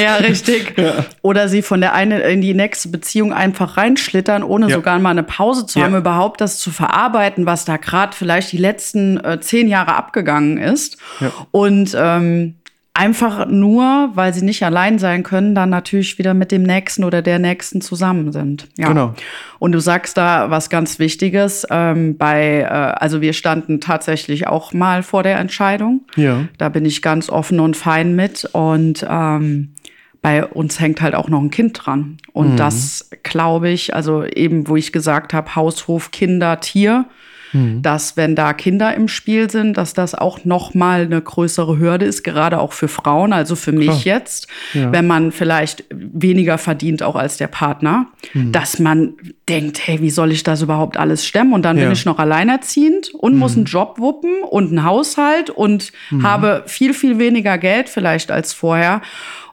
Ja, 0.00 0.16
richtig. 0.20 0.74
Oder 1.22 1.48
sie 1.48 1.62
von 1.62 1.80
der 1.80 1.94
einen 1.94 2.20
in 2.20 2.40
die 2.40 2.54
nächste 2.54 2.88
Beziehung 2.88 3.32
einfach 3.32 3.76
reinschlittern, 3.76 4.42
ohne 4.42 4.68
Ja. 4.68 4.76
sogar 4.76 4.98
mal 4.98 5.10
eine 5.10 5.22
Pause 5.22 5.64
zu 5.66 5.78
Ja. 5.78 5.84
haben, 5.84 5.94
überhaupt 5.96 6.40
das 6.40 6.58
zu 6.58 6.70
verarbeiten, 6.70 7.46
was 7.46 7.64
da 7.66 7.76
gerade 7.76 8.16
vielleicht 8.16 8.50
die 8.52 8.56
letzten 8.58 9.18
äh, 9.22 9.38
zehn 9.40 9.68
Jahre 9.68 9.94
abgegangen 9.94 10.58
ist. 10.58 10.96
Ja. 11.20 11.30
Und 11.50 11.94
ähm, 11.98 12.54
einfach 12.98 13.46
nur, 13.46 14.10
weil 14.14 14.34
sie 14.34 14.44
nicht 14.44 14.64
allein 14.64 14.98
sein 14.98 15.22
können, 15.22 15.54
dann 15.54 15.70
natürlich 15.70 16.18
wieder 16.18 16.34
mit 16.34 16.50
dem 16.50 16.64
Nächsten 16.64 17.04
oder 17.04 17.22
der 17.22 17.38
Nächsten 17.38 17.80
zusammen 17.80 18.32
sind. 18.32 18.66
Ja. 18.76 18.88
Genau. 18.88 19.14
Und 19.60 19.70
du 19.70 19.78
sagst 19.78 20.16
da 20.16 20.50
was 20.50 20.68
ganz 20.68 20.98
Wichtiges. 20.98 21.64
Ähm, 21.70 22.18
bei, 22.18 22.62
äh, 22.62 22.64
also 22.64 23.20
wir 23.20 23.34
standen 23.34 23.80
tatsächlich 23.80 24.48
auch 24.48 24.72
mal 24.72 25.04
vor 25.04 25.22
der 25.22 25.38
Entscheidung. 25.38 26.00
Ja. 26.16 26.48
Da 26.58 26.70
bin 26.70 26.84
ich 26.84 27.00
ganz 27.00 27.30
offen 27.30 27.60
und 27.60 27.76
fein 27.76 28.16
mit. 28.16 28.44
Und 28.52 29.06
ähm, 29.08 29.74
bei 30.20 30.44
uns 30.44 30.80
hängt 30.80 31.00
halt 31.00 31.14
auch 31.14 31.28
noch 31.28 31.40
ein 31.40 31.50
Kind 31.50 31.78
dran. 31.80 32.16
Und 32.32 32.56
das 32.56 33.10
glaube 33.22 33.68
ich, 33.68 33.94
also 33.94 34.24
eben, 34.24 34.66
wo 34.66 34.74
ich 34.74 34.92
gesagt 34.92 35.32
habe, 35.32 35.54
Haushof, 35.54 36.10
Kinder, 36.10 36.58
Tier, 36.58 37.04
dass 37.52 38.16
wenn 38.16 38.34
da 38.36 38.52
Kinder 38.52 38.94
im 38.94 39.08
Spiel 39.08 39.50
sind, 39.50 39.76
dass 39.78 39.94
das 39.94 40.14
auch 40.14 40.44
noch 40.44 40.74
mal 40.74 41.02
eine 41.02 41.20
größere 41.20 41.78
Hürde 41.78 42.04
ist, 42.04 42.22
gerade 42.22 42.58
auch 42.60 42.72
für 42.72 42.88
Frauen, 42.88 43.32
also 43.32 43.56
für 43.56 43.72
mich 43.72 43.86
Klar. 43.86 44.00
jetzt, 44.20 44.48
Ja. 44.74 44.92
wenn 44.92 45.06
man 45.06 45.32
vielleicht 45.32 45.84
weniger 45.90 46.58
verdient 46.58 47.02
auch 47.02 47.16
als 47.16 47.36
der 47.38 47.46
Partner, 47.48 48.06
dass 48.34 48.78
man 48.78 49.14
denkt, 49.48 49.80
hey, 49.86 50.00
wie 50.02 50.10
soll 50.10 50.32
ich 50.32 50.42
das 50.42 50.60
überhaupt 50.62 50.96
alles 50.98 51.26
stemmen? 51.26 51.52
Und 51.52 51.62
dann 51.64 51.76
bin 51.76 51.86
Ja. 51.86 51.92
ich 51.92 52.04
noch 52.04 52.18
alleinerziehend 52.18 53.10
und 53.14 53.36
muss 53.36 53.56
einen 53.56 53.64
Job 53.64 53.98
wuppen 53.98 54.42
und 54.42 54.68
einen 54.68 54.84
Haushalt 54.84 55.50
und 55.50 55.92
habe 56.22 56.64
viel, 56.66 56.92
viel 56.94 57.18
weniger 57.18 57.56
Geld 57.58 57.88
vielleicht 57.88 58.30
als 58.30 58.52
vorher. 58.52 59.00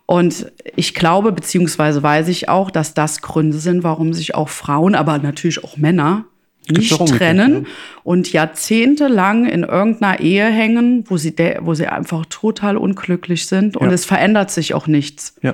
Und 0.07 0.51
ich 0.75 0.93
glaube, 0.93 1.31
beziehungsweise 1.31 2.03
weiß 2.03 2.27
ich 2.27 2.47
auch, 2.47 2.69
dass 2.69 2.93
das 2.93 3.21
Gründe 3.21 3.57
sind, 3.57 3.83
warum 3.83 4.13
sich 4.13 4.35
auch 4.35 4.49
Frauen, 4.49 4.93
aber 4.93 5.17
natürlich 5.17 5.63
auch 5.63 5.77
Männer 5.77 6.25
nicht 6.71 6.91
trennen 7.07 7.67
und 8.03 8.31
jahrzehntelang 8.31 9.45
in 9.45 9.63
irgendeiner 9.63 10.19
Ehe 10.19 10.45
hängen, 10.45 11.03
wo 11.07 11.17
sie, 11.17 11.33
wo 11.61 11.73
sie 11.73 11.87
einfach 11.87 12.25
total 12.27 12.77
unglücklich 12.77 13.45
sind 13.47 13.77
und 13.77 13.87
Ja. 13.87 13.93
es 13.93 14.05
verändert 14.05 14.51
sich 14.51 14.73
auch 14.73 14.87
nichts. 14.87 15.35
Ja. 15.41 15.53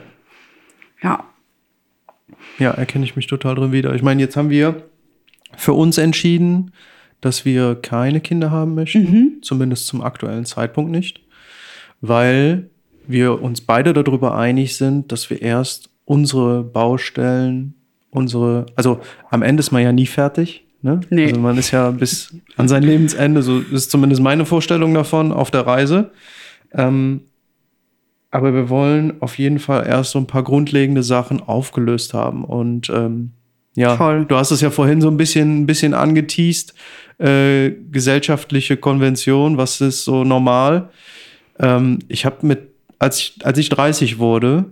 Ja. 1.02 1.24
Ja, 2.60 2.72
erkenne 2.72 3.06
ich 3.06 3.16
mich 3.16 3.28
total 3.28 3.56
drin 3.56 3.72
wieder. 3.72 3.94
Ich 3.96 4.04
meine, 4.04 4.22
jetzt 4.22 4.36
haben 4.38 4.50
wir 4.50 4.84
für 5.58 5.74
uns 5.74 5.98
entschieden, 5.98 6.72
dass 7.20 7.46
wir 7.46 7.76
keine 7.76 8.20
Kinder 8.22 8.52
haben 8.52 8.74
möchten, 8.76 9.40
zumindest 9.42 9.88
zum 9.88 10.02
aktuellen 10.02 10.46
Zeitpunkt 10.46 10.92
nicht, 10.92 11.22
weil 12.02 12.70
wir 13.08 13.42
uns 13.42 13.62
beide 13.62 13.94
darüber 13.94 14.38
einig 14.38 14.76
sind, 14.78 15.12
dass 15.12 15.30
wir 15.30 15.42
erst 15.42 15.90
unsere 16.06 16.64
Baustellen, 16.64 17.76
unsere, 18.10 18.66
also 18.76 19.02
am 19.30 19.42
Ende 19.44 19.62
ist 19.62 19.72
man 19.72 19.84
ja 19.84 19.92
nie 19.92 20.06
fertig. 20.08 20.66
Ne? 20.82 21.02
Nee. 21.10 21.28
Also 21.28 21.40
man 21.40 21.58
ist 21.58 21.72
ja 21.72 21.92
bis 21.92 22.36
an 22.58 22.68
sein 22.68 22.84
Lebensende, 22.84 23.44
so 23.44 23.60
ist 23.60 23.92
zumindest 23.92 24.22
meine 24.22 24.46
Vorstellung 24.46 24.94
davon, 24.94 25.32
auf 25.32 25.52
der 25.52 25.68
Reise. 25.68 26.12
Ähm, 26.74 27.22
aber 28.32 28.54
wir 28.54 28.70
wollen 28.70 29.22
auf 29.22 29.38
jeden 29.38 29.60
Fall 29.60 29.86
erst 29.86 30.12
so 30.12 30.20
ein 30.20 30.28
paar 30.28 30.44
grundlegende 30.44 31.04
Sachen 31.04 31.42
aufgelöst 31.42 32.14
haben. 32.14 32.46
Und 32.46 32.90
ähm, 32.90 33.32
ja, 33.76 33.96
Voll. 33.98 34.26
du 34.26 34.36
hast 34.36 34.52
es 34.52 34.62
ja 34.62 34.70
vorhin 34.70 35.02
so 35.02 35.10
ein 35.10 35.18
bisschen, 35.18 35.62
ein 35.62 35.66
bisschen 35.66 35.94
angeteased, 35.94 36.74
äh, 37.20 37.72
gesellschaftliche 37.92 38.78
Konvention, 38.78 39.58
was 39.58 39.82
ist 39.82 40.04
so 40.04 40.24
normal. 40.24 40.90
Ähm, 41.60 42.00
ich 42.08 42.26
habe 42.26 42.46
mit, 42.48 42.70
als 43.00 43.20
ich, 43.20 43.36
als 43.44 43.58
ich 43.58 43.70
30 43.70 44.18
wurde, 44.18 44.66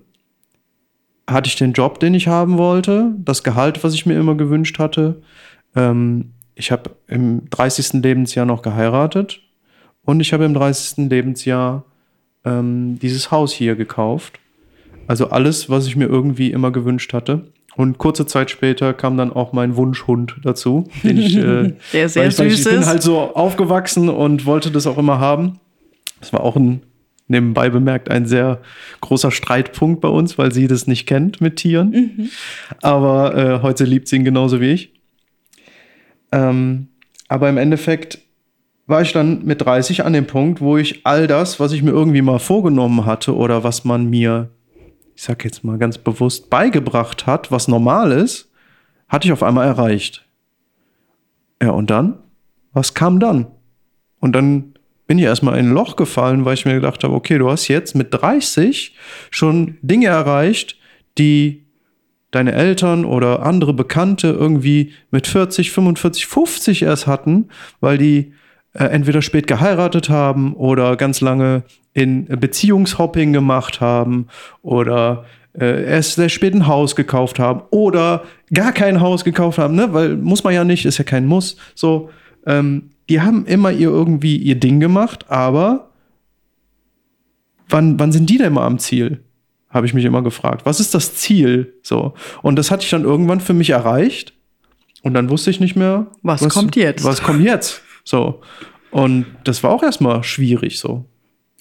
hatte 1.30 1.48
ich 1.48 1.56
den 1.56 1.74
Job, 1.74 2.00
den 2.00 2.14
ich 2.14 2.28
haben 2.28 2.58
wollte, 2.58 3.14
das 3.20 3.44
Gehalt, 3.44 3.84
was 3.84 3.94
ich 3.94 4.06
mir 4.06 4.18
immer 4.18 4.36
gewünscht 4.36 4.80
hatte. 4.80 5.22
Ähm, 5.76 6.32
ich 6.56 6.72
habe 6.72 6.92
im 7.08 7.50
30. 7.50 8.02
Lebensjahr 8.02 8.46
noch 8.46 8.62
geheiratet 8.62 9.42
und 10.04 10.20
ich 10.20 10.34
habe 10.34 10.46
im 10.46 10.54
30. 10.54 11.10
Lebensjahr 11.10 11.86
ähm, 12.44 13.00
dieses 13.00 13.32
Haus 13.32 13.54
hier 13.54 13.76
gekauft. 13.76 14.40
Also 15.08 15.30
alles, 15.30 15.70
was 15.70 15.88
ich 15.88 15.96
mir 15.96 16.06
irgendwie 16.06 16.52
immer 16.52 16.72
gewünscht 16.72 17.14
hatte. 17.14 17.52
Und 17.76 17.98
kurze 17.98 18.26
Zeit 18.26 18.52
später 18.52 18.94
kam 18.94 19.16
dann 19.16 19.32
auch 19.32 19.54
mein 19.54 19.76
Wunschhund 19.78 20.36
dazu, 20.44 20.90
den 21.04 21.18
ich, 21.18 21.38
äh, 21.38 21.74
Der 21.94 22.10
sehr 22.10 22.28
ich, 22.28 22.36
süß 22.36 22.46
ich, 22.46 22.60
ich 22.60 22.64
bin 22.66 22.86
halt 22.86 23.02
so 23.02 23.20
aufgewachsen 23.20 24.10
und 24.10 24.46
wollte 24.46 24.70
das 24.70 24.86
auch 24.86 24.98
immer 24.98 25.20
haben. 25.20 25.60
Das 26.20 26.34
war 26.34 26.42
auch 26.42 26.58
ein, 26.58 26.82
nebenbei 27.30 27.70
bemerkt, 27.70 28.12
ein 28.12 28.26
sehr 28.26 28.60
großer 29.00 29.32
Streitpunkt 29.32 30.02
bei 30.02 30.10
uns, 30.10 30.38
weil 30.38 30.52
sie 30.52 30.68
das 30.68 30.88
nicht 30.88 31.06
kennt 31.06 31.40
mit 31.40 31.56
Tieren. 31.56 31.92
Mhm. 31.92 32.30
Aber 32.82 33.38
äh, 33.38 33.62
heute 33.62 33.86
liebt 33.86 34.10
sie 34.10 34.18
ihn 34.18 34.26
genauso 34.26 34.60
wie 34.60 34.72
ich. 34.72 34.99
Ähm, 36.32 36.88
aber 37.28 37.50
im 37.50 37.58
Endeffekt 37.58 38.20
war 38.88 39.02
ich 39.02 39.14
dann 39.14 39.46
mit 39.46 39.62
30 39.62 40.04
an 40.04 40.14
dem 40.14 40.26
Punkt, 40.26 40.62
wo 40.62 40.78
ich 40.78 41.06
all 41.06 41.28
das, 41.28 41.60
was 41.60 41.72
ich 41.72 41.84
mir 41.84 41.92
irgendwie 41.92 42.24
mal 42.24 42.40
vorgenommen 42.40 43.06
hatte 43.06 43.36
oder 43.36 43.64
was 43.64 43.86
man 43.86 44.10
mir, 44.10 44.50
ich 45.16 45.24
sag 45.24 45.46
jetzt 45.46 45.64
mal 45.64 45.78
ganz 45.78 46.00
bewusst, 46.00 46.50
beigebracht 46.50 47.28
hat, 47.28 47.52
was 47.52 47.68
normal 47.68 48.12
ist, 48.12 48.52
hatte 49.08 49.28
ich 49.28 49.32
auf 49.32 49.44
einmal 49.44 49.68
erreicht. 49.68 50.26
Ja, 51.62 51.72
und 51.72 51.90
dann? 51.90 52.18
Was 52.74 52.94
kam 52.94 53.20
dann? 53.20 53.48
Und 54.20 54.34
dann 54.34 54.74
bin 55.06 55.20
ich 55.20 55.26
erstmal 55.26 55.58
in 55.60 55.68
ein 55.68 55.74
Loch 55.74 55.96
gefallen, 55.96 56.46
weil 56.46 56.54
ich 56.54 56.66
mir 56.66 56.76
gedacht 56.76 57.04
habe, 57.04 57.14
okay, 57.14 57.38
du 57.38 57.50
hast 57.50 57.68
jetzt 57.68 57.96
mit 57.96 58.14
30 58.14 58.96
schon 59.32 59.78
Dinge 59.82 60.08
erreicht, 60.08 60.78
die 61.18 61.66
deine 62.32 62.54
Eltern 62.54 63.06
oder 63.06 63.44
andere 63.44 63.74
Bekannte 63.74 64.28
irgendwie 64.28 64.94
mit 65.12 65.28
40, 65.28 65.72
45, 65.72 66.28
50 66.28 66.84
erst 66.84 67.08
hatten, 67.08 67.50
weil 67.80 67.98
die 67.98 68.34
äh, 68.74 68.86
entweder 68.86 69.22
spät 69.22 69.48
geheiratet 69.48 70.10
haben 70.10 70.54
oder 70.54 70.96
ganz 70.96 71.22
lange 71.22 71.64
in 71.94 72.26
Beziehungshopping 72.26 73.34
gemacht 73.34 73.82
haben 73.82 74.28
oder 74.62 75.26
äh, 75.60 75.86
erst 75.86 76.16
sehr 76.16 76.30
spät 76.30 76.54
ein 76.54 76.68
Haus 76.68 76.96
gekauft 76.96 77.40
haben 77.40 77.64
oder 77.72 78.24
gar 78.54 78.72
kein 78.72 79.02
Haus 79.02 79.24
gekauft 79.24 79.58
haben, 79.58 79.76
ne? 79.76 79.92
weil 79.94 80.16
muss 80.16 80.44
man 80.44 80.54
ja 80.54 80.64
nicht, 80.64 80.86
ist 80.86 81.00
ja 81.00 81.04
kein 81.04 81.26
Muss. 81.26 81.58
So, 81.74 82.10
ähm, 82.46 82.92
die 83.10 83.22
haben 83.22 83.46
immer 83.46 83.72
ihr 83.72 83.90
irgendwie 83.90 84.38
ihr 84.38 84.56
Ding 84.56 84.80
gemacht, 84.80 85.26
aber 85.30 85.90
wann, 87.68 88.00
wann 88.00 88.12
sind 88.12 88.30
die 88.30 88.38
denn 88.38 88.54
mal 88.54 88.68
am 88.68 88.78
Ziel? 88.78 89.24
Habe 89.70 89.86
ich 89.86 89.94
mich 89.94 90.06
immer 90.06 90.22
gefragt. 90.24 90.66
Was 90.66 90.80
ist 90.80 90.94
das 90.96 91.16
Ziel? 91.16 91.74
So. 91.84 92.14
Und 92.42 92.56
das 92.58 92.72
hatte 92.72 92.84
ich 92.84 92.90
dann 92.90 93.04
irgendwann 93.04 93.40
für 93.40 93.54
mich 93.54 93.70
erreicht. 93.70 94.34
Und 95.04 95.14
dann 95.14 95.30
wusste 95.30 95.50
ich 95.52 95.60
nicht 95.60 95.76
mehr, 95.76 96.08
Was 96.24 96.48
kommt 96.50 96.76
jetzt? 96.76 97.04
Was 97.04 97.22
kommt 97.22 97.44
jetzt? 97.44 97.82
So. 98.04 98.42
Und 98.92 99.28
das 99.44 99.62
war 99.64 99.70
auch 99.72 99.84
erstmal 99.84 100.24
schwierig 100.24 100.80
so. 100.80 101.06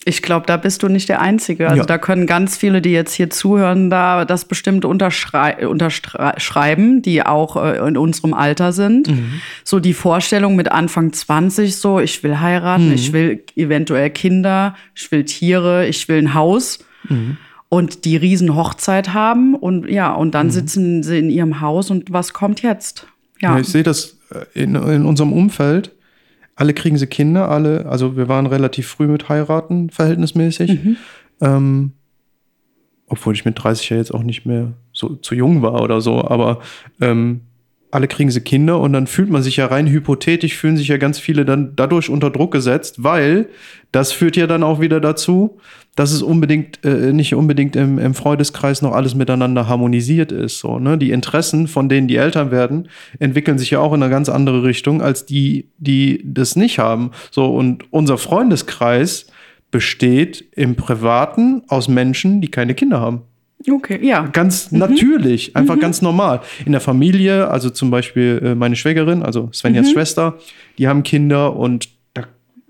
Ich 0.05 0.23
glaube, 0.23 0.47
da 0.47 0.57
bist 0.57 0.83
du 0.83 0.89
nicht 0.89 1.09
der 1.11 1.21
Einzige. 1.21 1.67
Also 1.69 1.81
Ja. 1.83 1.85
da 1.87 1.99
können 1.99 2.27
ganz 2.27 2.57
viele, 2.57 2.81
die 2.81 2.93
jetzt 2.93 3.13
hier 3.13 3.29
zuhören, 3.31 3.91
da 3.91 4.25
das 4.25 4.47
bestimmt 4.47 4.85
unterschrei 4.87 5.69
unterschreiben, 5.69 7.03
die 7.03 7.23
auch 7.27 7.57
äh, 7.63 7.77
in 7.87 7.97
unserem 7.97 8.33
Alter 8.33 8.73
sind. 8.73 9.13
So 9.65 9.81
die 9.81 9.93
Vorstellung 9.95 10.57
mit 10.57 10.71
Anfang 10.71 11.13
20, 11.13 11.77
so 11.77 11.99
ich 12.01 12.23
will 12.23 12.41
heiraten, 12.41 12.93
ich 12.93 13.13
will 13.13 13.45
eventuell 13.57 14.09
Kinder, 14.11 14.75
ich 14.95 15.11
will 15.13 15.25
Tiere, 15.25 15.87
ich 15.87 16.09
will 16.09 16.19
ein 16.19 16.33
Haus. 16.35 16.79
Und 17.71 18.05
die 18.07 18.17
riesen 18.17 18.55
Hochzeit 18.55 19.13
haben 19.13 19.55
und 19.55 19.89
ja, 19.89 20.15
und 20.15 20.35
dann 20.35 20.51
sitzen 20.51 21.03
sie 21.03 21.19
in 21.19 21.29
ihrem 21.29 21.61
Haus 21.61 21.91
und 21.91 22.11
was 22.11 22.33
kommt 22.33 22.63
jetzt? 22.63 23.07
Ja, 23.41 23.55
Ja, 23.55 23.61
ich 23.61 23.69
sehe 23.69 23.83
das 23.83 24.17
äh, 24.31 24.63
in, 24.63 24.75
in 24.75 25.05
unserem 25.05 25.33
Umfeld. 25.33 25.95
Alle 26.57 26.73
kriegen 26.73 26.97
sie 26.97 27.07
Kinder, 27.07 27.51
alle, 27.51 27.87
also 27.87 28.17
wir 28.17 28.29
waren 28.29 28.47
relativ 28.47 28.89
früh 28.89 29.07
mit 29.07 29.29
heiraten, 29.29 29.91
verhältnismäßig. 29.91 30.71
Ähm, 31.41 31.93
obwohl 33.07 33.35
ich 33.35 33.45
mit 33.45 33.63
30 33.63 33.91
ja 33.91 33.97
jetzt 33.97 34.13
auch 34.13 34.23
nicht 34.23 34.45
mehr 34.45 34.73
so 34.93 35.15
zu 35.17 35.35
jung 35.35 35.63
war 35.63 35.81
oder 35.83 36.01
so, 36.01 36.25
aber 36.25 36.61
ähm, 37.01 37.43
alle 37.91 38.09
kriegen 38.09 38.31
sie 38.31 38.41
Kinder 38.41 38.81
und 38.81 38.93
dann 38.93 39.07
fühlt 39.07 39.31
man 39.31 39.43
sich 39.43 39.57
ja 39.57 39.67
rein 39.67 39.87
hypothetisch, 39.87 40.57
fühlen 40.57 40.77
sich 40.77 40.89
ja 40.89 40.99
ganz 40.99 41.19
viele 41.19 41.45
dann 41.45 41.73
dadurch 41.75 42.11
unter 42.11 42.31
Druck 42.31 42.53
gesetzt, 42.53 43.03
weil 43.03 43.49
das 43.93 44.13
führt 44.13 44.37
ja 44.37 44.47
dann 44.47 44.63
auch 44.63 44.81
wieder 44.81 45.01
dazu, 45.01 45.59
dass 45.97 46.13
es 46.13 46.23
unbedingt, 46.23 46.85
äh, 46.85 47.13
nicht 47.13 47.35
unbedingt 47.35 47.75
im, 47.75 47.99
im 47.99 48.15
Freundeskreis 48.15 48.83
noch 48.83 48.93
alles 48.93 49.15
miteinander 49.15 49.67
harmonisiert 49.67 50.31
ist. 50.31 50.61
So, 50.61 50.79
ne? 50.79 50.97
Die 50.97 51.11
Interessen, 51.11 51.67
von 51.67 51.89
denen 51.89 52.07
die 52.07 52.17
Eltern 52.17 52.51
werden, 52.51 52.89
entwickeln 53.19 53.59
sich 53.59 53.71
ja 53.71 53.81
auch 53.81 53.93
in 53.93 54.03
eine 54.03 54.11
ganz 54.11 54.29
andere 54.29 54.63
Richtung 54.63 55.03
als 55.03 55.27
die, 55.27 55.71
die 55.79 56.23
das 56.25 56.55
nicht 56.55 56.79
haben. 56.79 57.11
So, 57.31 57.47
und 57.47 57.93
unser 57.93 58.17
Freundeskreis 58.17 59.27
besteht 59.71 60.45
im 60.53 60.77
Privaten 60.77 61.63
aus 61.69 61.89
Menschen, 61.89 62.41
die 62.41 62.51
keine 62.51 62.75
Kinder 62.75 63.01
haben. 63.01 63.23
Okay, 63.71 63.99
ja. 64.03 64.27
Ganz 64.33 64.73
natürlich, 64.73 65.57
einfach 65.57 65.79
ganz 65.79 66.03
normal. 66.03 66.41
In 66.65 66.73
der 66.73 66.81
Familie, 66.81 67.49
also 67.49 67.71
zum 67.71 67.91
Beispiel 67.91 68.41
äh, 68.45 68.55
meine 68.55 68.77
Schwägerin, 68.77 69.23
also 69.23 69.51
Svenjas 69.53 69.91
Schwester, 69.91 70.39
die 70.79 70.89
haben 70.89 71.03
Kinder 71.03 71.57
und 71.57 71.89
da, 72.15 72.23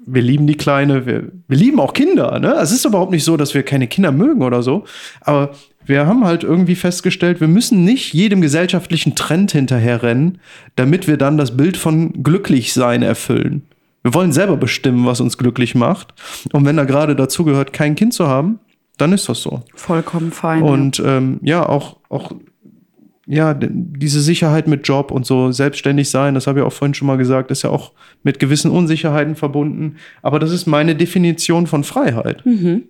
wir 0.07 0.23
lieben 0.23 0.47
die 0.47 0.57
Kleine, 0.57 1.07
wir, 1.07 1.25
wir 1.47 1.57
lieben 1.57 1.81
auch 1.81 1.93
Kinder. 1.93 2.39
Ne? 2.41 2.55
Es 2.61 2.73
ist 2.73 2.85
überhaupt 2.85 3.13
nicht 3.13 3.25
so, 3.25 3.37
dass 3.37 3.55
wir 3.55 3.63
keine 3.63 3.87
Kinder 3.87 4.13
mögen 4.13 4.43
oder 4.43 4.63
so, 4.63 4.85
aber 5.21 5.51
wir 5.89 6.07
haben 6.07 6.27
halt 6.27 6.45
irgendwie 6.45 6.75
festgestellt, 6.75 7.41
wir 7.41 7.49
müssen 7.49 7.85
nicht 7.85 8.13
jedem 8.13 8.43
gesellschaftlichen 8.43 9.15
Trend 9.15 9.53
hinterherrennen, 9.53 10.39
damit 10.77 11.09
wir 11.09 11.17
dann 11.17 11.39
das 11.39 11.57
Bild 11.57 11.79
von 11.79 12.23
Glücklichsein 12.23 13.03
erfüllen. 13.03 13.63
Wir 14.03 14.13
wollen 14.13 14.33
selber 14.33 14.57
bestimmen, 14.57 15.07
was 15.07 15.21
uns 15.21 15.39
glücklich 15.39 15.75
macht. 15.75 16.15
Und 16.53 16.67
wenn 16.67 16.77
da 16.77 16.85
gerade 16.85 17.17
dazu 17.17 17.45
gehört, 17.45 17.73
kein 17.73 17.95
Kind 17.95 18.13
zu 18.13 18.27
haben, 18.27 18.61
dann 18.99 19.13
ist 19.13 19.29
das 19.29 19.43
so. 19.43 19.63
Vollkommen 19.75 20.33
fein. 20.33 20.63
Und 20.63 21.03
ähm, 21.05 21.41
ja, 21.43 21.67
auch, 21.67 21.97
auch 22.09 22.33
ja, 23.27 23.55
diese 23.55 24.21
Sicherheit 24.21 24.67
mit 24.67 24.87
Job 24.89 25.11
und 25.11 25.27
so 25.27 25.53
selbstständig 25.53 26.11
sein, 26.11 26.35
das 26.35 26.47
habe 26.47 26.61
ich 26.61 26.65
auch 26.65 26.73
vorhin 26.73 26.95
schon 26.95 27.07
mal 27.07 27.19
gesagt, 27.19 27.51
ist 27.51 27.63
ja 27.63 27.71
auch 27.71 27.93
mit 28.23 28.39
gewissen 28.39 28.71
Unsicherheiten 28.71 29.37
verbunden. 29.37 29.97
Aber 30.23 30.39
das 30.39 30.51
ist 30.51 30.67
meine 30.67 30.97
Definition 30.97 31.67
von 31.67 31.85
Freiheit. 31.85 32.45
Mhm. 32.47 32.85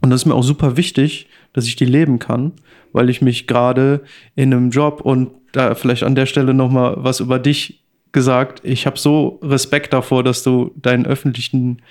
Und 0.00 0.10
das 0.10 0.22
ist 0.22 0.26
mir 0.26 0.34
auch 0.34 0.42
super 0.42 0.76
wichtig, 0.76 1.28
dass 1.52 1.66
ich 1.66 1.76
die 1.76 1.84
leben 1.84 2.18
kann, 2.18 2.52
weil 2.92 3.10
ich 3.10 3.22
mich 3.22 3.46
gerade 3.46 4.02
in 4.34 4.52
einem 4.52 4.70
Job 4.70 5.02
und 5.02 5.30
da 5.52 5.74
vielleicht 5.74 6.02
an 6.02 6.14
der 6.14 6.26
Stelle 6.26 6.54
noch 6.54 6.70
mal 6.70 6.94
was 6.96 7.20
über 7.20 7.38
dich 7.38 7.81
gesagt. 8.12 8.60
Ich 8.64 8.86
habe 8.86 8.98
so 8.98 9.40
Respekt 9.42 9.92
davor, 9.92 10.22
dass 10.22 10.42
du 10.42 10.72
deinen 10.76 11.06
öffentlichen 11.06 11.82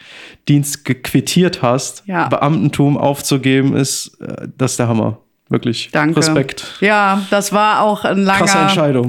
Dienst 0.47 0.85
gequittiert 0.85 1.61
hast. 1.61 2.03
Ja. 2.05 2.27
Beamtentum 2.29 2.97
aufzugeben 2.97 3.75
ist 3.75 4.17
äh, 4.21 4.47
das 4.57 4.71
ist 4.71 4.79
der 4.79 4.87
Hammer. 4.87 5.17
Wirklich. 5.49 5.89
Danke. 5.91 6.15
Respekt. 6.15 6.77
Ja, 6.79 7.23
das 7.29 7.51
war 7.51 7.81
auch 7.81 8.05
ein 8.05 8.19
langer, 8.19 8.39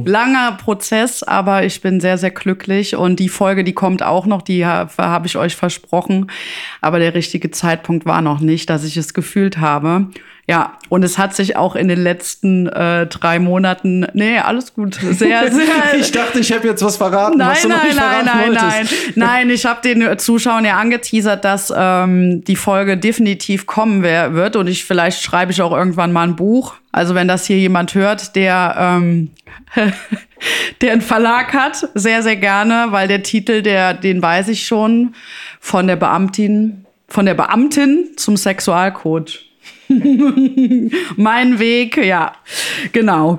langer 0.07 0.53
Prozess, 0.61 1.23
aber 1.23 1.65
ich 1.65 1.81
bin 1.83 2.01
sehr, 2.01 2.19
sehr 2.19 2.33
glücklich. 2.33 2.97
Und 2.97 3.21
die 3.21 3.29
Folge, 3.29 3.63
die 3.63 3.75
kommt 3.75 4.03
auch 4.03 4.27
noch, 4.27 4.43
die 4.43 4.67
ha- 4.67 4.89
habe 4.99 5.29
ich 5.29 5.37
euch 5.37 5.55
versprochen. 5.55 6.33
Aber 6.81 6.99
der 6.99 7.15
richtige 7.15 7.53
Zeitpunkt 7.53 8.07
war 8.07 8.23
noch 8.23 8.41
nicht, 8.41 8.69
dass 8.71 8.83
ich 8.83 8.97
es 8.97 9.15
gefühlt 9.15 9.59
habe. 9.59 10.09
Ja, 10.49 10.77
und 10.89 11.05
es 11.05 11.19
hat 11.19 11.37
sich 11.37 11.57
auch 11.57 11.77
in 11.77 11.87
den 11.87 12.03
letzten 12.03 12.67
äh, 12.67 13.07
drei 13.07 13.39
Monaten, 13.39 14.07
nee, 14.13 14.39
alles 14.39 14.75
gut, 14.75 14.97
sehr, 14.97 15.13
sehr. 15.53 15.95
Ich 15.97 16.11
dachte, 16.11 16.41
ich 16.41 16.53
habe 16.53 16.67
jetzt 16.67 16.83
was 16.83 16.97
verraten, 16.97 17.39
Nein, 17.39 17.51
was 17.51 17.63
du 17.63 17.69
noch 17.69 17.77
nein, 17.77 17.87
nicht 17.87 17.97
nein, 17.97 18.25
verraten 18.25 18.39
nein, 18.39 18.49
wolltest. 18.49 19.17
nein. 19.17 19.29
Nein, 19.29 19.51
ich 19.51 19.65
habe 19.65 19.81
den 19.83 20.19
Zuschauern 20.19 20.65
ja 20.65 20.79
angeteasert, 20.79 21.45
dass 21.45 21.73
ähm, 21.75 22.43
die 22.43 22.57
Folge 22.57 22.99
definitiv 22.99 23.67
kommen 23.67 24.03
wird 24.03 24.57
und 24.57 24.67
ich 24.67 24.85
vielleicht 24.85 25.23
schreibe 25.23 25.53
ich 25.53 25.63
auch 25.63 25.73
irgendwann 25.73 26.13
mal 26.13 26.27
ein 26.27 26.35
Buch. 26.35 26.75
Also 26.91 27.15
wenn 27.15 27.29
das 27.29 27.47
hier 27.47 27.59
jemand 27.59 27.95
hört, 27.95 28.35
der 28.35 28.75
ähm, 28.79 29.31
der 30.81 30.93
einen 30.93 31.03
Verlag 31.03 31.55
hat, 31.55 31.89
sehr 31.95 32.25
sehr 32.25 32.37
gerne, 32.37 32.89
weil 32.91 33.07
der 33.07 33.23
Titel, 33.23 33.63
der 33.63 33.95
den 33.95 34.21
weiß 34.21 34.49
ich 34.49 34.67
schon 34.67 35.15
von 35.61 35.87
der 35.87 35.97
Beamtin, 35.97 36.85
von 37.07 37.27
der 37.27 37.35
Beamtin 37.35 38.09
zum 38.17 38.37
Sexualcode. 38.37 39.52
mein 41.17 41.59
Weg, 41.59 41.97
ja, 41.97 42.33
genau. 42.93 43.39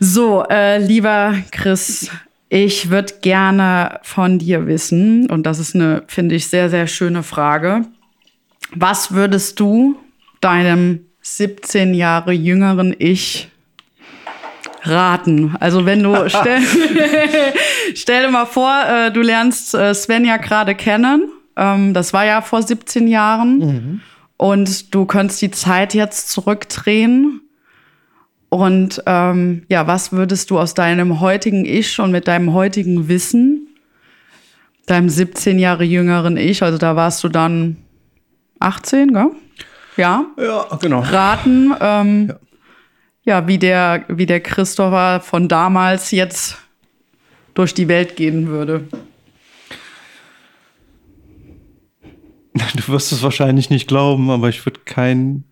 So, 0.00 0.44
äh, 0.48 0.78
lieber 0.78 1.34
Chris, 1.50 2.10
ich 2.48 2.90
würde 2.90 3.14
gerne 3.20 3.98
von 4.02 4.38
dir 4.38 4.66
wissen, 4.66 5.28
und 5.30 5.44
das 5.44 5.58
ist 5.58 5.74
eine, 5.74 6.04
finde 6.06 6.36
ich, 6.36 6.46
sehr, 6.48 6.70
sehr 6.70 6.86
schöne 6.86 7.22
Frage. 7.22 7.84
Was 8.70 9.12
würdest 9.12 9.58
du 9.60 9.96
deinem 10.40 11.00
17 11.22 11.94
Jahre 11.94 12.32
jüngeren 12.32 12.94
Ich 12.98 13.48
raten? 14.82 15.56
Also 15.58 15.86
wenn 15.86 16.02
du, 16.02 16.14
stell, 16.28 16.60
stell 17.94 18.26
dir 18.26 18.30
mal 18.30 18.46
vor, 18.46 18.72
äh, 18.88 19.10
du 19.10 19.20
lernst 19.20 19.74
äh, 19.74 19.94
Svenja 19.94 20.36
gerade 20.36 20.74
kennen. 20.74 21.30
Ähm, 21.56 21.94
das 21.94 22.12
war 22.12 22.24
ja 22.24 22.40
vor 22.40 22.62
17 22.62 23.08
Jahren. 23.08 24.00
Und 24.44 24.94
du 24.94 25.06
könntest 25.06 25.40
die 25.40 25.50
Zeit 25.50 25.94
jetzt 25.94 26.28
zurückdrehen. 26.28 27.40
Und 28.50 29.02
ähm, 29.06 29.64
ja, 29.70 29.86
was 29.86 30.12
würdest 30.12 30.50
du 30.50 30.58
aus 30.58 30.74
deinem 30.74 31.20
heutigen 31.20 31.64
Ich 31.64 31.98
und 31.98 32.10
mit 32.10 32.28
deinem 32.28 32.52
heutigen 32.52 33.08
Wissen, 33.08 33.68
deinem 34.84 35.08
17 35.08 35.58
Jahre 35.58 35.84
jüngeren 35.84 36.36
Ich, 36.36 36.62
also 36.62 36.76
da 36.76 36.94
warst 36.94 37.24
du 37.24 37.30
dann 37.30 37.78
18, 38.58 39.14
gell? 39.14 39.30
Ja, 39.96 40.26
Ja, 40.36 40.66
genau. 40.78 41.00
raten, 41.00 41.72
ähm, 41.80 42.34
ja. 43.24 43.48
wie, 43.48 43.56
der, 43.56 44.04
wie 44.08 44.26
der 44.26 44.40
Christopher 44.40 45.20
von 45.20 45.48
damals 45.48 46.10
jetzt 46.10 46.58
durch 47.54 47.72
die 47.72 47.88
Welt 47.88 48.14
gehen 48.14 48.48
würde. 48.48 48.88
Du 52.76 52.88
wirst 52.88 53.12
es 53.12 53.22
wahrscheinlich 53.22 53.70
nicht 53.70 53.88
glauben, 53.88 54.30
aber 54.30 54.48
ich 54.48 54.64
würde 54.64 54.80
keinen 54.84 55.44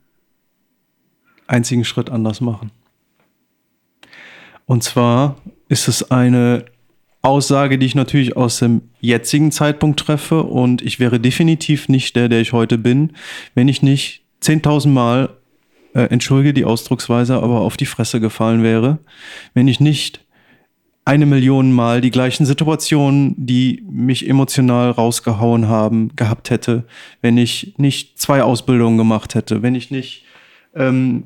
einzigen 1.46 1.84
Schritt 1.84 2.11
anders 2.11 2.40
machen. 2.40 2.70
Und 4.66 4.82
zwar 4.82 5.36
ist 5.68 5.88
es 5.88 6.11
eine 6.11 6.64
Aussage, 7.20 7.78
die 7.78 7.86
ich 7.86 7.94
natürlich 7.94 8.36
aus 8.36 8.59
dem 8.59 8.82
jetzigen 9.00 9.53
Zeitpunkt 9.53 10.00
treffe 10.00 10.42
und 10.42 10.82
ich 10.82 10.98
wäre 10.98 11.20
definitiv 11.20 11.88
nicht 11.88 12.16
der, 12.16 12.28
der 12.28 12.40
ich 12.40 12.53
heute 12.53 12.78
bin, 12.78 13.12
wenn 13.55 13.68
ich 13.68 13.82
nicht 13.82 14.24
10.000 14.42 14.88
Mal, 14.88 15.30
äh, 15.94 16.05
entschuldige 16.05 16.55
die 16.55 16.64
Ausdrucksweise, 16.64 17.36
aber 17.36 17.61
auf 17.61 17.76
die 17.76 17.86
Fresse 17.86 18.20
gefallen 18.20 18.62
wäre, 18.62 18.98
wenn 19.55 19.68
ich 19.68 19.78
nicht 19.78 20.22
eine 21.05 21.26
Million 21.26 21.72
Mal 21.72 22.00
die 22.00 22.11
gleichen 22.11 22.46
Situationen, 22.46 23.34
die 23.36 23.84
mich 23.90 24.28
emotional 24.28 24.90
rausgehauen 24.90 25.68
haben, 25.68 26.14
gehabt 26.14 26.50
hätte, 26.50 26.84
wenn 27.20 27.38
ich 27.38 27.74
nicht 27.76 28.20
zwei 28.20 28.42
Ausbildungen 28.42 28.98
gemacht 28.98 29.34
hätte, 29.34 29.62
wenn 29.62 29.74
ich 29.74 29.90
nicht, 29.90 30.24
ähm, 30.74 31.24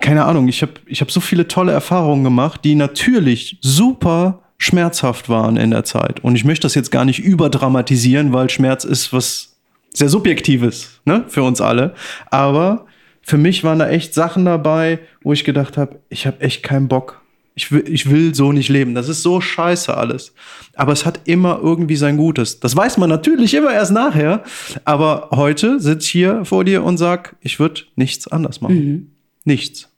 keine 0.00 0.24
Ahnung, 0.24 0.48
ich 0.48 0.62
habe 0.62 0.72
ich 0.86 1.02
hab 1.02 1.10
so 1.10 1.20
viele 1.20 1.46
tolle 1.46 1.72
Erfahrungen 1.72 2.24
gemacht, 2.24 2.64
die 2.64 2.74
natürlich 2.74 3.58
super 3.60 4.42
schmerzhaft 4.56 5.28
waren 5.28 5.56
in 5.56 5.70
der 5.70 5.84
Zeit. 5.84 6.20
Und 6.20 6.36
ich 6.36 6.44
möchte 6.44 6.62
das 6.64 6.74
jetzt 6.74 6.90
gar 6.90 7.04
nicht 7.04 7.18
überdramatisieren, 7.18 8.32
weil 8.32 8.48
Schmerz 8.48 8.84
ist 8.84 9.12
was 9.12 9.56
sehr 9.92 10.08
Subjektives 10.08 11.00
ne, 11.04 11.24
für 11.28 11.42
uns 11.42 11.60
alle. 11.60 11.94
Aber 12.30 12.86
für 13.22 13.36
mich 13.36 13.62
waren 13.62 13.78
da 13.78 13.88
echt 13.88 14.14
Sachen 14.14 14.44
dabei, 14.44 15.00
wo 15.22 15.32
ich 15.32 15.44
gedacht 15.44 15.76
habe, 15.76 16.00
ich 16.08 16.26
habe 16.26 16.40
echt 16.40 16.62
keinen 16.62 16.88
Bock. 16.88 17.20
Ich 17.54 17.72
will, 17.72 17.84
ich 17.88 18.08
will 18.08 18.34
so 18.34 18.52
nicht 18.52 18.68
leben. 18.68 18.94
Das 18.94 19.08
ist 19.08 19.22
so 19.22 19.40
scheiße 19.40 19.96
alles. 19.96 20.34
Aber 20.74 20.92
es 20.92 21.04
hat 21.04 21.20
immer 21.24 21.60
irgendwie 21.62 21.96
sein 21.96 22.16
Gutes. 22.16 22.60
Das 22.60 22.74
weiß 22.76 22.96
man 22.98 23.10
natürlich 23.10 23.54
immer 23.54 23.72
erst 23.72 23.92
nachher. 23.92 24.44
Aber 24.84 25.28
heute 25.32 25.80
sitze 25.80 26.06
ich 26.06 26.10
hier 26.10 26.44
vor 26.44 26.64
dir 26.64 26.84
und 26.84 26.96
sag, 26.96 27.36
ich 27.40 27.58
würde 27.58 27.82
nichts 27.96 28.28
anders 28.28 28.60
machen. 28.60 29.14
Nichts. 29.44 29.88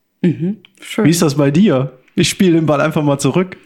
Schön. 0.80 1.04
Wie 1.04 1.10
ist 1.10 1.22
das 1.22 1.34
bei 1.36 1.50
dir? 1.50 1.92
Ich 2.14 2.28
spiele 2.28 2.54
den 2.54 2.66
Ball 2.66 2.80
einfach 2.80 3.02
mal 3.02 3.18
zurück. 3.18 3.56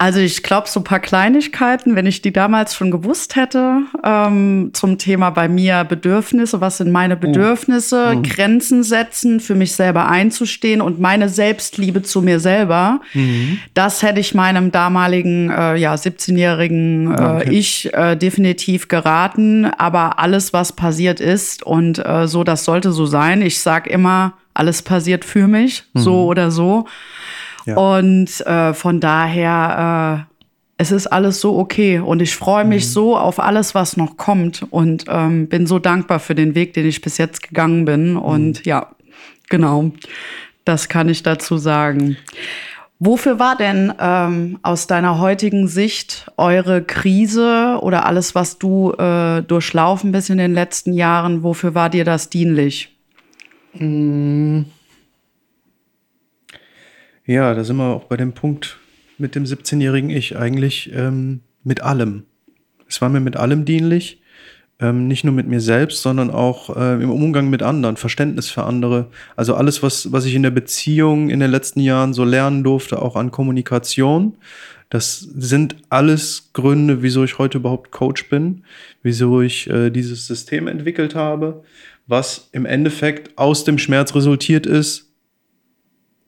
Also 0.00 0.18
ich 0.20 0.42
glaube, 0.42 0.66
so 0.66 0.80
ein 0.80 0.84
paar 0.84 0.98
Kleinigkeiten, 0.98 1.94
wenn 1.94 2.06
ich 2.06 2.22
die 2.22 2.32
damals 2.32 2.74
schon 2.74 2.90
gewusst 2.90 3.36
hätte, 3.36 3.82
ähm, 4.02 4.70
zum 4.72 4.96
Thema 4.96 5.28
bei 5.28 5.46
mir 5.46 5.84
Bedürfnisse, 5.84 6.62
was 6.62 6.78
sind 6.78 6.90
meine 6.90 7.16
Bedürfnisse, 7.16 8.16
Grenzen 8.22 8.82
setzen, 8.82 9.40
für 9.40 9.54
mich 9.54 9.72
selber 9.72 10.08
einzustehen 10.08 10.80
und 10.80 11.00
meine 11.00 11.28
Selbstliebe 11.28 12.00
zu 12.00 12.22
mir 12.22 12.40
selber, 12.40 13.02
das 13.74 14.02
hätte 14.02 14.20
ich 14.20 14.34
meinem 14.34 14.72
damaligen, 14.72 15.50
äh, 15.50 15.76
ja, 15.76 15.94
17-jährigen 15.94 17.12
äh, 17.12 17.40
Okay. 17.40 17.52
Ich 17.52 17.92
äh, 17.94 18.16
definitiv 18.16 18.88
geraten. 18.88 19.66
Aber 19.66 20.18
alles, 20.18 20.52
was 20.52 20.72
passiert 20.72 21.20
ist 21.20 21.62
und 21.62 22.04
äh, 22.04 22.26
so, 22.26 22.44
das 22.44 22.64
sollte 22.64 22.92
so 22.92 23.06
sein. 23.06 23.42
Ich 23.42 23.60
sag 23.60 23.86
immer, 23.86 24.34
alles 24.54 24.82
passiert 24.82 25.24
für 25.24 25.46
mich, 25.46 25.84
so 25.94 26.24
oder 26.24 26.50
so. 26.50 26.86
Ja. 27.66 27.76
Und 27.76 28.40
äh, 28.46 28.74
von 28.74 29.00
daher, 29.00 30.26
äh, 30.28 30.34
es 30.78 30.92
ist 30.92 31.06
alles 31.06 31.40
so 31.40 31.58
okay. 31.58 31.98
Und 31.98 32.22
ich 32.22 32.34
freue 32.34 32.64
mich 32.64 32.90
so 32.90 33.16
auf 33.16 33.38
alles, 33.38 33.74
was 33.74 33.96
noch 33.96 34.16
kommt. 34.16 34.66
Und 34.70 35.04
ähm, 35.08 35.48
bin 35.48 35.66
so 35.66 35.78
dankbar 35.78 36.20
für 36.20 36.34
den 36.34 36.54
Weg, 36.54 36.74
den 36.74 36.86
ich 36.86 37.00
bis 37.00 37.18
jetzt 37.18 37.42
gegangen 37.42 37.84
bin. 37.84 38.16
Und 38.16 38.64
ja, 38.64 38.90
genau, 39.48 39.92
das 40.64 40.88
kann 40.88 41.08
ich 41.08 41.22
dazu 41.22 41.58
sagen. 41.58 42.16
Wofür 43.02 43.38
war 43.38 43.56
denn 43.56 43.94
ähm, 43.98 44.58
aus 44.62 44.86
deiner 44.86 45.18
heutigen 45.18 45.68
Sicht 45.68 46.30
eure 46.36 46.82
Krise 46.82 47.78
oder 47.80 48.04
alles, 48.04 48.34
was 48.34 48.58
du 48.58 48.92
äh, 48.92 49.40
durchlaufen 49.42 50.12
bist 50.12 50.28
in 50.28 50.36
den 50.36 50.52
letzten 50.52 50.92
Jahren, 50.92 51.42
wofür 51.42 51.74
war 51.74 51.88
dir 51.88 52.04
das 52.04 52.28
dienlich? 52.28 52.94
Ja, 57.30 57.54
da 57.54 57.62
sind 57.62 57.76
wir 57.76 57.84
auch 57.84 58.06
bei 58.06 58.16
dem 58.16 58.32
Punkt 58.32 58.80
mit 59.16 59.36
dem 59.36 59.44
17-jährigen 59.44 60.10
Ich 60.10 60.36
eigentlich 60.36 60.90
ähm, 60.92 61.42
mit 61.62 61.80
allem. 61.80 62.24
Es 62.88 63.00
war 63.00 63.08
mir 63.08 63.20
mit 63.20 63.36
allem 63.36 63.64
dienlich, 63.64 64.20
ähm, 64.80 65.06
nicht 65.06 65.22
nur 65.22 65.32
mit 65.32 65.46
mir 65.46 65.60
selbst, 65.60 66.02
sondern 66.02 66.32
auch 66.32 66.76
äh, 66.76 67.00
im 67.00 67.08
Umgang 67.08 67.48
mit 67.48 67.62
anderen, 67.62 67.96
Verständnis 67.96 68.50
für 68.50 68.64
andere. 68.64 69.12
Also 69.36 69.54
alles, 69.54 69.80
was, 69.80 70.10
was 70.10 70.24
ich 70.24 70.34
in 70.34 70.42
der 70.42 70.50
Beziehung 70.50 71.30
in 71.30 71.38
den 71.38 71.52
letzten 71.52 71.78
Jahren 71.78 72.14
so 72.14 72.24
lernen 72.24 72.64
durfte, 72.64 73.00
auch 73.00 73.14
an 73.14 73.30
Kommunikation. 73.30 74.36
Das 74.88 75.20
sind 75.20 75.76
alles 75.88 76.50
Gründe, 76.52 77.00
wieso 77.00 77.22
ich 77.22 77.38
heute 77.38 77.58
überhaupt 77.58 77.92
Coach 77.92 78.28
bin, 78.28 78.64
wieso 79.04 79.40
ich 79.40 79.70
äh, 79.70 79.90
dieses 79.90 80.26
System 80.26 80.66
entwickelt 80.66 81.14
habe, 81.14 81.62
was 82.08 82.48
im 82.50 82.66
Endeffekt 82.66 83.38
aus 83.38 83.62
dem 83.62 83.78
Schmerz 83.78 84.16
resultiert 84.16 84.66
ist, 84.66 85.09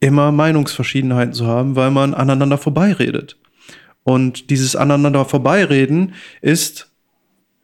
immer 0.02 0.32
Meinungsverschiedenheiten 0.32 1.32
zu 1.32 1.46
haben, 1.46 1.76
weil 1.76 1.92
man 1.92 2.12
aneinander 2.12 2.58
vorbeiredet. 2.58 3.38
Und 4.02 4.50
dieses 4.50 4.74
aneinander 4.74 5.24
vorbeireden 5.24 6.14
ist 6.40 6.90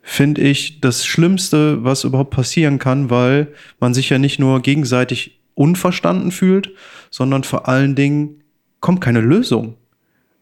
finde 0.03 0.41
ich 0.41 0.81
das 0.81 1.05
Schlimmste, 1.05 1.85
was 1.85 2.05
überhaupt 2.05 2.31
passieren 2.31 2.79
kann, 2.79 3.11
weil 3.11 3.49
man 3.81 3.93
sich 3.93 4.09
ja 4.09 4.19
nicht 4.19 4.39
nur 4.39 4.63
gegenseitig 4.63 5.41
unverstanden 5.55 6.31
fühlt, 6.31 6.71
sondern 7.11 7.43
vor 7.43 7.69
allen 7.69 7.97
Dingen 7.97 8.45
kommt 8.81 9.01
keine 9.01 9.21
Lösung 9.21 9.75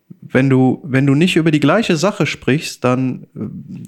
wenn 0.08 0.50
du, 0.50 0.80
wenn 0.84 1.06
du 1.06 1.14
nicht 1.14 1.36
über 1.36 1.50
die 1.50 1.60
gleiche 1.60 1.96
Sache 1.96 2.26
sprichst, 2.26 2.84
dann 2.84 3.26
äh, 3.34 3.40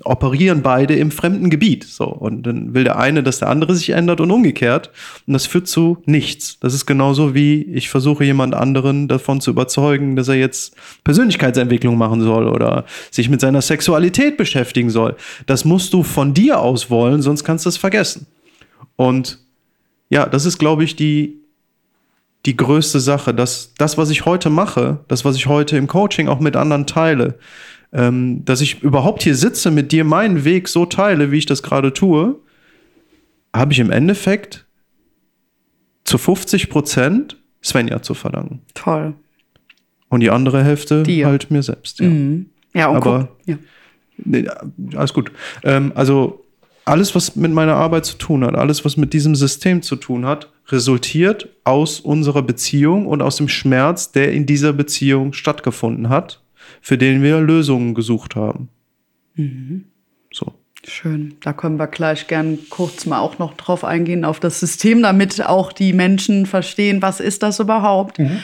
operieren 0.05 0.63
beide 0.63 0.95
im 0.95 1.11
fremden 1.11 1.51
Gebiet. 1.51 1.85
So. 1.85 2.07
Und 2.07 2.43
dann 2.45 2.75
will 2.75 2.85
der 2.85 2.99
eine, 2.99 3.23
dass 3.23 3.39
der 3.39 3.49
andere 3.49 3.75
sich 3.75 3.91
ändert 3.91 4.21
und 4.21 4.31
umgekehrt. 4.31 4.91
Und 5.27 5.33
das 5.33 5.47
führt 5.47 5.69
zu 5.69 5.99
nichts. 6.07 6.59
Das 6.61 6.75
ist 6.75 6.87
genauso 6.87 7.35
wie 7.35 7.63
ich 7.63 7.89
versuche, 7.89 8.25
jemand 8.25 8.55
anderen 8.55 9.09
davon 9.09 9.41
zu 9.41 9.51
überzeugen, 9.51 10.17
dass 10.17 10.29
er 10.29 10.37
jetzt 10.37 10.75
Persönlichkeitsentwicklung 11.05 11.97
machen 11.97 12.23
soll 12.23 12.49
oder 12.49 12.85
sich 13.11 13.29
mit 13.29 13.41
seiner 13.41 13.63
Sexualität 13.63 14.37
beschäftigen 14.37 14.91
soll. 14.91 15.17
Das 15.47 15.65
musst 15.65 15.93
du 15.93 16.03
von 16.03 16.35
dir 16.35 16.61
aus 16.61 16.91
wollen, 16.91 17.23
sonst 17.23 17.45
kannst 17.45 17.65
du 17.65 17.69
es 17.69 17.77
vergessen. 17.77 18.27
Und 18.97 19.39
ja, 20.11 20.27
das 20.27 20.47
ist, 20.47 20.59
glaube 20.59 20.85
ich, 20.85 20.97
die, 20.97 21.41
die 22.47 22.57
größte 22.57 23.01
Sache. 23.01 23.35
dass 23.35 23.75
das, 23.75 23.99
was 23.99 24.11
ich 24.11 24.25
heute 24.25 24.51
mache, 24.51 25.01
das, 25.09 25.25
was 25.25 25.37
ich 25.37 25.47
heute 25.47 25.77
im 25.77 25.87
Coaching 25.87 26.29
auch 26.29 26.41
mit 26.41 26.57
anderen 26.57 26.87
teile, 26.87 27.39
ähm, 27.93 28.45
dass 28.45 28.61
ich 28.61 28.83
überhaupt 28.83 29.23
hier 29.23 29.35
sitze, 29.35 29.71
mit 29.71 29.93
dir 29.93 30.05
meinen 30.05 30.45
Weg 30.45 30.69
so 30.69 30.87
teile, 30.87 31.31
wie 31.33 31.39
ich 31.39 31.47
das 31.47 31.63
gerade 31.63 31.93
tue, 31.93 32.37
habe 33.55 33.73
ich 33.73 33.79
im 33.79 33.91
Endeffekt 33.91 34.67
zu 36.05 36.19
50 36.19 36.71
Prozent 36.71 37.37
Svenja 37.63 38.03
zu 38.03 38.15
verdanken. 38.15 38.63
Toll. 38.75 39.15
Und 40.09 40.21
die 40.21 40.31
andere 40.31 40.65
Hälfte 40.65 41.03
dir. 41.03 41.27
halt 41.27 41.51
mir 41.51 41.63
selbst. 41.63 42.01
Ja, 42.01 42.09
mhm. 42.09 42.47
ja 42.75 42.89
und 42.89 42.97
Aber, 42.97 43.29
guck, 43.37 43.49
ja. 43.49 43.59
Nee, 44.25 44.49
alles 44.97 45.13
gut. 45.15 45.31
Ähm, 45.63 45.93
also 45.95 46.45
alles, 46.89 47.15
was 47.15 47.37
mit 47.37 47.53
meiner 47.53 47.75
Arbeit 47.75 48.07
zu 48.07 48.17
tun 48.17 48.45
hat, 48.45 48.57
alles, 48.57 48.85
was 48.85 48.97
mit 48.97 49.13
diesem 49.13 49.35
System 49.35 49.83
zu 49.83 49.97
tun 49.97 50.27
hat, 50.27 50.51
resultiert 50.69 51.49
aus 51.65 52.01
unserer 52.01 52.43
Beziehung 52.43 53.07
und 53.07 53.23
aus 53.23 53.37
dem 53.37 53.49
Schmerz, 53.49 54.13
der 54.13 54.33
in 54.33 54.47
dieser 54.47 54.73
Beziehung 54.73 55.33
stattgefunden 55.33 56.09
hat, 56.09 56.43
für 56.81 56.99
den 56.99 57.23
wir 57.23 57.41
Lösungen 57.41 57.95
gesucht 57.95 58.37
haben. 58.37 58.69
Mhm. 59.35 59.85
Schön. 60.89 61.35
Da 61.43 61.53
können 61.53 61.79
wir 61.79 61.87
gleich 61.87 62.27
gern 62.27 62.59
kurz 62.71 63.05
mal 63.05 63.19
auch 63.21 63.39
noch 63.39 63.55
drauf 63.55 63.85
eingehen, 63.85 64.25
auf 64.25 64.41
das 64.41 64.59
System, 64.59 65.03
damit 65.03 65.45
auch 65.45 65.73
die 65.73 65.93
Menschen 65.93 66.47
verstehen, 66.47 67.03
was 67.03 67.21
ist 67.21 67.43
das 67.43 67.61
überhaupt. 67.61 68.19
Mhm. 68.19 68.41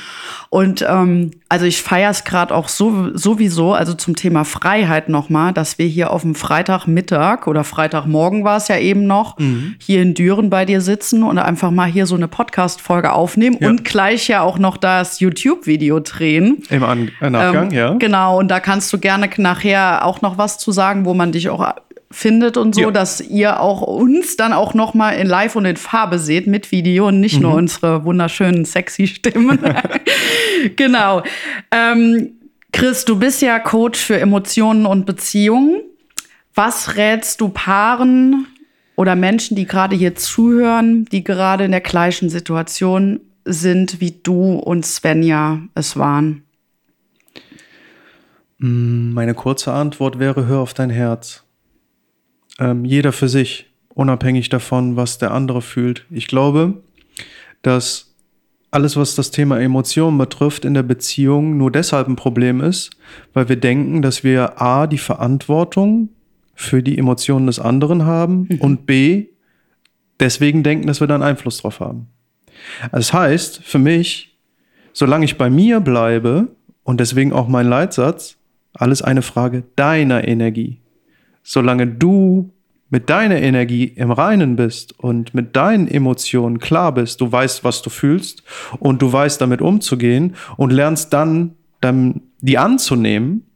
Und 0.51 0.85
ähm, 0.89 1.33
also 1.49 1.65
ich 1.65 1.83
feiere 1.83 2.11
es 2.11 2.25
gerade 2.25 2.55
auch 2.55 2.69
so, 2.69 3.17
sowieso, 3.17 3.73
also 3.73 3.95
zum 3.95 4.15
Thema 4.15 4.45
Freiheit 4.45 5.09
nochmal, 5.09 5.53
dass 5.53 5.79
wir 5.79 5.87
hier 5.87 6.13
auf 6.13 6.23
dem 6.23 6.35
Freitagmittag 6.35 7.47
oder 7.47 7.65
Freitagmorgen 7.65 8.45
war 8.45 8.59
es 8.59 8.69
ja 8.69 8.79
eben 8.79 9.07
noch, 9.07 9.39
mhm. 9.39 9.75
hier 9.79 10.03
in 10.03 10.15
Düren 10.15 10.51
bei 10.51 10.65
dir 10.65 10.81
sitzen 10.81 11.23
und 11.23 11.39
einfach 11.39 11.71
mal 11.71 11.89
hier 11.89 12.07
so 12.07 12.15
eine 12.15 12.29
Podcast-Folge 12.29 13.13
aufnehmen 13.13 13.57
ja. 13.61 13.69
und 13.69 13.85
gleich 13.85 14.29
ja 14.29 14.43
auch 14.43 14.59
noch 14.59 14.77
das 14.77 15.19
YouTube-Video 15.19 16.01
drehen. 16.01 16.63
Im 16.71 16.85
An 16.85 17.11
Nachgang, 17.21 17.71
ähm, 17.71 17.77
ja. 17.77 17.95
Genau, 17.95 18.39
und 18.39 18.49
da 18.49 18.61
kannst 18.61 18.93
du 18.93 18.99
gerne 18.99 19.29
nachher 19.39 20.05
auch 20.05 20.23
noch 20.23 20.39
was 20.39 20.59
zu 20.59 20.73
sagen, 20.73 21.05
wo 21.05 21.15
man 21.15 21.33
dich 21.33 21.49
auch 21.49 21.75
findet 22.15 22.57
und 22.57 22.75
so, 22.75 22.83
ja. 22.83 22.91
dass 22.91 23.21
ihr 23.21 23.61
auch 23.61 23.83
uns 23.83 24.37
dann 24.37 24.53
auch 24.53 24.73
noch 24.73 24.95
mal 24.95 25.11
in 25.13 25.27
Live 25.27 25.57
und 25.57 25.65
in 25.65 25.77
Farbe 25.77 26.19
seht 26.19 26.47
mit 26.47 26.71
Video 26.71 27.09
und 27.09 27.21
nicht 27.21 27.37
mhm. 27.37 27.43
nur 27.43 27.55
unsere 27.55 28.05
wunderschönen 28.05 28.65
sexy 28.65 29.07
Stimmen. 29.09 29.59
genau. 30.77 31.23
Ähm, 31.71 32.33
Chris, 32.73 33.05
du 33.05 33.19
bist 33.19 33.43
ja 33.43 33.59
Coach 33.59 33.99
für 33.99 34.19
Emotionen 34.19 34.87
und 34.87 35.07
Beziehungen. 35.07 35.81
Was 36.55 36.97
rätst 36.97 37.41
du 37.41 37.49
Paaren 37.49 38.47
oder 38.97 39.17
Menschen, 39.17 39.57
die 39.57 39.67
gerade 39.67 39.97
hier 39.97 40.15
zuhören, 40.15 41.05
die 41.07 41.25
gerade 41.25 41.65
in 41.65 41.73
der 41.73 41.81
gleichen 41.81 42.31
Situation 42.31 43.21
sind, 43.45 44.01
wie 44.01 44.13
du 44.23 44.55
und 44.55 44.87
Svenja 44.87 45.61
es 45.75 45.97
waren? 45.97 46.45
Mm, 48.59 49.13
meine 49.13 49.35
kurze 49.35 49.73
Antwort 49.73 50.19
wäre, 50.19 50.47
hör 50.47 50.61
auf 50.61 50.75
dein 50.75 50.91
Herz 50.91 51.44
ähm, 52.59 52.85
jeder 52.85 53.13
für 53.13 53.29
sich, 53.29 53.67
unabhängig 53.89 54.49
davon, 54.49 54.97
was 54.97 55.19
der 55.19 55.33
andere 55.33 55.63
fühlt. 55.63 56.05
Ich 56.11 56.27
glaube, 56.27 56.83
dass 57.63 58.15
alles, 58.71 58.97
was 58.97 59.15
das 59.15 59.31
Thema 59.31 59.61
Emotionen 59.61 60.19
betrifft, 60.19 60.65
in 60.65 60.75
der 60.75 60.83
Beziehung 60.83 61.57
nur 61.57 61.71
deshalb 61.71 62.09
ein 62.09 62.17
Problem 62.17 62.61
ist, 62.61 62.91
weil 63.33 63.49
wir 63.49 63.57
denken, 63.57 64.03
dass 64.03 64.25
wir 64.25 64.61
A, 64.61 64.87
die 64.87 64.99
Verantwortung 64.99 66.09
für 66.55 66.83
die 66.83 66.99
Emotionen 66.99 67.47
des 67.47 67.61
anderen 67.61 68.05
haben 68.05 68.49
mhm. 68.51 68.61
und 68.61 68.87
B, 68.87 69.27
deswegen 70.19 70.63
denken, 70.63 70.87
dass 70.87 71.01
wir 71.01 71.07
dann 71.07 71.23
Einfluss 71.23 71.59
drauf 71.59 71.81
haben. 71.81 72.09
Das 72.91 73.13
heißt, 73.13 73.63
für 73.63 73.79
mich, 73.79 74.37
solange 74.93 75.25
ich 75.25 75.39
bei 75.39 75.51
mir 75.51 75.81
bleibe 75.81 76.49
und 76.83 76.99
deswegen 76.99 77.33
auch 77.33 77.49
mein 77.49 77.69
Leitsatz, 77.69 78.37
alles 78.73 79.03
eine 79.03 79.23
Frage 79.23 79.65
deiner 79.77 80.27
Energie 80.27 80.81
solange 81.45 81.87
du 81.87 82.51
mit 82.91 83.11
deiner 83.11 83.41
Energie 83.41 83.85
im 83.85 84.11
Reinen 84.11 84.57
bist 84.57 84.99
und 84.99 85.35
mit 85.35 85.57
deinen 85.57 85.89
Emotionen 85.89 86.59
klar 86.59 86.93
bist, 86.93 87.21
du 87.21 87.31
weißt, 87.31 87.65
was 87.65 87.83
du 87.83 87.91
fühlst 87.91 88.43
und 88.79 89.03
du 89.03 89.13
weißt, 89.13 89.41
damit 89.41 89.61
umzugehen 89.61 90.35
und 90.57 90.73
lernst 90.73 91.13
dann, 91.13 91.55
dann 91.81 92.23
die 92.41 92.59
anzunehmen, 92.59 93.47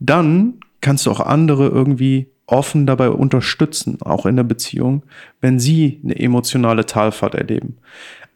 dann 0.00 0.54
kannst 0.80 1.06
du 1.06 1.10
auch 1.10 1.20
andere 1.20 1.68
irgendwie 1.68 2.28
offen 2.46 2.86
dabei 2.86 3.10
unterstützen, 3.10 3.98
auch 4.00 4.24
in 4.26 4.36
der 4.36 4.44
Beziehung, 4.44 5.02
wenn 5.40 5.58
sie 5.58 6.00
eine 6.02 6.18
emotionale 6.18 6.86
Talfahrt 6.86 7.34
erleben. 7.34 7.76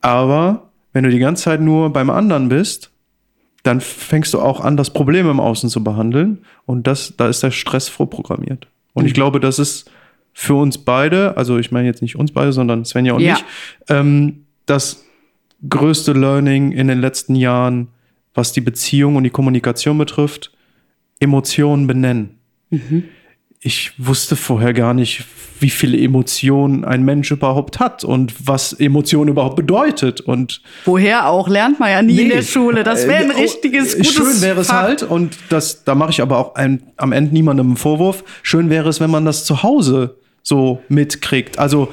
Aber 0.00 0.70
wenn 0.92 1.04
du 1.04 1.10
die 1.10 1.18
ganze 1.18 1.44
Zeit 1.44 1.60
nur 1.60 1.92
beim 1.92 2.10
anderen 2.10 2.48
bist, 2.48 2.91
dann 3.62 3.80
fängst 3.80 4.34
du 4.34 4.40
auch 4.40 4.60
an, 4.60 4.76
das 4.76 4.90
Problem 4.90 5.28
im 5.30 5.40
Außen 5.40 5.68
zu 5.70 5.84
behandeln. 5.84 6.38
Und 6.66 6.86
das, 6.86 7.14
da 7.16 7.28
ist 7.28 7.42
der 7.42 7.50
Stress 7.50 7.88
vorprogrammiert. 7.88 8.66
Und 8.92 9.04
mhm. 9.04 9.08
ich 9.08 9.14
glaube, 9.14 9.40
das 9.40 9.58
ist 9.58 9.90
für 10.32 10.54
uns 10.54 10.78
beide, 10.78 11.36
also 11.36 11.58
ich 11.58 11.70
meine 11.70 11.86
jetzt 11.86 12.02
nicht 12.02 12.16
uns 12.16 12.32
beide, 12.32 12.52
sondern 12.52 12.84
Svenja 12.84 13.12
und 13.14 13.20
ja. 13.20 13.34
ich, 13.34 13.44
ähm, 13.88 14.46
das 14.66 15.04
größte 15.68 16.12
Learning 16.12 16.72
in 16.72 16.88
den 16.88 17.00
letzten 17.00 17.34
Jahren, 17.34 17.88
was 18.34 18.52
die 18.52 18.62
Beziehung 18.62 19.16
und 19.16 19.24
die 19.24 19.30
Kommunikation 19.30 19.98
betrifft, 19.98 20.52
Emotionen 21.20 21.86
benennen. 21.86 22.38
Mhm 22.70 23.04
ich 23.64 23.92
wusste 23.96 24.34
vorher 24.34 24.72
gar 24.72 24.92
nicht, 24.92 25.24
wie 25.60 25.70
viele 25.70 25.96
Emotionen 25.96 26.84
ein 26.84 27.04
Mensch 27.04 27.30
überhaupt 27.30 27.78
hat 27.78 28.02
und 28.02 28.34
was 28.44 28.72
Emotion 28.72 29.28
überhaupt 29.28 29.54
bedeutet. 29.54 30.20
Und 30.20 30.60
woher 30.84 31.28
auch 31.28 31.48
lernt 31.48 31.78
man 31.78 31.90
ja 31.90 32.02
nie 32.02 32.14
nee, 32.14 32.22
in 32.22 32.28
der 32.30 32.42
Schule. 32.42 32.82
Das 32.82 33.06
wäre 33.06 33.22
ein 33.22 33.30
äh, 33.30 33.40
richtiges 33.40 33.96
gutes 33.96 34.12
Schön 34.12 34.42
wäre 34.42 34.62
es 34.62 34.66
Fach. 34.66 34.82
halt 34.82 35.02
und 35.04 35.38
das, 35.48 35.84
da 35.84 35.94
mache 35.94 36.10
ich 36.10 36.20
aber 36.20 36.38
auch 36.38 36.56
ein, 36.56 36.82
am 36.96 37.12
Ende 37.12 37.32
niemandem 37.32 37.68
einen 37.68 37.76
Vorwurf. 37.76 38.24
Schön 38.42 38.68
wäre 38.68 38.88
es, 38.88 38.98
wenn 38.98 39.10
man 39.10 39.24
das 39.24 39.44
zu 39.44 39.62
Hause 39.62 40.16
so 40.42 40.82
mitkriegt. 40.88 41.60
Also 41.60 41.88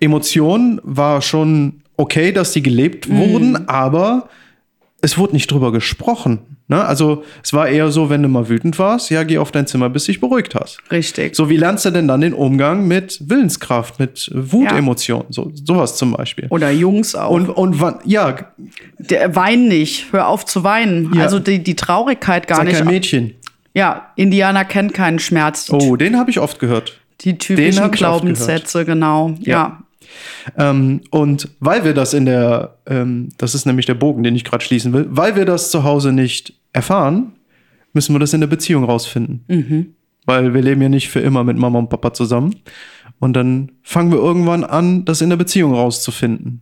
Emotionen 0.00 0.80
war 0.82 1.22
schon 1.22 1.82
okay, 1.96 2.32
dass 2.32 2.52
sie 2.52 2.62
gelebt 2.62 3.08
mhm. 3.08 3.18
wurden, 3.18 3.68
aber 3.68 4.28
es 5.04 5.18
wurde 5.18 5.34
nicht 5.34 5.50
drüber 5.50 5.70
gesprochen. 5.70 6.38
Ne? 6.66 6.82
Also 6.82 7.24
es 7.42 7.52
war 7.52 7.68
eher 7.68 7.90
so, 7.90 8.08
wenn 8.08 8.22
du 8.22 8.28
mal 8.28 8.48
wütend 8.48 8.78
warst, 8.78 9.10
ja, 9.10 9.22
geh 9.22 9.36
auf 9.36 9.52
dein 9.52 9.66
Zimmer, 9.66 9.90
bis 9.90 10.04
du 10.04 10.12
dich 10.12 10.20
beruhigt 10.20 10.54
hast. 10.54 10.78
Richtig. 10.90 11.36
So, 11.36 11.50
wie 11.50 11.58
lernst 11.58 11.84
du 11.84 11.90
denn 11.90 12.08
dann 12.08 12.22
den 12.22 12.32
Umgang 12.32 12.88
mit 12.88 13.18
Willenskraft, 13.28 13.98
mit 14.00 14.30
Wutemotionen, 14.32 15.26
ja. 15.28 15.32
so, 15.32 15.52
sowas 15.52 15.96
zum 15.96 16.12
Beispiel. 16.12 16.46
Oder 16.48 16.70
Jungs 16.70 17.14
auch. 17.14 17.30
Und, 17.30 17.50
und 17.50 17.80
wann, 17.82 17.98
ja. 18.04 18.34
Der, 18.98 19.36
wein 19.36 19.68
nicht, 19.68 20.10
hör 20.12 20.26
auf 20.26 20.46
zu 20.46 20.64
weinen. 20.64 21.12
Ja. 21.14 21.24
Also 21.24 21.38
die, 21.38 21.62
die 21.62 21.76
Traurigkeit 21.76 22.46
gar 22.46 22.58
Sei 22.58 22.64
nicht. 22.64 22.76
kein 22.78 22.86
Mädchen. 22.86 23.34
Ja, 23.74 24.12
Indianer 24.16 24.64
kennt 24.64 24.94
keinen 24.94 25.18
Schmerz. 25.18 25.68
Oh, 25.70 25.96
den 25.96 26.16
habe 26.16 26.30
ich 26.30 26.40
oft 26.40 26.60
gehört. 26.60 26.98
Die 27.20 27.36
typischen 27.36 27.90
Glaubenssätze, 27.90 28.86
genau. 28.86 29.34
Ja. 29.40 29.52
ja. 29.52 29.82
Ähm, 30.58 31.00
und 31.10 31.48
weil 31.60 31.84
wir 31.84 31.94
das 31.94 32.14
in 32.14 32.26
der, 32.26 32.76
ähm, 32.86 33.28
das 33.38 33.54
ist 33.54 33.66
nämlich 33.66 33.86
der 33.86 33.94
Bogen, 33.94 34.22
den 34.22 34.36
ich 34.36 34.44
gerade 34.44 34.64
schließen 34.64 34.92
will, 34.92 35.06
weil 35.08 35.36
wir 35.36 35.44
das 35.44 35.70
zu 35.70 35.84
Hause 35.84 36.12
nicht 36.12 36.54
erfahren, 36.72 37.32
müssen 37.92 38.14
wir 38.14 38.18
das 38.18 38.34
in 38.34 38.40
der 38.40 38.48
Beziehung 38.48 38.84
rausfinden. 38.84 39.44
Mhm. 39.48 39.94
Weil 40.26 40.54
wir 40.54 40.62
leben 40.62 40.82
ja 40.82 40.88
nicht 40.88 41.08
für 41.08 41.20
immer 41.20 41.44
mit 41.44 41.56
Mama 41.58 41.78
und 41.78 41.90
Papa 41.90 42.12
zusammen. 42.12 42.56
Und 43.20 43.34
dann 43.34 43.72
fangen 43.82 44.10
wir 44.10 44.18
irgendwann 44.18 44.64
an, 44.64 45.04
das 45.04 45.20
in 45.20 45.30
der 45.30 45.36
Beziehung 45.36 45.74
rauszufinden. 45.74 46.60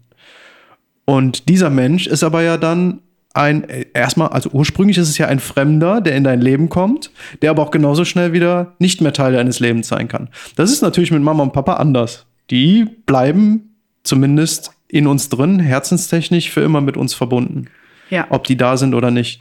Und 1.04 1.48
dieser 1.48 1.70
Mensch 1.70 2.06
ist 2.06 2.22
aber 2.22 2.42
ja 2.42 2.56
dann 2.56 3.00
ein, 3.34 3.66
erstmal, 3.94 4.28
also 4.28 4.50
ursprünglich 4.50 4.98
ist 4.98 5.08
es 5.08 5.18
ja 5.18 5.26
ein 5.26 5.40
Fremder, 5.40 6.00
der 6.00 6.16
in 6.16 6.24
dein 6.24 6.40
Leben 6.40 6.68
kommt, 6.68 7.10
der 7.40 7.50
aber 7.50 7.62
auch 7.62 7.70
genauso 7.70 8.04
schnell 8.04 8.32
wieder 8.32 8.74
nicht 8.78 9.00
mehr 9.00 9.12
Teil 9.12 9.32
deines 9.32 9.58
Lebens 9.58 9.88
sein 9.88 10.08
kann. 10.08 10.28
Das 10.56 10.70
ist 10.70 10.82
natürlich 10.82 11.10
mit 11.10 11.22
Mama 11.22 11.42
und 11.42 11.52
Papa 11.52 11.74
anders 11.74 12.26
die 12.50 12.84
bleiben 12.84 13.76
zumindest 14.02 14.72
in 14.88 15.06
uns 15.06 15.28
drin, 15.28 15.58
herzenstechnisch 15.58 16.50
für 16.50 16.60
immer 16.60 16.80
mit 16.80 16.96
uns 16.96 17.14
verbunden. 17.14 17.66
Ja. 18.10 18.26
Ob 18.30 18.44
die 18.44 18.56
da 18.56 18.76
sind 18.76 18.94
oder 18.94 19.10
nicht. 19.10 19.40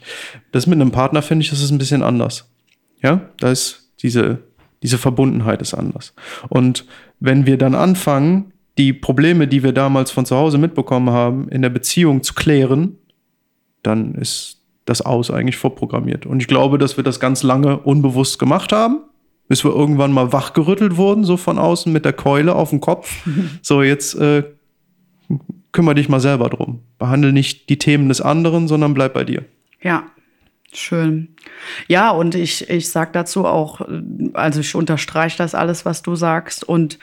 Das 0.52 0.68
mit 0.68 0.80
einem 0.80 0.92
Partner 0.92 1.22
finde 1.22 1.44
ich, 1.44 1.50
das 1.50 1.62
ist 1.62 1.72
ein 1.72 1.78
bisschen 1.78 2.04
anders. 2.04 2.50
Ja, 3.02 3.30
da 3.40 3.52
ist 3.52 3.92
diese 4.02 4.40
Diese 4.84 4.98
Verbundenheit 4.98 5.62
ist 5.62 5.76
anders. 5.76 6.14
Und 6.50 6.86
wenn 7.20 7.46
wir 7.46 7.58
dann 7.58 7.76
anfangen, 7.76 8.52
die 8.78 8.94
Probleme, 8.94 9.48
die 9.48 9.62
wir 9.62 9.74
damals 9.74 10.10
von 10.10 10.26
zu 10.26 10.36
Hause 10.36 10.58
mitbekommen 10.58 11.12
haben, 11.12 11.50
in 11.50 11.62
der 11.62 11.70
Beziehung 11.70 12.24
zu 12.24 12.34
klären, 12.34 12.98
dann 13.84 14.16
ist 14.16 14.58
das 14.86 15.02
Aus 15.02 15.30
eigentlich 15.30 15.58
vorprogrammiert. 15.58 16.26
Und 16.26 16.42
ich 16.42 16.48
glaube, 16.48 16.80
dass 16.80 16.98
wir 16.98 17.04
das 17.04 17.20
ganz 17.20 17.44
lange 17.44 17.78
unbewusst 17.78 18.40
gemacht 18.40 18.72
haben, 18.72 19.02
bis 19.52 19.66
wir 19.66 19.76
irgendwann 19.76 20.14
mal 20.14 20.32
wachgerüttelt 20.32 20.96
wurden, 20.96 21.26
so 21.26 21.36
von 21.36 21.60
außen 21.60 21.92
mit 21.92 22.06
der 22.06 22.14
Keule 22.14 22.56
auf 22.56 22.70
dem 22.70 22.80
Kopf. 22.80 23.28
So, 23.62 23.84
jetzt 23.84 24.16
äh, 24.16 24.44
kümmere 25.74 25.96
dich 25.96 26.08
mal 26.08 26.22
selber 26.22 26.48
drum. 26.48 26.80
Behandle 26.98 27.34
nicht 27.34 27.68
die 27.68 27.78
Themen 27.78 28.08
des 28.08 28.22
anderen, 28.22 28.70
sondern 28.70 28.94
bleib 28.94 29.14
bei 29.14 29.26
dir. 29.26 29.44
Ja, 29.82 30.04
schön. 30.72 31.36
Ja, 31.90 32.12
und 32.12 32.34
ich, 32.34 32.70
ich 32.70 32.88
sage 32.88 33.10
dazu 33.12 33.44
auch, 33.44 33.82
also 34.32 34.62
ich 34.62 34.74
unterstreiche 34.74 35.38
das 35.38 35.54
alles, 35.54 35.84
was 35.84 36.02
du 36.02 36.16
sagst. 36.16 36.64
Und 36.64 36.98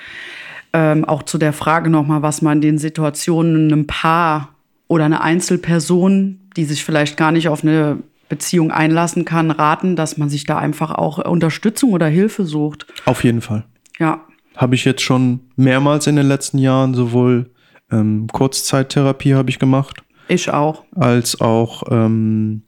ähm, 0.72 1.04
auch 1.04 1.24
zu 1.24 1.36
der 1.36 1.52
Frage 1.52 1.90
nochmal, 1.90 2.22
was 2.22 2.40
man 2.40 2.62
den 2.62 2.78
Situationen 2.78 3.70
einem 3.70 3.86
Paar 3.86 4.54
oder 4.86 5.04
einer 5.04 5.20
Einzelperson, 5.20 6.40
die 6.56 6.64
sich 6.64 6.82
vielleicht 6.82 7.18
gar 7.18 7.30
nicht 7.30 7.50
auf 7.50 7.62
eine 7.62 7.98
Beziehung 8.28 8.70
einlassen 8.70 9.24
kann, 9.24 9.50
raten, 9.50 9.96
dass 9.96 10.16
man 10.18 10.28
sich 10.28 10.44
da 10.44 10.58
einfach 10.58 10.90
auch 10.92 11.18
Unterstützung 11.18 11.92
oder 11.92 12.06
Hilfe 12.06 12.44
sucht. 12.44 12.86
Auf 13.04 13.24
jeden 13.24 13.40
Fall. 13.40 13.64
Ja. 13.98 14.24
Habe 14.56 14.74
ich 14.74 14.84
jetzt 14.84 15.02
schon 15.02 15.40
mehrmals 15.56 16.06
in 16.06 16.16
den 16.16 16.26
letzten 16.26 16.58
Jahren 16.58 16.94
sowohl 16.94 17.50
ähm, 17.90 18.26
Kurzzeittherapie 18.32 19.34
habe 19.34 19.50
ich 19.50 19.58
gemacht. 19.58 20.02
Ich 20.28 20.50
auch. 20.50 20.84
Als 20.94 21.40
auch 21.40 21.84
ähm, 21.90 22.62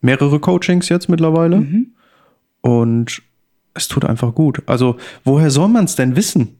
mehrere 0.00 0.38
Coachings 0.38 0.88
jetzt 0.88 1.08
mittlerweile. 1.08 1.60
Mhm. 1.60 1.94
Und 2.60 3.22
es 3.74 3.88
tut 3.88 4.04
einfach 4.04 4.34
gut. 4.34 4.62
Also, 4.66 4.96
woher 5.24 5.50
soll 5.50 5.68
man 5.68 5.84
es 5.84 5.96
denn 5.96 6.16
wissen? 6.16 6.58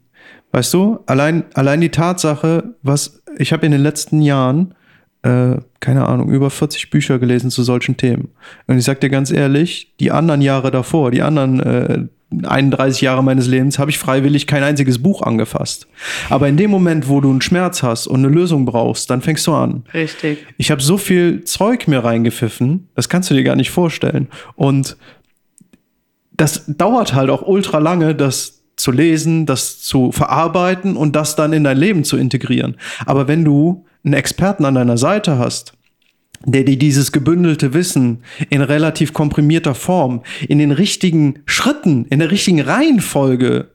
Weißt 0.53 0.73
du, 0.73 1.01
allein, 1.07 1.45
allein 1.55 1.81
die 1.81 1.91
Tatsache, 1.91 2.77
was 2.83 3.23
ich 3.39 3.53
habe 3.53 3.67
in 3.67 3.73
den 3.73 3.83
letzten 3.83 4.23
Jahren, 4.23 4.75
äh, 5.27 5.57
keine 5.81 6.07
Ahnung, 6.07 6.31
über 6.31 6.51
40 6.51 6.91
Bücher 6.91 7.19
gelesen 7.19 7.51
zu 7.51 7.63
solchen 7.63 7.97
Themen. 7.97 8.29
Und 8.67 8.79
ich 8.79 8.85
sag 8.85 9.01
dir 9.01 9.11
ganz 9.11 9.31
ehrlich, 9.31 9.93
die 9.99 10.13
anderen 10.13 10.41
Jahre 10.41 10.71
davor, 10.71 11.11
die 11.11 11.23
anderen 11.23 11.61
äh, 11.61 12.05
31 12.43 13.01
Jahre 13.03 13.23
meines 13.23 13.47
Lebens 13.47 13.79
habe 13.79 13.91
ich 13.91 13.99
freiwillig 13.99 14.47
kein 14.47 14.63
einziges 14.63 15.01
Buch 15.01 15.23
angefasst. 15.23 15.87
Aber 16.29 16.49
in 16.49 16.57
dem 16.57 16.71
Moment, 16.71 17.09
wo 17.09 17.21
du 17.21 17.31
einen 17.31 17.41
Schmerz 17.41 17.83
hast 17.83 18.07
und 18.07 18.25
eine 18.25 18.35
Lösung 18.35 18.67
brauchst, 18.67 19.11
dann 19.11 19.23
fängst 19.23 19.47
du 19.47 19.55
an. 19.55 19.85
Richtig. 19.95 20.45
Ich 20.59 20.71
habe 20.71 20.83
so 20.83 20.99
viel 20.99 21.45
Zeug 21.45 21.87
mir 21.89 22.05
reingepfiffen, 22.05 22.89
das 22.95 23.09
kannst 23.09 23.31
du 23.31 23.35
dir 23.35 23.45
gar 23.45 23.57
nicht 23.57 23.71
vorstellen. 23.71 24.29
Und 24.55 24.97
das 26.37 26.65
dauert 26.67 27.15
halt 27.15 27.31
auch 27.31 27.47
ultra 27.47 27.79
lange, 27.79 28.15
das 28.15 28.63
zu 28.77 28.91
lesen, 28.91 29.47
das 29.47 29.81
zu 29.81 30.13
verarbeiten 30.13 30.97
und 30.97 31.17
das 31.17 31.37
dann 31.37 31.53
in 31.53 31.65
dein 31.65 31.79
Leben 31.79 32.05
zu 32.05 32.17
integrieren. 32.17 32.77
Aber 33.07 33.29
wenn 33.29 33.45
du 33.45 33.86
einen 34.05 34.15
Experten 34.15 34.65
an 34.65 34.75
deiner 34.75 34.99
Seite 34.99 35.39
hast, 35.39 35.73
der 36.45 36.65
dir 36.65 36.79
dieses 36.79 37.13
gebündelte 37.13 37.73
Wissen 37.75 38.23
in 38.51 38.61
relativ 38.63 39.13
komprimierter 39.13 39.75
Form, 39.75 40.23
in 40.49 40.59
den 40.59 40.71
richtigen 40.71 41.41
Schritten, 41.47 42.05
in 42.07 42.19
der 42.19 42.31
richtigen 42.31 42.61
Reihenfolge 42.61 43.69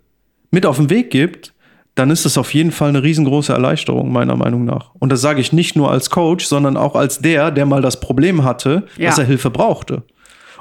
mit 0.52 0.66
auf 0.66 0.78
den 0.78 0.90
Weg 0.90 1.10
gibt, 1.10 1.54
dann 1.96 2.10
ist 2.10 2.26
es 2.26 2.38
auf 2.38 2.54
jeden 2.54 2.72
Fall 2.72 2.90
eine 2.90 3.04
riesengroße 3.04 3.52
Erleichterung, 3.52 4.12
meiner 4.14 4.36
Meinung 4.38 4.64
nach. 4.64 4.94
Und 4.96 5.12
das 5.12 5.22
sage 5.22 5.42
ich 5.42 5.52
nicht 5.52 5.76
nur 5.76 5.92
als 5.92 6.10
Coach, 6.10 6.46
sondern 6.46 6.78
auch 6.78 6.96
als 6.96 7.20
der, 7.20 7.52
der 7.52 7.66
mal 7.66 7.82
das 7.82 8.00
Problem 8.00 8.44
hatte, 8.44 8.86
Ja. 8.98 9.08
dass 9.10 9.18
er 9.18 9.26
Hilfe 9.26 9.50
brauchte. 9.50 10.04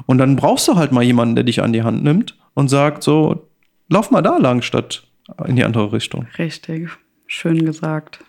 Und 0.06 0.18
dann 0.18 0.34
brauchst 0.36 0.66
du 0.66 0.76
halt 0.76 0.92
mal 0.92 1.02
jemanden, 1.04 1.34
der 1.36 1.44
dich 1.44 1.62
an 1.62 1.72
die 1.72 1.82
Hand 1.82 2.02
nimmt 2.02 2.36
und 2.54 2.68
sagt 2.68 3.02
so, 3.02 3.46
lauf 3.88 4.10
mal 4.10 4.22
da 4.22 4.38
lang, 4.38 4.62
statt 4.62 5.04
in 5.46 5.54
die 5.56 5.64
andere 5.64 5.92
Richtung. 5.92 6.26
Richtig. 6.38 6.88
Schön 7.26 7.64
gesagt. 7.64 8.20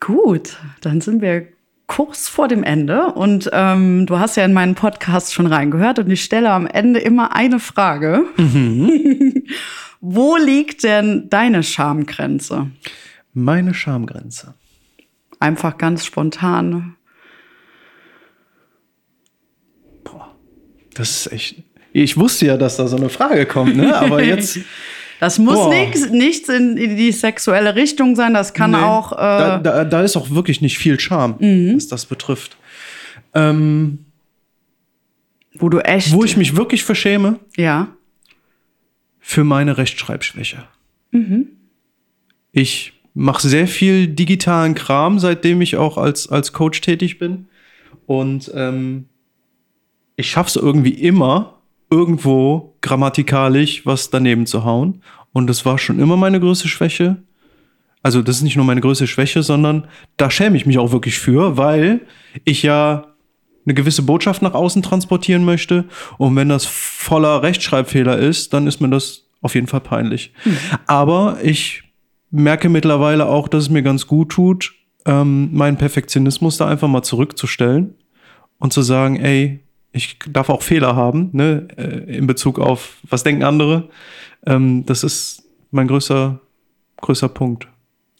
Gut, 0.00 0.56
dann 0.80 1.00
sind 1.00 1.20
wir 1.20 1.46
kurz 1.86 2.28
vor 2.28 2.48
dem 2.48 2.62
Ende 2.62 3.06
und 3.06 3.50
ähm, 3.52 4.06
du 4.06 4.18
hast 4.18 4.36
ja 4.36 4.44
in 4.44 4.52
meinen 4.52 4.74
Podcast 4.74 5.34
schon 5.34 5.46
reingehört 5.46 5.98
und 5.98 6.10
ich 6.10 6.22
stelle 6.24 6.50
am 6.50 6.66
Ende 6.66 7.00
immer 7.00 7.34
eine 7.34 7.60
Frage. 7.60 8.24
Wo 10.00 10.36
liegt 10.36 10.84
denn 10.84 11.28
deine 11.28 11.62
Schamgrenze? 11.62 12.70
Meine 13.34 13.74
Schamgrenze. 13.74 14.54
Einfach 15.38 15.78
ganz 15.78 16.04
spontan. 16.04 16.96
Das 20.94 21.26
ist 21.26 21.32
echt. 21.32 21.62
Ich 21.92 22.16
wusste 22.16 22.46
ja, 22.46 22.56
dass 22.56 22.76
da 22.76 22.86
so 22.86 22.96
eine 22.96 23.08
Frage 23.08 23.46
kommt, 23.46 23.76
ne? 23.76 23.96
Aber 23.96 24.22
jetzt. 24.24 24.58
Das 25.20 25.38
muss 25.38 25.54
Boah. 25.54 25.68
nix, 25.68 26.08
nichts 26.10 26.48
in, 26.48 26.76
in 26.78 26.96
die 26.96 27.12
sexuelle 27.12 27.74
Richtung 27.76 28.16
sein, 28.16 28.32
das 28.34 28.54
kann 28.54 28.70
Nee, 28.72 28.78
auch. 28.78 29.12
Äh, 29.12 29.16
Mhm. 29.16 29.18
da, 29.18 29.58
da, 29.58 29.84
da 29.84 30.02
ist 30.02 30.16
auch 30.16 30.30
wirklich 30.30 30.60
nicht 30.62 30.78
viel 30.78 30.98
Charme, 30.98 31.36
was 31.74 31.86
das 31.88 32.06
betrifft. 32.06 32.56
Ähm, 33.34 33.98
wo 35.54 35.68
du 35.68 35.78
echt. 35.80 36.12
wo 36.12 36.24
ich 36.24 36.36
mich 36.36 36.56
wirklich 36.56 36.82
verschäme, 36.84 37.38
ja. 37.56 37.88
für 39.20 39.44
meine 39.44 39.76
Rechtschreibschwäche. 39.78 40.64
Mhm. 41.10 41.48
Ich 42.52 42.94
mache 43.14 43.46
sehr 43.46 43.68
viel 43.68 44.06
digitalen 44.08 44.74
Kram, 44.74 45.18
seitdem 45.18 45.60
ich 45.60 45.76
auch 45.76 45.98
als, 45.98 46.28
als 46.28 46.52
Coach 46.52 46.80
tätig 46.80 47.18
bin. 47.18 47.46
Und 48.06 48.50
ähm, 48.54 49.06
ich 50.16 50.30
schaffe 50.30 50.48
es 50.48 50.56
irgendwie 50.56 50.94
immer, 50.94 51.58
irgendwo 51.90 52.69
grammatikalisch 52.90 53.86
was 53.86 54.10
daneben 54.10 54.46
zu 54.46 54.64
hauen. 54.64 55.02
Und 55.32 55.46
das 55.46 55.64
war 55.64 55.78
schon 55.78 56.00
immer 56.00 56.16
meine 56.16 56.40
größte 56.40 56.66
Schwäche. 56.66 57.18
Also 58.02 58.20
das 58.20 58.38
ist 58.38 58.42
nicht 58.42 58.56
nur 58.56 58.64
meine 58.64 58.80
größte 58.80 59.06
Schwäche, 59.06 59.44
sondern 59.44 59.86
da 60.16 60.30
schäme 60.30 60.56
ich 60.56 60.66
mich 60.66 60.78
auch 60.78 60.90
wirklich 60.90 61.18
für, 61.18 61.56
weil 61.56 62.00
ich 62.44 62.64
ja 62.64 63.06
eine 63.64 63.74
gewisse 63.74 64.02
Botschaft 64.02 64.42
nach 64.42 64.54
außen 64.54 64.82
transportieren 64.82 65.44
möchte. 65.44 65.84
Und 66.18 66.34
wenn 66.34 66.48
das 66.48 66.64
voller 66.66 67.42
Rechtschreibfehler 67.42 68.18
ist, 68.18 68.52
dann 68.54 68.66
ist 68.66 68.80
mir 68.80 68.88
das 68.88 69.26
auf 69.40 69.54
jeden 69.54 69.68
Fall 69.68 69.80
peinlich. 69.80 70.32
Aber 70.86 71.38
ich 71.42 71.84
merke 72.30 72.68
mittlerweile 72.68 73.26
auch, 73.26 73.46
dass 73.46 73.64
es 73.64 73.70
mir 73.70 73.82
ganz 73.82 74.08
gut 74.08 74.30
tut, 74.30 74.72
ähm, 75.06 75.50
meinen 75.52 75.76
Perfektionismus 75.76 76.56
da 76.56 76.66
einfach 76.66 76.88
mal 76.88 77.02
zurückzustellen 77.02 77.94
und 78.58 78.72
zu 78.72 78.82
sagen, 78.82 79.16
ey, 79.16 79.60
ich 79.92 80.18
darf 80.28 80.48
auch 80.48 80.62
Fehler 80.62 80.96
haben, 80.96 81.30
ne, 81.32 81.68
äh, 81.76 82.16
in 82.16 82.26
Bezug 82.26 82.58
auf, 82.58 82.96
was 83.08 83.22
denken 83.22 83.42
andere. 83.42 83.88
Ähm, 84.46 84.86
das 84.86 85.02
ist 85.04 85.42
mein 85.70 85.88
größter, 85.88 86.40
größter 87.00 87.28
Punkt. 87.28 87.66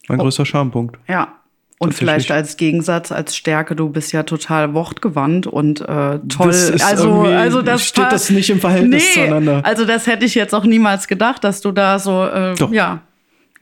Mein 0.09 0.19
größter 0.19 0.45
Schampunkt. 0.45 0.99
Ja. 1.09 1.37
Und 1.79 1.95
vielleicht 1.95 2.31
als 2.31 2.59
Gegensatz, 2.59 3.11
als 3.11 3.35
Stärke, 3.35 3.75
du 3.75 3.89
bist 3.89 4.13
ja 4.13 4.25
total 4.25 4.75
wortgewandt 4.75 5.47
und 5.47 5.81
äh, 5.81 6.19
toll. 6.29 6.49
Das 6.49 6.69
ist 6.69 6.85
also, 6.85 7.23
also 7.23 7.63
das 7.63 7.87
steht 7.87 8.13
das 8.13 8.29
nicht 8.29 8.51
im 8.51 8.61
Verhältnis 8.61 9.15
zueinander. 9.15 9.63
Also 9.65 9.87
das 9.87 10.07
hätte 10.07 10.27
ich 10.27 10.35
jetzt 10.35 10.55
auch 10.55 10.65
niemals 10.65 11.09
gedacht, 11.09 11.43
dass 11.43 11.63
du 11.63 11.73
da 11.73 11.99
so, 11.99 12.27
äh, 12.27 12.55
Doch. 12.57 12.71
ja, 12.71 13.01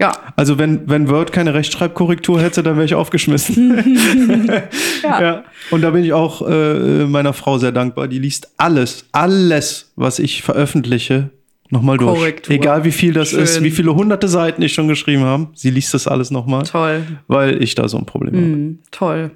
ja, 0.01 0.13
Also 0.37 0.59
wenn, 0.59 0.89
wenn 0.89 1.09
Word 1.09 1.33
keine 1.33 1.55
Rechtschreibkorrektur 1.55 2.41
hätte, 2.41 2.63
dann 2.63 2.77
wäre 2.77 2.85
ich 2.85 2.95
aufgeschmissen. 2.95 4.43
ja, 5.03 5.21
ja. 5.21 5.45
Und 5.71 5.83
da 5.83 5.91
bin 5.91 6.05
ich 6.05 6.13
auch 6.13 6.47
äh, 6.49 7.05
meiner 7.07 7.33
Frau 7.33 7.59
sehr 7.59 7.73
dankbar. 7.73 8.07
Die 8.07 8.19
liest 8.19 8.53
alles, 8.59 9.07
alles, 9.11 9.93
was 9.97 10.21
ich 10.21 10.43
veröffentliche, 10.43 11.31
nochmal 11.71 11.99
durch. 11.99 12.17
Korrektur. 12.17 12.55
Egal 12.55 12.85
wie 12.85 12.93
viel 12.93 13.13
das 13.13 13.31
Schön. 13.31 13.41
ist, 13.41 13.63
wie 13.63 13.71
viele 13.71 13.95
hunderte 13.95 14.29
Seiten 14.29 14.63
ich 14.63 14.73
schon 14.73 14.89
geschrieben 14.89 15.25
habe. 15.25 15.49
Sie 15.55 15.71
liest 15.71 15.93
das 15.95 16.07
alles 16.07 16.31
nochmal, 16.31 16.63
toll. 16.63 17.03
weil 17.27 17.63
ich 17.63 17.75
da 17.75 17.89
so 17.89 17.99
ein 17.99 18.07
Problem 18.07 18.35
habe. 18.35 18.47
Mhm, 18.47 18.79
toll. 18.91 19.31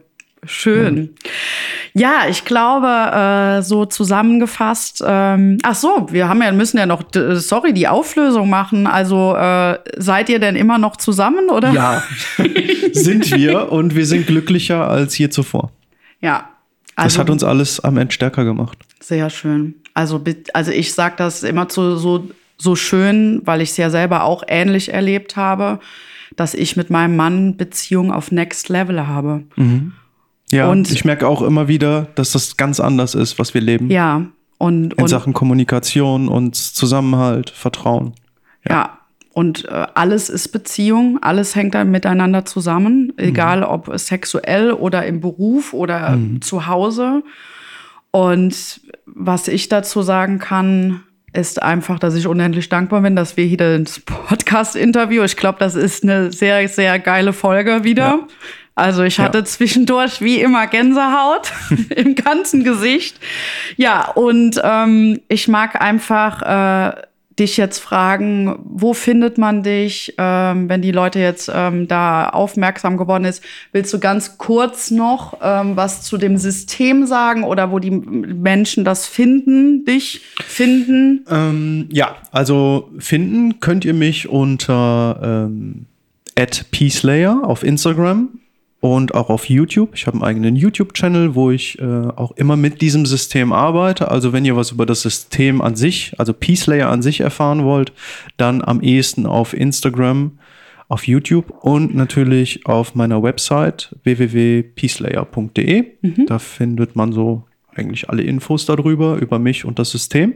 Schön. 0.44 1.14
Ja, 1.94 2.22
ich 2.28 2.44
glaube, 2.44 2.86
äh, 2.88 3.62
so 3.62 3.84
zusammengefasst, 3.84 5.02
ähm, 5.06 5.58
ach 5.62 5.74
so, 5.76 6.08
wir 6.10 6.28
haben 6.28 6.42
ja, 6.42 6.50
müssen 6.50 6.78
ja 6.78 6.86
noch, 6.86 7.04
sorry, 7.34 7.72
die 7.72 7.86
Auflösung 7.86 8.50
machen. 8.50 8.86
Also 8.88 9.36
äh, 9.36 9.78
seid 9.96 10.28
ihr 10.28 10.40
denn 10.40 10.56
immer 10.56 10.78
noch 10.78 10.96
zusammen, 10.96 11.48
oder? 11.48 11.70
Ja, 11.70 12.02
sind 12.92 13.30
wir 13.36 13.70
und 13.70 13.94
wir 13.94 14.06
sind 14.06 14.26
glücklicher 14.26 14.88
als 14.88 15.16
je 15.16 15.28
zuvor. 15.28 15.70
Ja. 16.20 16.48
Das 16.96 17.04
Also, 17.04 17.18
hat 17.20 17.30
uns 17.30 17.44
alles 17.44 17.80
am 17.80 17.96
Ende 17.96 18.12
stärker 18.12 18.44
gemacht. 18.44 18.78
Sehr 19.00 19.30
schön. 19.30 19.74
Also, 19.94 20.22
also 20.54 20.70
ich 20.72 20.92
sage 20.92 21.14
das 21.18 21.42
immer 21.42 21.68
zu, 21.68 21.96
so, 21.96 22.28
so 22.56 22.74
schön, 22.74 23.42
weil 23.44 23.60
ich 23.60 23.70
es 23.70 23.76
ja 23.76 23.90
selber 23.90 24.24
auch 24.24 24.42
ähnlich 24.48 24.92
erlebt 24.92 25.36
habe, 25.36 25.78
dass 26.36 26.54
ich 26.54 26.76
mit 26.76 26.90
meinem 26.90 27.16
Mann 27.16 27.56
Beziehung 27.56 28.12
auf 28.12 28.32
Next 28.32 28.68
Level 28.68 29.06
habe. 29.06 29.42
Ja, 30.52 30.68
Und- 30.68 30.90
ich 30.90 31.04
merke 31.04 31.26
auch 31.26 31.42
immer 31.42 31.66
wieder, 31.66 32.06
dass 32.14 32.32
das 32.32 32.56
ganz 32.56 32.78
anders 32.78 33.14
ist, 33.14 33.38
was 33.38 33.54
wir 33.54 33.60
leben. 33.60 33.90
Ja. 33.90 34.26
Und, 34.58 34.94
In 34.94 35.02
und 35.02 35.08
Sachen 35.08 35.32
Kommunikation 35.32 36.28
und 36.28 36.54
Zusammenhalt, 36.54 37.50
Vertrauen. 37.50 38.12
ja. 38.68 38.98
Und 39.34 39.64
äh, 39.64 39.86
alles 39.94 40.28
ist 40.28 40.48
Beziehung, 40.48 41.18
alles 41.22 41.56
hängt 41.56 41.74
dann 41.74 41.90
miteinander 41.90 42.44
zusammen, 42.44 43.14
egal 43.16 43.62
ob 43.64 43.90
sexuell 43.98 44.72
oder 44.72 45.06
im 45.06 45.22
Beruf 45.22 45.72
oder 45.72 46.18
zu 46.42 46.66
Hause. 46.66 47.22
Und 48.10 48.82
was 49.06 49.48
ich 49.48 49.70
dazu 49.70 50.02
sagen 50.02 50.38
kann, 50.38 51.00
ist 51.32 51.62
einfach, 51.62 51.98
dass 51.98 52.14
ich 52.14 52.26
unendlich 52.26 52.68
dankbar 52.68 53.00
bin, 53.00 53.16
dass 53.16 53.38
wir 53.38 53.46
hier 53.46 53.56
das 53.56 54.00
Podcast-Interview, 54.00 55.22
ich 55.22 55.38
glaube, 55.38 55.58
das 55.58 55.76
ist 55.76 56.02
eine 56.04 56.30
sehr, 56.30 56.68
sehr 56.68 56.98
geile 56.98 57.32
Folge 57.32 57.84
wieder. 57.84 58.02
Ja. 58.02 58.26
Also 58.74 59.02
ich 59.02 59.18
hatte 59.18 59.38
ja. 59.38 59.44
zwischendurch 59.44 60.20
wie 60.20 60.40
immer 60.40 60.66
Gänsehaut 60.66 61.52
im 61.96 62.14
ganzen 62.14 62.64
Gesicht. 62.64 63.18
Ja, 63.76 64.10
und 64.10 64.60
ähm, 64.64 65.20
ich 65.28 65.48
mag 65.48 65.80
einfach 65.80 66.42
äh, 66.42 67.02
dich 67.38 67.56
jetzt 67.56 67.78
fragen, 67.78 68.58
wo 68.64 68.94
findet 68.94 69.38
man 69.38 69.62
dich, 69.62 70.14
ähm, 70.18 70.68
wenn 70.68 70.82
die 70.82 70.90
Leute 70.90 71.18
jetzt 71.18 71.50
ähm, 71.52 71.88
da 71.88 72.28
aufmerksam 72.28 72.96
geworden 72.96 73.24
ist? 73.24 73.42
Willst 73.72 73.92
du 73.92 73.98
ganz 73.98 74.38
kurz 74.38 74.90
noch 74.90 75.38
ähm, 75.42 75.76
was 75.76 76.02
zu 76.02 76.18
dem 76.18 76.36
System 76.36 77.06
sagen 77.06 77.44
oder 77.44 77.70
wo 77.70 77.78
die 77.78 77.90
Menschen 77.90 78.84
das 78.84 79.06
finden, 79.06 79.84
dich 79.84 80.22
finden? 80.46 81.24
Ähm, 81.30 81.88
ja, 81.90 82.16
also 82.30 82.90
finden 82.98 83.60
könnt 83.60 83.84
ihr 83.84 83.94
mich 83.94 84.28
unter 84.28 85.48
ähm, 85.50 85.86
@peacelayer 86.70 87.40
auf 87.44 87.62
Instagram 87.62 88.28
und 88.82 89.14
auch 89.14 89.30
auf 89.30 89.48
YouTube. 89.48 89.90
Ich 89.94 90.08
habe 90.08 90.16
einen 90.16 90.24
eigenen 90.24 90.56
YouTube-Channel, 90.56 91.36
wo 91.36 91.52
ich 91.52 91.78
äh, 91.78 91.84
auch 91.84 92.32
immer 92.32 92.56
mit 92.56 92.80
diesem 92.80 93.06
System 93.06 93.52
arbeite. 93.52 94.10
Also 94.10 94.32
wenn 94.32 94.44
ihr 94.44 94.56
was 94.56 94.72
über 94.72 94.86
das 94.86 95.02
System 95.02 95.60
an 95.62 95.76
sich, 95.76 96.14
also 96.18 96.32
Peace 96.32 96.66
Layer 96.66 96.90
an 96.90 97.00
sich 97.00 97.20
erfahren 97.20 97.62
wollt, 97.62 97.92
dann 98.38 98.60
am 98.60 98.80
ehesten 98.80 99.24
auf 99.24 99.54
Instagram, 99.54 100.32
auf 100.88 101.06
YouTube 101.06 101.50
und 101.60 101.94
natürlich 101.94 102.66
auf 102.66 102.96
meiner 102.96 103.22
Website 103.22 103.94
www.peacelayer.de. 104.02 105.84
Mhm. 106.00 106.26
Da 106.26 106.40
findet 106.40 106.96
man 106.96 107.12
so 107.12 107.44
eigentlich 107.74 108.10
alle 108.10 108.22
Infos 108.22 108.66
darüber, 108.66 109.16
über 109.16 109.38
mich 109.38 109.64
und 109.64 109.78
das 109.78 109.90
System. 109.90 110.34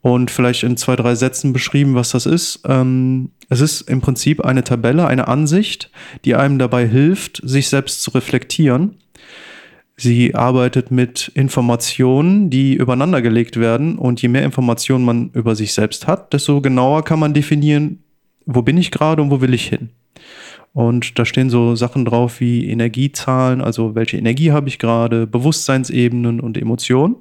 Und 0.00 0.30
vielleicht 0.30 0.62
in 0.62 0.76
zwei, 0.76 0.96
drei 0.96 1.14
Sätzen 1.14 1.52
beschrieben, 1.52 1.94
was 1.94 2.10
das 2.10 2.26
ist. 2.26 2.60
Ähm, 2.66 3.30
es 3.48 3.60
ist 3.60 3.82
im 3.82 4.00
Prinzip 4.00 4.44
eine 4.44 4.64
Tabelle, 4.64 5.06
eine 5.06 5.28
Ansicht, 5.28 5.90
die 6.24 6.34
einem 6.34 6.58
dabei 6.58 6.86
hilft, 6.86 7.40
sich 7.44 7.68
selbst 7.68 8.02
zu 8.02 8.10
reflektieren. 8.12 8.96
Sie 9.96 10.34
arbeitet 10.34 10.90
mit 10.90 11.28
Informationen, 11.34 12.50
die 12.50 12.74
übereinander 12.74 13.22
gelegt 13.22 13.58
werden. 13.58 13.96
Und 13.98 14.20
je 14.20 14.28
mehr 14.28 14.44
Informationen 14.44 15.04
man 15.04 15.30
über 15.30 15.54
sich 15.54 15.72
selbst 15.72 16.06
hat, 16.06 16.32
desto 16.32 16.60
genauer 16.60 17.04
kann 17.04 17.18
man 17.18 17.34
definieren, 17.34 18.02
wo 18.44 18.62
bin 18.62 18.76
ich 18.76 18.90
gerade 18.90 19.22
und 19.22 19.30
wo 19.30 19.40
will 19.40 19.54
ich 19.54 19.68
hin. 19.68 19.90
Und 20.76 21.18
da 21.18 21.24
stehen 21.24 21.48
so 21.48 21.74
Sachen 21.74 22.04
drauf 22.04 22.38
wie 22.38 22.68
Energiezahlen, 22.68 23.62
also 23.62 23.94
welche 23.94 24.18
Energie 24.18 24.52
habe 24.52 24.68
ich 24.68 24.78
gerade, 24.78 25.26
Bewusstseinsebenen 25.26 26.38
und 26.38 26.58
Emotionen. 26.58 27.16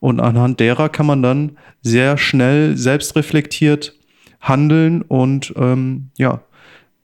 Und 0.00 0.20
anhand 0.20 0.58
derer 0.58 0.88
kann 0.88 1.04
man 1.04 1.22
dann 1.22 1.58
sehr 1.82 2.16
schnell 2.16 2.78
selbstreflektiert 2.78 3.92
handeln 4.40 5.02
und 5.02 5.52
ähm, 5.58 6.08
ja, 6.16 6.40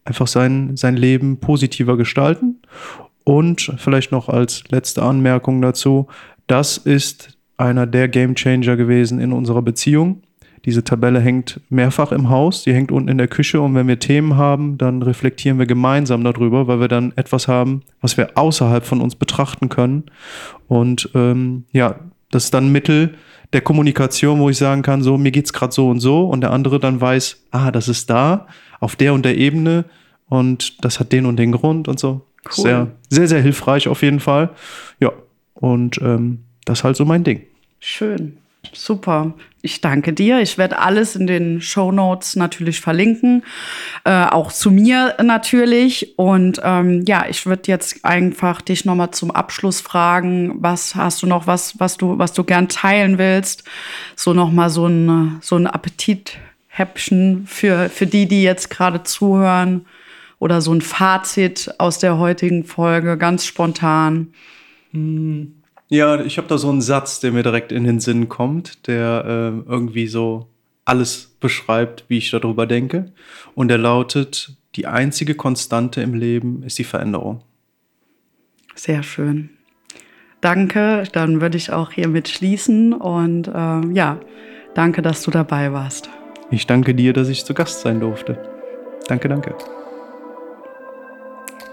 einfach 0.06 0.26
sein, 0.26 0.74
sein 0.74 0.96
Leben 0.96 1.36
positiver 1.36 1.98
gestalten. 1.98 2.62
Und 3.24 3.70
vielleicht 3.76 4.10
noch 4.10 4.30
als 4.30 4.64
letzte 4.70 5.02
Anmerkung 5.02 5.60
dazu, 5.60 6.06
das 6.46 6.78
ist 6.78 7.36
einer 7.58 7.86
der 7.86 8.08
Game 8.08 8.36
Changer 8.36 8.78
gewesen 8.78 9.20
in 9.20 9.34
unserer 9.34 9.60
Beziehung. 9.60 10.22
Diese 10.64 10.84
Tabelle 10.84 11.20
hängt 11.20 11.60
mehrfach 11.70 12.12
im 12.12 12.28
Haus, 12.28 12.64
die 12.64 12.74
hängt 12.74 12.92
unten 12.92 13.08
in 13.08 13.18
der 13.18 13.28
Küche 13.28 13.60
und 13.60 13.74
wenn 13.74 13.88
wir 13.88 13.98
Themen 13.98 14.36
haben, 14.36 14.76
dann 14.76 15.02
reflektieren 15.02 15.58
wir 15.58 15.66
gemeinsam 15.66 16.22
darüber, 16.22 16.66
weil 16.66 16.80
wir 16.80 16.88
dann 16.88 17.12
etwas 17.16 17.48
haben, 17.48 17.82
was 18.00 18.16
wir 18.16 18.36
außerhalb 18.36 18.84
von 18.84 19.00
uns 19.00 19.14
betrachten 19.14 19.70
können. 19.70 20.04
Und 20.68 21.08
ähm, 21.14 21.64
ja, 21.72 22.00
das 22.30 22.44
ist 22.44 22.54
dann 22.54 22.72
Mittel 22.72 23.14
der 23.52 23.62
Kommunikation, 23.62 24.38
wo 24.38 24.50
ich 24.50 24.58
sagen 24.58 24.82
kann, 24.82 25.02
so, 25.02 25.18
mir 25.18 25.32
geht's 25.32 25.52
gerade 25.52 25.72
so 25.72 25.88
und 25.88 26.00
so 26.00 26.26
und 26.26 26.42
der 26.42 26.52
andere 26.52 26.78
dann 26.78 27.00
weiß, 27.00 27.44
ah, 27.50 27.70
das 27.70 27.88
ist 27.88 28.10
da, 28.10 28.46
auf 28.80 28.96
der 28.96 29.14
und 29.14 29.24
der 29.24 29.36
Ebene 29.36 29.86
und 30.28 30.84
das 30.84 31.00
hat 31.00 31.12
den 31.12 31.26
und 31.26 31.36
den 31.36 31.52
Grund 31.52 31.88
und 31.88 31.98
so. 31.98 32.20
Cool. 32.44 32.62
Sehr, 32.62 32.86
sehr, 33.08 33.28
sehr 33.28 33.42
hilfreich 33.42 33.88
auf 33.88 34.02
jeden 34.02 34.20
Fall. 34.20 34.50
Ja, 35.00 35.12
und 35.54 36.00
ähm, 36.02 36.44
das 36.64 36.80
ist 36.80 36.84
halt 36.84 36.96
so 36.96 37.04
mein 37.04 37.24
Ding. 37.24 37.42
Schön. 37.80 38.36
Super. 38.72 39.34
Ich 39.62 39.82
danke 39.82 40.14
dir. 40.14 40.40
Ich 40.40 40.56
werde 40.56 40.78
alles 40.78 41.16
in 41.16 41.26
den 41.26 41.60
Show 41.60 41.92
Notes 41.92 42.34
natürlich 42.34 42.80
verlinken, 42.80 43.42
äh, 44.04 44.24
auch 44.24 44.52
zu 44.52 44.70
mir 44.70 45.16
natürlich. 45.22 46.18
Und 46.18 46.60
ähm, 46.64 47.04
ja, 47.06 47.26
ich 47.28 47.44
würde 47.44 47.62
jetzt 47.66 48.04
einfach 48.04 48.62
dich 48.62 48.86
noch 48.86 48.94
mal 48.94 49.12
zum 49.12 49.30
Abschluss 49.30 49.82
fragen: 49.82 50.54
Was 50.62 50.94
hast 50.94 51.22
du 51.22 51.26
noch, 51.26 51.46
was 51.46 51.78
was 51.78 51.98
du 51.98 52.18
was 52.18 52.32
du 52.32 52.44
gern 52.44 52.68
teilen 52.68 53.18
willst? 53.18 53.64
So 54.16 54.32
noch 54.32 54.50
mal 54.50 54.70
so 54.70 54.86
ein 54.86 55.38
so 55.42 55.56
ein 55.56 55.66
Appetithäppchen 55.66 57.46
für 57.46 57.90
für 57.90 58.06
die, 58.06 58.26
die 58.26 58.42
jetzt 58.42 58.70
gerade 58.70 59.02
zuhören 59.02 59.84
oder 60.38 60.62
so 60.62 60.72
ein 60.72 60.80
Fazit 60.80 61.70
aus 61.76 61.98
der 61.98 62.18
heutigen 62.18 62.64
Folge, 62.64 63.18
ganz 63.18 63.44
spontan. 63.44 64.28
Hm. 64.92 65.59
Ja, 65.90 66.20
ich 66.24 66.38
habe 66.38 66.46
da 66.46 66.56
so 66.56 66.70
einen 66.70 66.80
Satz, 66.80 67.18
der 67.18 67.32
mir 67.32 67.42
direkt 67.42 67.72
in 67.72 67.82
den 67.82 67.98
Sinn 67.98 68.28
kommt, 68.28 68.86
der 68.86 69.24
äh, 69.26 69.70
irgendwie 69.70 70.06
so 70.06 70.46
alles 70.84 71.36
beschreibt, 71.40 72.04
wie 72.08 72.18
ich 72.18 72.30
darüber 72.30 72.66
denke. 72.66 73.12
Und 73.56 73.68
der 73.68 73.78
lautet, 73.78 74.52
die 74.76 74.86
einzige 74.86 75.34
Konstante 75.34 76.00
im 76.00 76.14
Leben 76.14 76.62
ist 76.62 76.78
die 76.78 76.84
Veränderung. 76.84 77.42
Sehr 78.76 79.02
schön. 79.02 79.50
Danke, 80.40 81.02
dann 81.12 81.40
würde 81.40 81.56
ich 81.56 81.72
auch 81.72 81.90
hiermit 81.90 82.28
schließen 82.28 82.94
und 82.94 83.48
äh, 83.48 83.92
ja, 83.92 84.20
danke, 84.74 85.02
dass 85.02 85.22
du 85.22 85.32
dabei 85.32 85.72
warst. 85.72 86.08
Ich 86.52 86.66
danke 86.66 86.94
dir, 86.94 87.12
dass 87.12 87.28
ich 87.28 87.44
zu 87.44 87.52
Gast 87.52 87.80
sein 87.80 88.00
durfte. 88.00 88.38
Danke, 89.08 89.28
danke. 89.28 89.56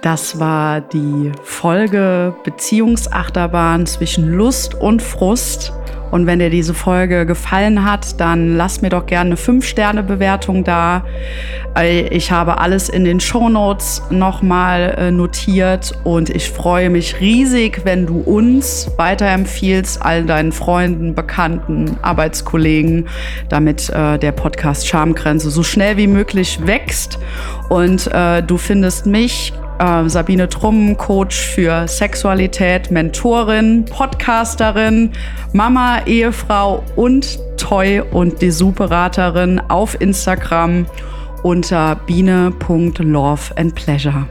Das 0.01 0.39
war 0.39 0.81
die 0.81 1.31
Folge 1.43 2.35
Beziehungsachterbahn 2.43 3.87
zwischen 3.87 4.31
Lust 4.31 4.75
und 4.75 5.01
Frust. 5.01 5.73
Und 6.11 6.25
wenn 6.25 6.39
dir 6.39 6.49
diese 6.49 6.73
Folge 6.73 7.25
gefallen 7.25 7.83
hat, 7.83 8.19
dann 8.19 8.55
lass 8.55 8.81
mir 8.81 8.89
doch 8.89 9.05
gerne 9.05 9.31
eine 9.31 9.35
5-Sterne-Bewertung 9.35 10.63
da. 10.63 11.03
Ich 12.09 12.31
habe 12.31 12.59
alles 12.59 12.87
in 12.87 13.03
den 13.03 13.19
Shownotes 13.19 14.03
nochmal 14.09 14.95
äh, 14.97 15.11
notiert 15.11 15.93
und 16.05 16.29
ich 16.29 16.49
freue 16.49 16.89
mich 16.89 17.19
riesig, 17.19 17.81
wenn 17.83 18.05
du 18.05 18.21
uns 18.21 18.89
weiterempfiehlst, 18.95 20.01
all 20.01 20.23
deinen 20.23 20.53
Freunden, 20.53 21.13
Bekannten, 21.13 21.97
Arbeitskollegen, 22.01 23.09
damit 23.49 23.89
äh, 23.89 24.17
der 24.17 24.31
Podcast 24.31 24.87
Schamgrenze 24.87 25.51
so 25.51 25.63
schnell 25.63 25.97
wie 25.97 26.07
möglich 26.07 26.65
wächst. 26.65 27.19
Und 27.67 28.07
äh, 28.13 28.41
du 28.41 28.57
findest 28.57 29.05
mich 29.05 29.51
äh, 29.79 30.09
Sabine 30.09 30.49
Trumm, 30.49 30.97
Coach 30.97 31.35
für 31.35 31.87
Sexualität, 31.87 32.91
Mentorin, 32.91 33.85
Podcasterin, 33.85 35.11
Mama, 35.53 36.01
Ehefrau 36.05 36.83
und 36.95 37.39
Toy- 37.57 38.01
und 38.01 38.41
Dessous-Beraterin 38.41 39.61
auf 39.67 39.99
Instagram 39.99 40.85
unter 41.43 41.95
biene.loveandpleasure. 42.05 44.27